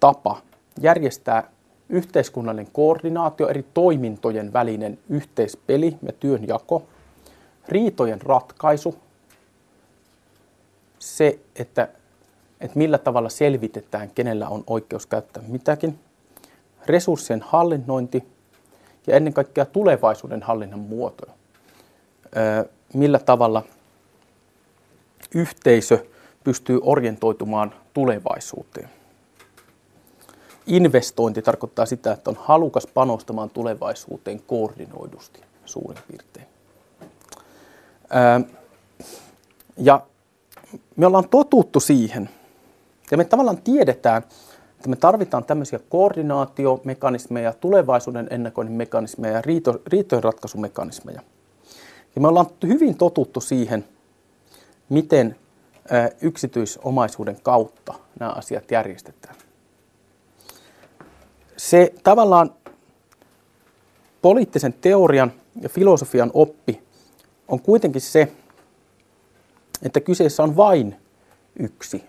tapa 0.00 0.42
järjestää 0.80 1.50
yhteiskunnallinen 1.88 2.72
koordinaatio, 2.72 3.48
eri 3.48 3.64
toimintojen 3.74 4.52
välinen 4.52 4.98
yhteispeli 5.08 5.96
ja 6.02 6.12
työnjako, 6.12 6.82
riitojen 7.68 8.22
ratkaisu, 8.22 8.94
se, 10.98 11.38
että, 11.56 11.88
että 12.60 12.78
millä 12.78 12.98
tavalla 12.98 13.28
selvitetään, 13.28 14.10
kenellä 14.10 14.48
on 14.48 14.64
oikeus 14.66 15.06
käyttää 15.06 15.42
mitäkin, 15.48 15.98
resurssien 16.86 17.42
hallinnointi 17.42 18.33
ja 19.06 19.16
ennen 19.16 19.32
kaikkea 19.32 19.64
tulevaisuuden 19.64 20.42
hallinnan 20.42 20.78
muotoja. 20.80 21.32
Millä 22.94 23.18
tavalla 23.18 23.62
yhteisö 25.34 26.06
pystyy 26.44 26.80
orientoitumaan 26.82 27.74
tulevaisuuteen. 27.94 28.88
Investointi 30.66 31.42
tarkoittaa 31.42 31.86
sitä, 31.86 32.12
että 32.12 32.30
on 32.30 32.36
halukas 32.40 32.86
panostamaan 32.86 33.50
tulevaisuuteen 33.50 34.42
koordinoidusti 34.46 35.40
suurin 35.64 36.02
piirtein. 36.08 36.46
Ja 39.76 40.00
me 40.96 41.06
ollaan 41.06 41.28
totuttu 41.28 41.80
siihen, 41.80 42.30
ja 43.10 43.16
me 43.16 43.24
tavallaan 43.24 43.62
tiedetään, 43.62 44.22
että 44.84 44.90
me 44.90 44.96
tarvitaan 44.96 45.44
tämmöisiä 45.44 45.78
koordinaatiomekanismeja, 45.88 47.52
tulevaisuuden 47.52 48.28
ennakoinnin 48.30 48.76
mekanismeja 48.76 49.34
ja 49.34 49.42
riito, 49.42 49.82
riitojen 49.86 50.24
ratkaisumekanismeja. 50.24 51.20
Ja 52.14 52.20
me 52.20 52.28
ollaan 52.28 52.46
hyvin 52.66 52.96
totuttu 52.96 53.40
siihen, 53.40 53.84
miten 54.88 55.36
yksityisomaisuuden 56.20 57.36
kautta 57.42 57.94
nämä 58.20 58.32
asiat 58.32 58.70
järjestetään. 58.70 59.34
Se 61.56 61.94
tavallaan 62.02 62.50
poliittisen 64.22 64.74
teorian 64.80 65.32
ja 65.60 65.68
filosofian 65.68 66.30
oppi 66.34 66.82
on 67.48 67.60
kuitenkin 67.60 68.02
se, 68.02 68.32
että 69.82 70.00
kyseessä 70.00 70.42
on 70.42 70.56
vain 70.56 70.96
yksi 71.58 72.04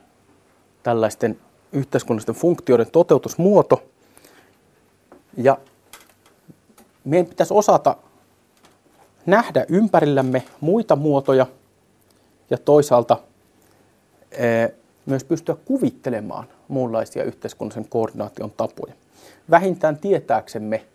tällaisten 0.84 1.40
yhteiskunnallisten 1.76 2.36
funktioiden 2.36 2.92
toteutusmuoto. 2.92 3.84
Ja 5.38 5.58
meidän 7.04 7.26
pitäisi 7.26 7.54
osata 7.54 7.98
nähdä 9.26 9.66
ympärillämme 9.70 10.44
muita 10.62 10.96
muotoja 10.96 11.46
ja 12.50 12.58
toisaalta 12.58 13.18
myös 15.06 15.24
pystyä 15.24 15.56
kuvittelemaan 15.66 16.48
muunlaisia 16.68 17.24
yhteiskunnallisen 17.24 17.90
koordinaation 17.90 18.52
tapoja. 18.58 18.94
Vähintään 19.50 19.98
tietääksemme, 19.98 20.86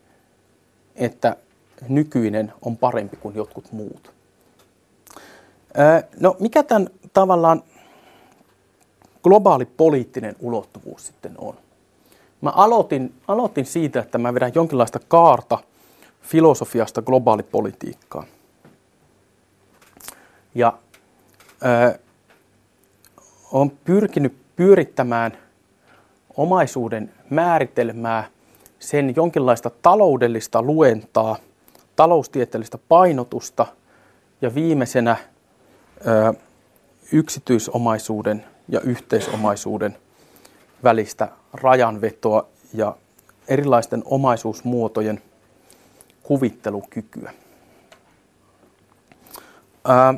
että 0.97 1.37
nykyinen 1.89 2.53
on 2.63 2.77
parempi 2.77 3.17
kuin 3.17 3.35
jotkut 3.35 3.73
muut. 3.73 4.13
No 6.21 6.37
mikä 6.41 6.63
tämän 6.63 6.89
tavallaan 7.13 7.63
globaali 9.23 9.65
poliittinen 9.65 10.37
ulottuvuus 10.41 11.07
sitten 11.07 11.35
on? 11.39 11.55
Mä 12.41 12.51
aloitin, 12.51 13.15
aloitin 13.29 13.67
siitä, 13.67 14.01
että 14.01 14.19
mä 14.19 14.35
vedän 14.35 14.53
jonkinlaista 14.55 15.01
kaarta 15.09 15.59
filosofiasta 16.23 17.03
globaalipolitiikkaan. 17.03 18.27
Ja 20.55 20.79
ö, 21.65 21.99
on 23.53 23.71
pyrkinyt 23.71 24.37
pyörittämään 24.57 25.33
omaisuuden 26.37 27.13
määritelmää, 27.31 28.29
sen 28.79 29.17
jonkinlaista 29.17 29.71
taloudellista 29.83 30.63
luentaa, 30.63 31.37
taloustieteellistä 31.97 32.79
painotusta 32.89 33.67
ja 34.43 34.55
viimeisenä 34.55 35.17
ö, 36.07 36.35
yksityisomaisuuden 37.13 38.45
ja 38.71 38.81
yhteisomaisuuden 38.81 39.97
välistä 40.85 41.29
rajanvetoa 41.53 42.49
ja 42.75 42.97
erilaisten 43.49 44.03
omaisuusmuotojen 44.05 45.23
kuvittelukykyä. 46.23 47.33
Ää, 49.85 50.15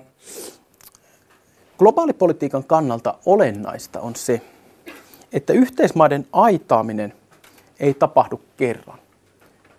globaalipolitiikan 1.78 2.64
kannalta 2.64 3.14
olennaista 3.26 4.00
on 4.00 4.16
se, 4.16 4.40
että 5.32 5.52
yhteismaiden 5.52 6.26
aitaaminen 6.32 7.12
ei 7.80 7.94
tapahdu 7.94 8.40
kerran. 8.56 8.98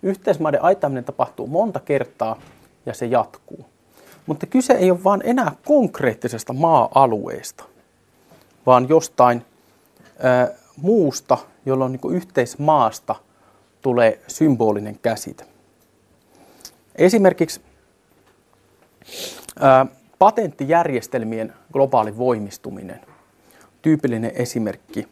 Yhteismaiden 0.04 0.64
aitaaminen 0.64 1.04
tapahtuu 1.04 1.48
monta 1.48 1.80
kertaa 1.80 2.42
ja 2.86 2.94
se 2.94 3.06
jatkuu. 3.06 3.66
Mutta 4.26 4.46
kyse 4.46 4.74
ei 4.74 4.92
ole 4.92 5.04
vain 5.04 5.22
enää 5.26 5.52
konkreettisesta 5.66 6.54
maa-alueesta, 6.54 7.64
vaan 8.66 8.90
jostain 8.90 9.46
ää, 10.20 10.48
muusta, 10.78 11.38
jolloin 11.66 11.92
niin 11.92 12.16
yhteismaasta 12.16 13.16
tulee 13.82 14.22
symbolinen 14.28 15.00
käsite. 15.00 15.46
Esimerkiksi 16.96 17.62
ää, 19.60 19.86
patenttijärjestelmien 20.20 21.54
globaali 21.74 22.18
voimistuminen, 22.18 23.00
tyypillinen 23.82 24.32
esimerkki 24.36 25.08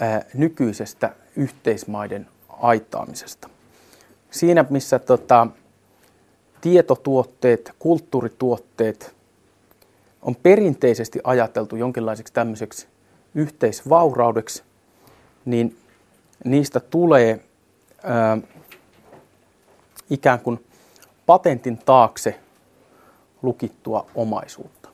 ää, 0.00 0.24
nykyisestä 0.34 1.14
yhteismaiden 1.36 2.28
aitaamisesta. 2.48 3.48
Siinä, 4.30 4.64
missä 4.70 4.98
tota, 4.98 5.46
tietotuotteet, 6.60 7.72
kulttuurituotteet 7.78 9.14
on 10.22 10.36
perinteisesti 10.36 11.20
ajateltu 11.24 11.76
jonkinlaiseksi 11.76 12.32
tämmöiseksi 12.32 12.86
yhteisvauraudeksi, 13.34 14.62
niin 15.44 15.76
niistä 16.44 16.80
tulee 16.80 17.44
ää, 18.02 18.38
ikään 20.10 20.40
kuin 20.40 20.64
patentin 21.26 21.78
taakse 21.78 22.40
lukittua 23.42 24.06
omaisuutta. 24.14 24.88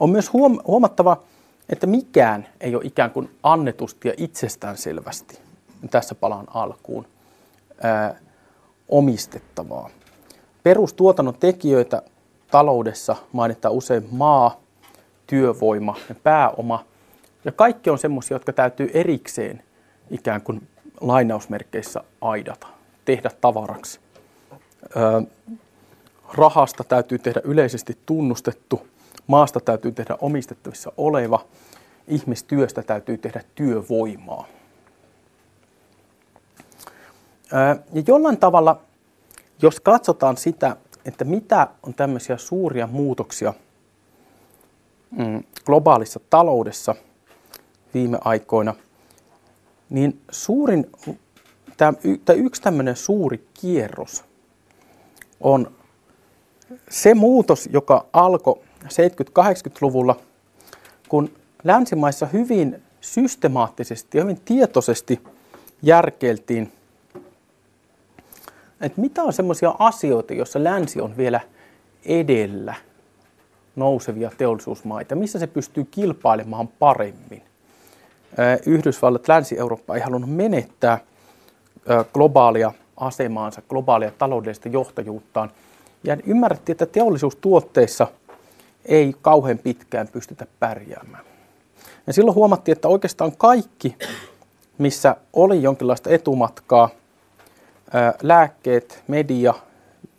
On 0.00 0.10
myös 0.10 0.32
huomattava, 0.66 1.22
että 1.68 1.86
mikään 1.86 2.46
ei 2.60 2.74
ole 2.74 2.84
ikään 2.84 3.10
kuin 3.10 3.30
annetusti 3.42 4.08
ja 4.08 4.14
itsestäänselvästi, 4.16 5.38
tässä 5.90 6.14
palaan 6.14 6.46
alkuun, 6.54 7.06
ää, 7.82 8.14
omistettavaa. 8.88 9.90
Perustuotannon 10.62 11.34
tekijöitä 11.40 12.02
taloudessa 12.50 13.16
mainitaan 13.32 13.74
usein 13.74 14.08
maa, 14.10 14.60
työvoima 15.26 15.96
ja 16.08 16.14
pääoma. 16.14 16.84
Ja 17.44 17.52
kaikki 17.52 17.90
on 17.90 17.98
semmoisia, 17.98 18.34
jotka 18.34 18.52
täytyy 18.52 18.90
erikseen 18.94 19.62
ikään 20.10 20.42
kuin 20.42 20.68
lainausmerkeissä 21.00 22.00
aidata, 22.20 22.66
tehdä 23.04 23.30
tavaraksi. 23.40 24.00
Öö, 24.96 25.22
rahasta 26.34 26.84
täytyy 26.84 27.18
tehdä 27.18 27.40
yleisesti 27.44 27.98
tunnustettu, 28.06 28.86
maasta 29.26 29.60
täytyy 29.60 29.92
tehdä 29.92 30.16
omistettavissa 30.20 30.92
oleva, 30.96 31.44
ihmistyöstä 32.08 32.82
täytyy 32.82 33.18
tehdä 33.18 33.42
työvoimaa. 33.54 34.46
Öö, 37.52 37.76
ja 37.92 38.02
jollain 38.06 38.38
tavalla, 38.38 38.80
jos 39.62 39.80
katsotaan 39.80 40.36
sitä, 40.36 40.76
että 41.04 41.24
mitä 41.24 41.68
on 41.82 41.94
tämmöisiä 41.94 42.36
suuria 42.36 42.86
muutoksia 42.86 43.54
mm, 45.10 45.42
globaalissa 45.66 46.20
taloudessa 46.30 46.94
viime 47.94 48.18
aikoina, 48.24 48.74
niin 49.90 50.20
suurin, 50.30 50.86
tämä, 51.76 51.92
yksi 52.36 52.62
tämmöinen 52.62 52.96
suuri 52.96 53.48
kierros 53.60 54.24
on 55.40 55.72
se 56.90 57.14
muutos, 57.14 57.68
joka 57.72 58.06
alkoi 58.12 58.60
70-80-luvulla, 58.84 60.16
kun 61.08 61.30
länsimaissa 61.64 62.26
hyvin 62.26 62.82
systemaattisesti 63.00 64.18
ja 64.18 64.24
hyvin 64.24 64.40
tietoisesti 64.44 65.20
järkeiltiin, 65.82 66.72
että 68.80 69.00
mitä 69.00 69.22
on 69.22 69.32
semmoisia 69.32 69.74
asioita, 69.78 70.34
joissa 70.34 70.64
länsi 70.64 71.00
on 71.00 71.16
vielä 71.16 71.40
edellä 72.04 72.74
nousevia 73.76 74.30
teollisuusmaita, 74.38 75.14
missä 75.14 75.38
se 75.38 75.46
pystyy 75.46 75.84
kilpailemaan 75.90 76.68
paremmin. 76.68 77.42
Yhdysvallat, 78.66 79.28
Länsi-Eurooppa 79.28 79.94
ei 79.94 80.00
halunnut 80.00 80.30
menettää 80.30 80.98
globaalia 82.12 82.72
asemaansa, 82.96 83.62
globaalia 83.68 84.12
taloudellista 84.18 84.68
johtajuuttaan. 84.68 85.50
Ja 86.04 86.16
ymmärrettiin, 86.26 86.74
että 86.74 86.86
teollisuustuotteissa 86.86 88.06
ei 88.84 89.14
kauhean 89.22 89.58
pitkään 89.58 90.08
pystytä 90.08 90.46
pärjäämään. 90.60 91.24
Ja 92.06 92.12
silloin 92.12 92.34
huomattiin, 92.34 92.72
että 92.72 92.88
oikeastaan 92.88 93.36
kaikki, 93.36 93.96
missä 94.78 95.16
oli 95.32 95.62
jonkinlaista 95.62 96.10
etumatkaa, 96.10 96.88
lääkkeet, 98.22 99.02
media 99.08 99.54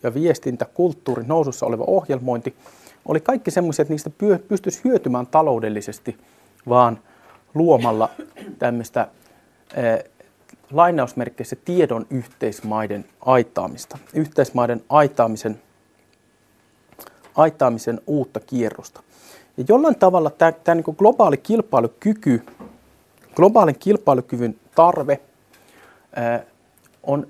ja 0.03 0.13
viestintä, 0.13 0.65
kulttuuri, 0.65 1.23
nousussa 1.27 1.65
oleva 1.65 1.83
ohjelmointi, 1.87 2.55
oli 3.05 3.19
kaikki 3.19 3.51
semmoisia, 3.51 3.83
että 3.83 3.93
niistä 3.93 4.09
pystyisi 4.47 4.81
hyötymään 4.83 5.27
taloudellisesti, 5.27 6.17
vaan 6.69 6.99
luomalla 7.53 8.09
tämmöistä 8.59 9.07
lainausmerkeissä 10.71 11.55
tiedon 11.55 12.05
yhteismaiden 12.09 13.05
aitaamista, 13.21 13.97
yhteismaiden 14.13 14.83
aitaamisen, 14.89 15.61
aitaamisen 17.35 18.01
uutta 18.07 18.39
kierrosta. 18.39 19.03
Ja 19.57 19.63
jollain 19.67 19.95
tavalla 19.95 20.29
tämä, 20.29 20.51
tämä 20.51 20.75
niin 20.75 20.95
globaali 20.97 21.37
kilpailukyky, 21.37 22.45
globaalin 23.35 23.79
kilpailukyvyn 23.79 24.55
tarve 24.75 25.19
ää, 26.15 26.43
on 27.03 27.27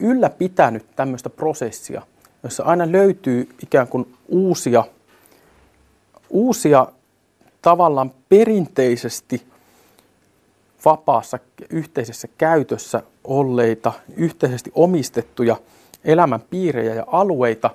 ylläpitänyt 0.00 0.86
tämmöistä 0.96 1.30
prosessia, 1.30 2.02
jossa 2.42 2.62
aina 2.62 2.92
löytyy 2.92 3.48
ikään 3.62 3.88
kuin 3.88 4.14
uusia, 4.28 4.84
uusia 6.30 6.86
tavallaan 7.62 8.10
perinteisesti 8.28 9.46
vapaassa 10.84 11.38
yhteisessä 11.70 12.28
käytössä 12.38 13.02
olleita, 13.24 13.92
yhteisesti 14.16 14.72
omistettuja 14.74 15.56
elämänpiirejä 16.04 16.94
ja 16.94 17.04
alueita, 17.06 17.70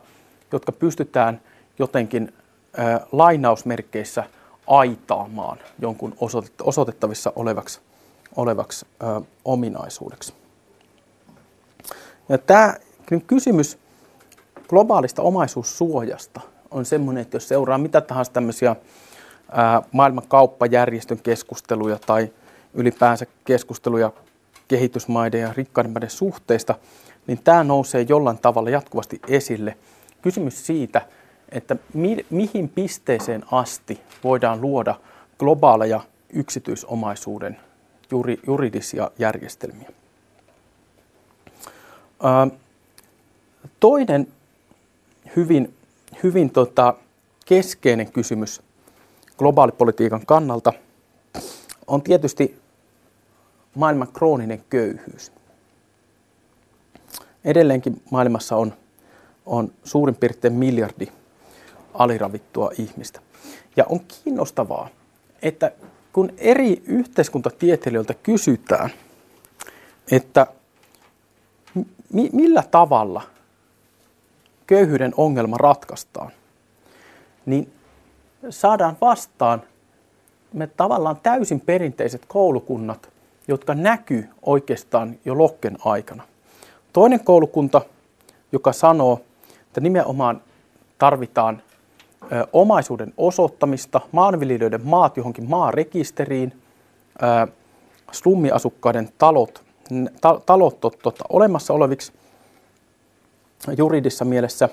jotka 0.52 0.72
pystytään 0.72 1.42
jotenkin 1.80 2.34
lainausmerkeissä 3.12 4.24
aitaamaan 4.68 5.58
jonkun 5.80 6.16
osoitettavissa 6.64 7.34
olevaksi, 7.36 7.80
olevaksi 8.36 8.86
ö, 9.04 9.22
ominaisuudeksi. 9.46 10.34
Ja 12.30 12.38
tämä 12.38 12.74
kysymys 13.28 13.78
globaalista 14.70 15.22
omaisuussuojasta 15.22 16.42
on 16.72 16.86
semmoinen, 16.86 17.22
että 17.22 17.36
jos 17.36 17.48
seuraa 17.48 17.78
mitä 17.78 18.02
tahansa 18.02 18.32
tämmöisiä 18.32 18.76
ää, 19.52 19.82
maailman 19.92 20.28
kauppajärjestön 20.28 21.20
keskusteluja 21.20 22.00
tai 22.06 22.34
ylipäänsä 22.74 23.26
keskusteluja 23.46 24.12
kehitysmaiden 24.68 25.42
ja 25.42 25.54
rikkaiden 25.58 25.92
maiden 25.92 26.10
suhteista, 26.10 26.76
niin 27.28 27.40
tämä 27.44 27.64
nousee 27.64 28.06
jollain 28.10 28.38
tavalla 28.38 28.70
jatkuvasti 28.70 29.20
esille. 29.28 29.78
Kysymys 30.22 30.66
siitä, 30.66 31.02
että 31.50 31.76
mi- 31.94 32.26
mihin 32.30 32.70
pisteeseen 32.70 33.44
asti 33.52 34.02
voidaan 34.24 34.62
luoda 34.62 34.96
globaaleja 35.40 36.02
yksityisomaisuuden 36.34 37.58
juri, 38.12 38.40
juridisia 38.48 39.12
järjestelmiä. 39.20 39.90
Toinen 43.80 44.28
hyvin, 45.36 45.74
hyvin 46.24 46.50
tota, 46.50 46.94
keskeinen 47.46 48.12
kysymys 48.12 48.62
globaalipolitiikan 49.38 50.26
kannalta 50.26 50.74
on 51.88 52.02
tietysti 52.02 52.60
maailman 53.76 54.08
krooninen 54.14 54.64
köyhyys. 54.70 55.32
Edelleenkin 57.46 58.02
maailmassa 58.12 58.56
on, 58.56 58.74
on 59.46 59.72
suurin 59.84 60.16
piirtein 60.16 60.54
miljardi 60.54 61.08
aliravittua 61.94 62.72
ihmistä. 62.78 63.20
Ja 63.76 63.86
on 63.90 64.00
kiinnostavaa, 64.00 64.90
että 65.42 65.72
kun 66.14 66.34
eri 66.38 66.84
yhteiskuntatieteilijöiltä 66.86 68.14
kysytään, 68.14 68.90
että 70.12 70.48
mi- 72.14 72.30
millä 72.34 72.64
tavalla 72.72 73.22
köyhyyden 74.68 75.14
ongelma 75.18 75.58
ratkaistaan, 75.58 76.32
niin 77.46 77.74
saadaan 78.50 78.98
vastaan 79.02 79.62
me 80.54 80.68
tavallaan 80.68 81.18
täysin 81.24 81.60
perinteiset 81.60 82.26
koulukunnat, 82.28 83.10
jotka 83.48 83.74
näkyy 83.74 84.30
oikeastaan 84.42 85.16
jo 85.26 85.38
Lokken 85.38 85.78
aikana. 85.86 86.24
Toinen 86.94 87.24
koulukunta, 87.24 87.82
joka 88.52 88.74
sanoo, 88.74 89.22
että 89.68 89.82
nimenomaan 89.82 90.42
tarvitaan 90.98 91.62
omaisuuden 92.54 93.14
osoittamista, 93.18 94.02
maanviljelijöiden 94.12 94.86
maat 94.88 95.18
johonkin 95.18 95.50
maarekisteriin, 95.50 96.62
slummiasukkaiden 98.12 99.10
talot, 99.18 99.64
talot 100.46 100.80
tota, 100.80 101.26
olemassa 101.30 101.74
oleviksi 101.74 102.14
juridissa 103.78 104.26
mielessä. 104.26 104.70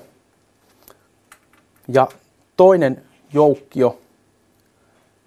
Ja 1.87 2.07
toinen 2.57 3.03
joukkio, 3.33 3.97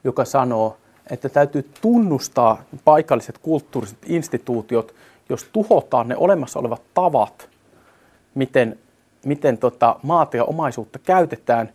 joka 0.05 0.24
sanoo, 0.24 0.76
että 1.11 1.28
täytyy 1.28 1.70
tunnustaa 1.80 2.62
paikalliset 2.84 3.38
kulttuuriset 3.38 3.99
instituutiot, 4.07 4.95
jos 5.28 5.45
tuhotaan 5.53 6.09
ne 6.09 6.16
olemassa 6.16 6.59
olevat 6.59 6.82
tavat, 6.95 7.49
miten, 8.34 8.78
miten 9.24 9.59
tota 9.59 9.97
maata 10.03 10.36
ja 10.36 10.45
omaisuutta 10.45 10.99
käytetään, 10.99 11.72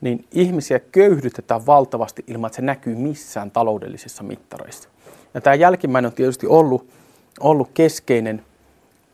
niin 0.00 0.24
ihmisiä 0.32 0.78
köyhdytetään 0.78 1.66
valtavasti 1.66 2.24
ilman, 2.26 2.48
että 2.48 2.56
se 2.56 2.62
näkyy 2.62 2.94
missään 2.94 3.50
taloudellisissa 3.50 4.22
mittareissa. 4.22 4.88
Ja 5.34 5.40
tämä 5.40 5.54
jälkimmäinen 5.54 6.08
on 6.08 6.14
tietysti 6.14 6.46
ollut, 6.46 6.88
ollut 7.40 7.70
keskeinen 7.74 8.44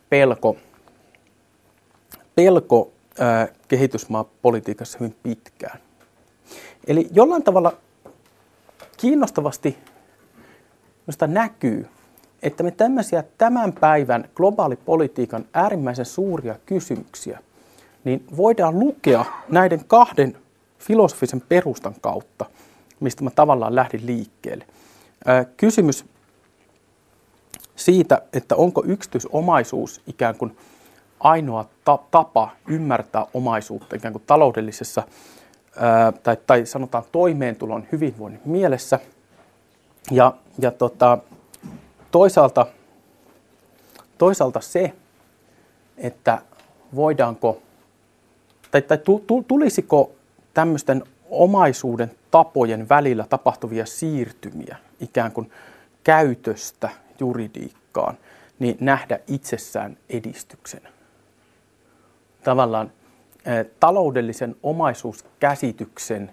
pelko, 0.09 0.57
pelko 2.35 2.91
ää, 3.19 3.47
kehitysmaapolitiikassa 3.67 4.97
hyvin 4.99 5.15
pitkään. 5.23 5.79
Eli 6.87 7.07
jollain 7.11 7.43
tavalla 7.43 7.77
kiinnostavasti 8.97 9.77
minusta 11.07 11.27
näkyy, 11.27 11.87
että 12.43 12.63
me 12.63 12.71
tämmöisiä 12.71 13.23
tämän 13.37 13.73
päivän 13.73 14.29
globaalipolitiikan 14.35 15.45
äärimmäisen 15.53 16.05
suuria 16.05 16.55
kysymyksiä, 16.65 17.39
niin 18.03 18.25
voidaan 18.37 18.79
lukea 18.79 19.25
näiden 19.49 19.85
kahden 19.87 20.37
filosofisen 20.79 21.41
perustan 21.41 21.95
kautta, 22.01 22.45
mistä 22.99 23.23
mä 23.23 23.29
tavallaan 23.29 23.75
lähdin 23.75 24.05
liikkeelle. 24.05 24.65
Kysymys 25.57 26.05
siitä, 27.75 28.21
että 28.33 28.55
onko 28.55 28.83
yksityisomaisuus 28.85 30.01
ikään 30.07 30.35
kuin 30.35 30.57
ainoa 31.19 31.65
tapa 32.11 32.49
ymmärtää 32.67 33.25
omaisuutta 33.33 33.95
ikään 33.95 34.11
kuin 34.11 34.23
taloudellisessa 34.27 35.03
tai, 36.23 36.37
tai 36.47 36.65
sanotaan 36.65 37.03
toimeentulon 37.11 37.87
hyvinvoinnin 37.91 38.41
mielessä. 38.45 38.99
Ja, 40.11 40.33
ja 40.59 40.71
tota, 40.71 41.17
toisaalta, 42.11 42.65
toisaalta 44.17 44.61
se, 44.61 44.93
että 45.97 46.41
voidaanko, 46.95 47.61
tai, 48.71 48.81
tai 48.81 48.97
tulisiko 49.47 50.11
tämmöisten 50.53 51.03
omaisuuden 51.29 52.11
tapojen 52.31 52.89
välillä 52.89 53.25
tapahtuvia 53.29 53.85
siirtymiä 53.85 54.77
ikään 54.99 55.31
kuin 55.31 55.51
käytöstä 56.03 56.89
juridiikkaan, 57.19 58.17
niin 58.59 58.77
nähdä 58.79 59.19
itsessään 59.27 59.97
edistyksenä. 60.09 60.89
Tavallaan 62.43 62.91
taloudellisen 63.79 64.55
omaisuuskäsityksen 64.63 66.31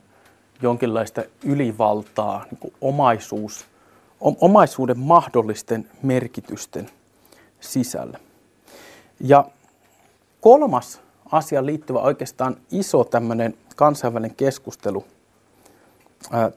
jonkinlaista 0.62 1.22
ylivaltaa, 1.44 2.44
niin 2.50 2.58
kuin 2.58 2.74
omaisuus, 2.80 3.66
omaisuuden 4.20 4.98
mahdollisten 4.98 5.90
merkitysten 6.02 6.90
sisällä. 7.60 8.18
Ja 9.20 9.44
kolmas 10.40 11.00
asia 11.32 11.66
liittyvä 11.66 11.98
oikeastaan 11.98 12.56
iso 12.70 13.04
tämmöinen 13.04 13.54
kansainvälinen 13.76 14.36
keskustelu 14.36 15.04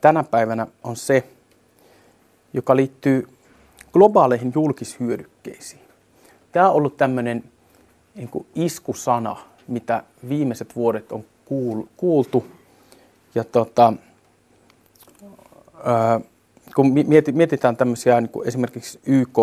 tänä 0.00 0.24
päivänä 0.24 0.66
on 0.84 0.96
se, 0.96 1.26
joka 2.52 2.76
liittyy 2.76 3.28
globaaleihin 3.96 4.52
julkishyödykkeisiin. 4.54 5.82
Tämä 6.52 6.68
on 6.68 6.74
ollut 6.74 6.96
tämmöinen 6.96 7.44
niin 8.14 8.30
iskusana 8.54 9.36
mitä 9.68 10.02
viimeiset 10.28 10.76
vuodet 10.76 11.12
on 11.12 11.24
kuultu. 11.96 12.46
Ja 13.34 13.44
tota, 13.44 13.92
kun 16.76 16.94
mietitään 17.32 17.76
tämmöisiä 17.76 18.20
niin 18.20 18.28
kuin 18.28 18.48
esimerkiksi 18.48 19.00
YK 19.06 19.38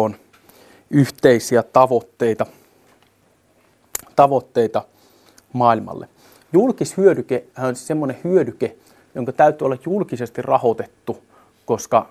yhteisiä 0.89 1.63
tavoitteita, 1.63 2.45
tavoitteita 4.15 4.83
maailmalle. 5.53 6.09
Julkishyödyke 6.53 7.43
on 7.57 7.75
siis 7.75 7.87
semmoinen 7.87 8.17
hyödyke, 8.23 8.75
jonka 9.15 9.31
täytyy 9.31 9.65
olla 9.65 9.77
julkisesti 9.85 10.41
rahoitettu, 10.41 11.17
koska 11.65 12.09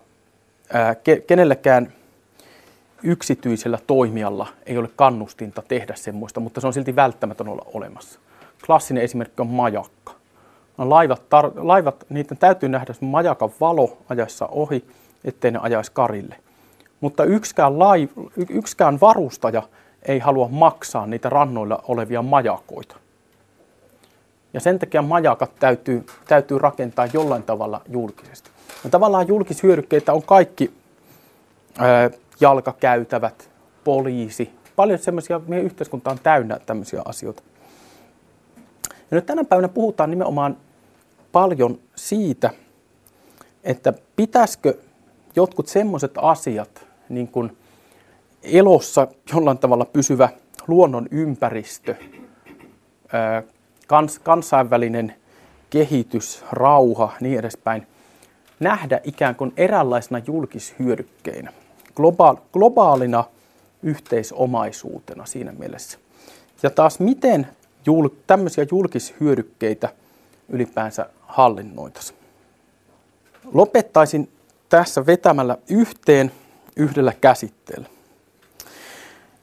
ää, 0.73 0.93
ke- 0.93 1.21
kenellekään 1.27 1.93
yksityisellä 3.03 3.79
toimijalla 3.87 4.47
ei 4.67 4.79
ole 4.79 4.89
kannustinta 4.97 5.63
tehdä 5.69 5.95
semmoista, 5.95 6.41
mutta 6.41 6.61
se 6.61 6.67
on 6.67 6.73
silti 6.73 6.97
välttämätön 6.97 7.49
olla 7.49 7.67
olemassa. 7.75 8.21
Klassinen 8.67 9.03
esimerkki 9.03 9.43
on 9.43 9.47
majakka. 9.47 10.13
No, 10.79 10.91
laivat, 10.91 11.21
tar- 11.21 11.67
laivat, 11.67 12.07
niiden 12.09 12.37
täytyy 12.37 12.69
nähdä 12.69 12.95
majakan 13.01 13.51
valo 13.61 13.99
ajaessa 14.09 14.47
ohi, 14.47 14.85
ettei 15.25 15.51
ne 15.51 15.59
ajaisi 15.63 15.93
karille. 15.95 16.37
Mutta 17.01 17.25
yksikään, 17.25 17.73
laiv- 17.73 18.31
yksikään 18.49 19.01
varustaja 19.01 19.63
ei 20.03 20.19
halua 20.19 20.49
maksaa 20.49 21.07
niitä 21.07 21.29
rannoilla 21.29 21.85
olevia 21.89 22.23
majakoita. 22.23 22.97
Ja 24.55 24.61
sen 24.61 24.79
takia 24.79 25.03
majakat 25.03 25.51
täytyy, 25.61 26.07
täytyy 26.29 26.59
rakentaa 26.59 27.07
jollain 27.13 27.43
tavalla 27.43 27.81
julkisesti. 27.89 28.51
Ja 28.85 28.91
tavallaan 28.91 29.29
julkishyödykkeitä 29.29 30.13
on 30.13 30.23
kaikki 30.23 30.73
ää, 31.79 32.11
jalkakäytävät, 32.43 33.51
poliisi, 33.85 34.51
paljon 34.77 34.99
semmoisia, 34.99 35.41
meidän 35.47 35.67
yhteiskunta 35.67 36.11
on 36.11 36.19
täynnä 36.23 36.59
tämmöisiä 36.67 37.03
asioita. 37.05 37.43
Ja 38.91 39.15
nyt 39.17 39.27
tänä 39.27 39.45
päivänä 39.45 39.69
puhutaan 39.69 40.11
nimenomaan 40.11 40.57
paljon 41.33 41.79
siitä, 41.97 42.51
että 43.65 43.93
pitäisikö 44.17 44.75
jotkut 45.37 45.69
semmoiset 45.69 46.13
asiat, 46.17 46.87
niin 47.09 47.29
kuin 47.29 47.57
elossa 48.43 49.09
jollain 49.35 49.59
tavalla 49.59 49.85
pysyvä 49.85 50.29
luonnon 50.69 51.09
ympäristö, 51.11 51.95
kans, 53.87 54.19
kansainvälinen 54.19 55.15
kehitys, 55.71 56.45
rauha, 56.53 57.13
niin 57.21 57.39
edespäin, 57.39 57.87
nähdä 58.61 59.01
ikään 59.05 59.35
kuin 59.35 59.53
eräänlaisena 59.57 60.21
julkishyödykkeinä, 60.27 61.53
globaal, 61.97 62.37
globaalina 62.53 63.25
yhteisomaisuutena 63.83 65.27
siinä 65.27 65.53
mielessä. 65.53 65.99
Ja 66.63 66.71
taas 66.71 67.01
miten 67.01 67.47
jul, 67.87 68.09
tämmöisiä 68.27 68.67
julkishyödykkeitä 68.71 69.89
ylipäänsä 70.49 71.07
hallinnoitaisiin. 71.21 72.19
Lopettaisin 73.53 74.29
tässä 74.69 75.07
vetämällä 75.07 75.57
yhteen 75.71 76.33
yhdellä 76.77 77.13
käsitteellä. 77.21 77.89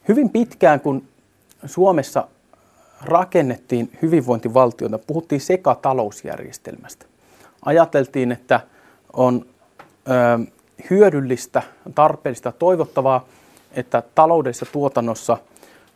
Hyvin 0.08 0.30
pitkään, 0.30 0.80
kun 0.80 1.04
Suomessa 1.66 2.28
rakennettiin 3.02 3.98
hyvinvointivaltiota, 4.02 5.00
puhuttiin 5.00 5.42
sekatalousjärjestelmästä. 5.42 7.06
Ajateltiin, 7.66 8.32
että 8.32 8.60
on 9.14 9.46
ö, 10.08 10.59
hyödyllistä, 10.90 11.64
tarpeellista, 11.96 12.52
toivottavaa, 12.52 13.26
että 13.72 14.04
taloudellisessa 14.16 14.66
tuotannossa 14.72 15.38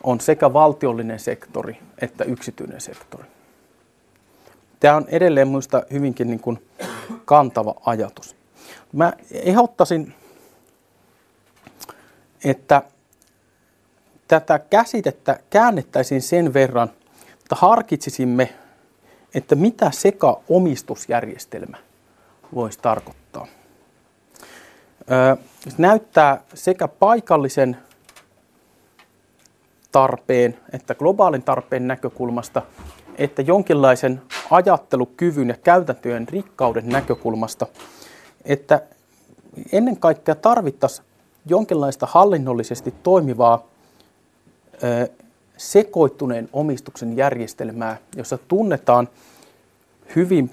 on 0.04 0.20
sekä 0.20 0.54
valtiollinen 0.54 1.20
sektori 1.20 1.78
että 2.02 2.24
yksityinen 2.24 2.82
sektori. 2.82 3.24
Tämä 4.80 4.96
on 4.96 5.06
edelleen 5.08 5.48
minusta 5.48 5.84
hyvinkin 5.92 6.28
niin 6.28 6.40
kuin 6.40 6.68
kantava 7.26 7.76
ajatus. 7.86 8.36
Mä 8.94 9.14
ehdottaisin, 9.32 10.14
että 12.44 12.82
tätä 14.28 14.60
käsitettä 14.60 15.40
käännettäisiin 15.50 16.22
sen 16.22 16.54
verran, 16.54 16.90
että 17.34 17.56
harkitsisimme, 17.56 18.54
että 19.36 19.56
mitä 19.56 19.92
seka-omistusjärjestelmä 19.92 21.78
voisi 22.56 22.80
tarkoittaa. 22.80 23.48
Näyttää 25.78 26.42
sekä 26.54 26.88
paikallisen 26.88 27.78
tarpeen 29.92 30.58
että 30.72 30.96
globaalin 30.96 31.44
tarpeen 31.44 31.88
näkökulmasta, 31.88 32.62
että 33.18 33.42
jonkinlaisen 33.42 34.22
ajattelukyvyn 34.52 35.50
ja 35.50 35.56
käytäntöjen 35.64 36.28
rikkauden 36.28 36.90
näkökulmasta, 36.90 37.68
että 38.46 38.82
ennen 39.72 39.98
kaikkea 39.98 40.36
tarvittaisiin 40.36 41.06
jonkinlaista 41.46 42.06
hallinnollisesti 42.06 42.94
toimivaa 43.04 43.68
sekoittuneen 45.58 46.50
omistuksen 46.54 47.18
järjestelmää, 47.18 47.98
jossa 48.16 48.38
tunnetaan 48.38 49.10
hyvin 50.16 50.52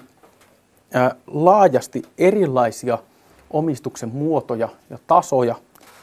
laajasti 1.27 2.01
erilaisia 2.17 2.97
omistuksen 3.53 4.09
muotoja 4.09 4.69
ja 4.89 4.99
tasoja, 5.07 5.55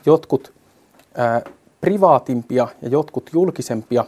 jotkut 0.07 0.53
privaatimpia 1.81 2.69
ja 2.83 2.89
jotkut 2.89 3.31
julkisempia, 3.33 4.05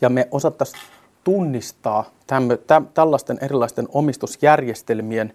ja 0.00 0.08
me 0.08 0.28
osattaisiin 0.30 0.82
tunnistaa 1.24 2.10
tämmö, 2.26 2.56
tä, 2.56 2.82
tällaisten 2.94 3.38
erilaisten 3.40 3.88
omistusjärjestelmien 3.92 5.34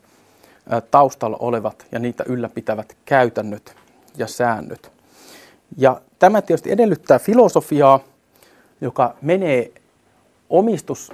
taustalla 0.92 1.38
olevat 1.40 1.86
ja 1.92 2.00
niitä 2.00 2.24
ylläpitävät 2.28 2.98
käytännöt 3.06 3.76
ja 4.18 4.28
säännöt. 4.28 4.92
Ja 5.78 6.02
tämä 6.20 6.42
tietysti 6.42 6.72
edellyttää 6.72 7.20
filosofiaa, 7.20 8.00
joka 8.82 9.16
menee 9.22 9.72
omistus, 10.50 11.12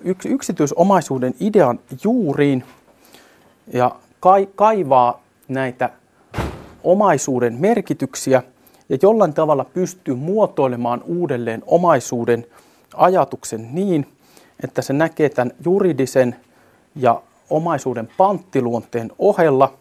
yks, 0.00 0.26
yksityisomaisuuden 0.26 1.34
idean 1.40 1.80
juuriin. 2.04 2.64
Ja 3.72 3.96
kaivaa 4.54 5.22
näitä 5.48 5.90
omaisuuden 6.84 7.54
merkityksiä 7.54 8.42
ja 8.88 8.98
jollain 9.02 9.34
tavalla 9.34 9.64
pystyy 9.64 10.14
muotoilemaan 10.14 11.02
uudelleen 11.02 11.62
omaisuuden 11.66 12.46
ajatuksen 12.94 13.68
niin, 13.72 14.06
että 14.64 14.82
se 14.82 14.92
näkee 14.92 15.28
tämän 15.28 15.52
juridisen 15.64 16.36
ja 16.96 17.22
omaisuuden 17.50 18.08
panttiluonteen 18.16 19.12
ohella 19.18 19.74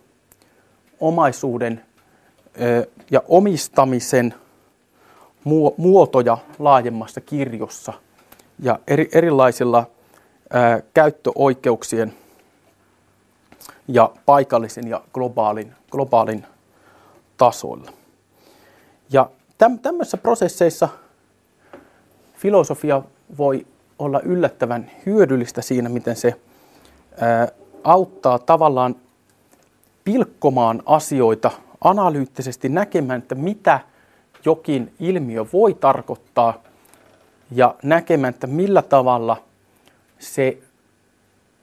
omaisuuden 0.99 1.81
ja 3.11 3.21
omistamisen 3.27 4.33
muotoja 5.77 6.37
laajemmassa 6.59 7.21
kirjossa 7.21 7.93
ja 8.59 8.79
eri, 8.87 9.09
erilaisilla 9.13 9.85
käyttöoikeuksien 10.93 12.13
ja 13.87 14.11
paikallisen 14.25 14.87
ja 14.87 15.01
globaalin, 15.13 15.73
globaalin 15.91 16.45
tasoilla. 17.37 17.91
Ja 19.09 19.29
täm, 19.57 19.79
tämmöisissä 19.79 20.17
prosesseissa 20.17 20.89
filosofia 22.35 23.01
voi 23.37 23.67
olla 23.99 24.19
yllättävän 24.19 24.91
hyödyllistä 25.05 25.61
siinä, 25.61 25.89
miten 25.89 26.15
se 26.15 26.35
ää, 27.21 27.47
auttaa 27.83 28.39
tavallaan 28.39 28.95
pilkkomaan 30.03 30.83
asioita 30.85 31.51
analyyttisesti 31.81 32.69
näkemään, 32.69 33.21
että 33.21 33.35
mitä 33.35 33.79
jokin 34.45 34.93
ilmiö 34.99 35.45
voi 35.53 35.73
tarkoittaa 35.73 36.63
ja 37.51 37.75
näkemään, 37.83 38.33
että 38.33 38.47
millä 38.47 38.81
tavalla 38.81 39.37
se 40.19 40.57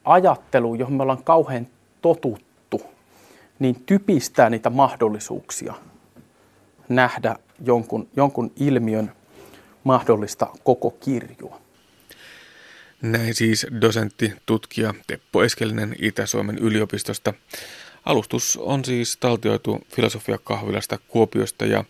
ajattelu, 0.04 0.74
johon 0.74 0.94
me 0.94 1.02
ollaan 1.02 1.24
kauhean 1.24 1.66
totuttu, 2.04 2.82
niin 3.58 3.84
typistää 3.86 4.50
niitä 4.50 4.70
mahdollisuuksia 4.70 5.74
nähdä 6.88 7.36
jonkun, 7.64 8.08
jonkun 8.16 8.52
ilmiön 8.56 9.12
mahdollista 9.84 10.46
koko 10.64 10.90
kirjoa. 10.90 11.60
Näin 13.02 13.34
siis 13.34 13.66
dosentti, 13.80 14.32
tutkija 14.46 14.94
Teppo 15.06 15.44
Eskelinen 15.44 15.96
Itä-Suomen 15.98 16.58
yliopistosta. 16.58 17.34
Alustus 18.04 18.56
on 18.56 18.84
siis 18.84 19.16
taltioitu 19.16 19.80
filosofiakahvilasta 19.88 20.98
Kuopiosta 21.08 21.66
ja 21.66 21.84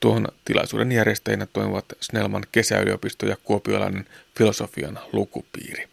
tuon 0.00 0.28
tilaisuuden 0.44 0.92
järjestäjinä 0.92 1.46
toimivat 1.46 1.84
Snellman 2.00 2.44
kesäyliopisto 2.52 3.26
ja 3.26 3.36
kuopiolainen 3.44 4.04
filosofian 4.38 4.98
lukupiiri. 5.12 5.88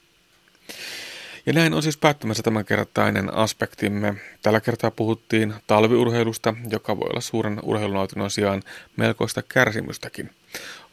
Ja 1.46 1.54
näin 1.54 1.74
on 1.74 1.84
siis 1.84 1.98
päättymässä 1.98 2.44
tämänkertainen 2.44 3.34
aspektimme. 3.34 4.14
Tällä 4.42 4.62
kertaa 4.62 4.92
puhuttiin 4.92 5.54
talviurheilusta, 5.68 6.54
joka 6.70 6.98
voi 6.98 7.08
olla 7.10 7.22
suuren 7.22 7.60
urheilunautinnon 7.64 8.32
sijaan 8.32 8.64
melkoista 8.98 9.42
kärsimystäkin. 9.42 10.30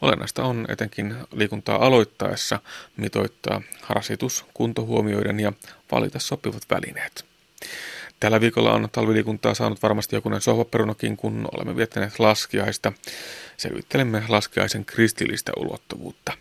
Olennaista 0.00 0.44
on 0.44 0.66
etenkin 0.68 1.14
liikuntaa 1.32 1.86
aloittaessa 1.86 2.60
mitoittaa 2.96 3.62
rasitus 3.88 4.44
kuntohuomioiden 4.54 5.40
ja 5.40 5.52
valita 5.92 6.18
sopivat 6.18 6.62
välineet. 6.70 7.24
Tällä 8.20 8.40
viikolla 8.40 8.72
on 8.72 8.88
talviliikuntaa 8.92 9.54
saanut 9.54 9.82
varmasti 9.82 10.16
jokunen 10.16 10.40
sohvaperunokin, 10.40 11.16
kun 11.16 11.48
olemme 11.54 11.76
viettäneet 11.76 12.18
laskiaista. 12.18 12.92
Selvittelemme 13.56 14.22
laskiaisen 14.28 14.84
kristillistä 14.84 15.52
ulottuvuutta. 15.56 16.32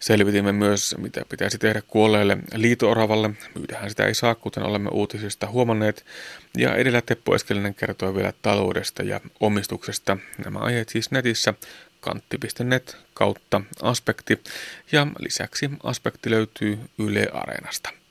Selvitimme 0.00 0.52
myös, 0.52 0.94
mitä 0.98 1.22
pitäisi 1.28 1.58
tehdä 1.58 1.82
kuolleelle 1.86 2.38
liitooravalle. 2.54 3.30
Myydähän 3.54 3.90
sitä 3.90 4.06
ei 4.06 4.14
saa, 4.14 4.34
kuten 4.34 4.62
olemme 4.62 4.90
uutisista 4.92 5.46
huomanneet. 5.46 6.04
Ja 6.56 6.74
edellä 6.74 7.02
Teppo 7.02 7.34
Eskelinen 7.34 7.74
kertoi 7.74 8.14
vielä 8.14 8.32
taloudesta 8.42 9.02
ja 9.02 9.20
omistuksesta. 9.40 10.16
Nämä 10.44 10.58
aiheet 10.58 10.88
siis 10.88 11.10
netissä 11.10 11.54
kantti.net 12.00 12.96
kautta 13.14 13.60
aspekti. 13.82 14.40
Ja 14.92 15.06
lisäksi 15.18 15.70
aspekti 15.82 16.30
löytyy 16.30 16.78
Yle 16.98 17.26
Areenasta. 17.32 18.03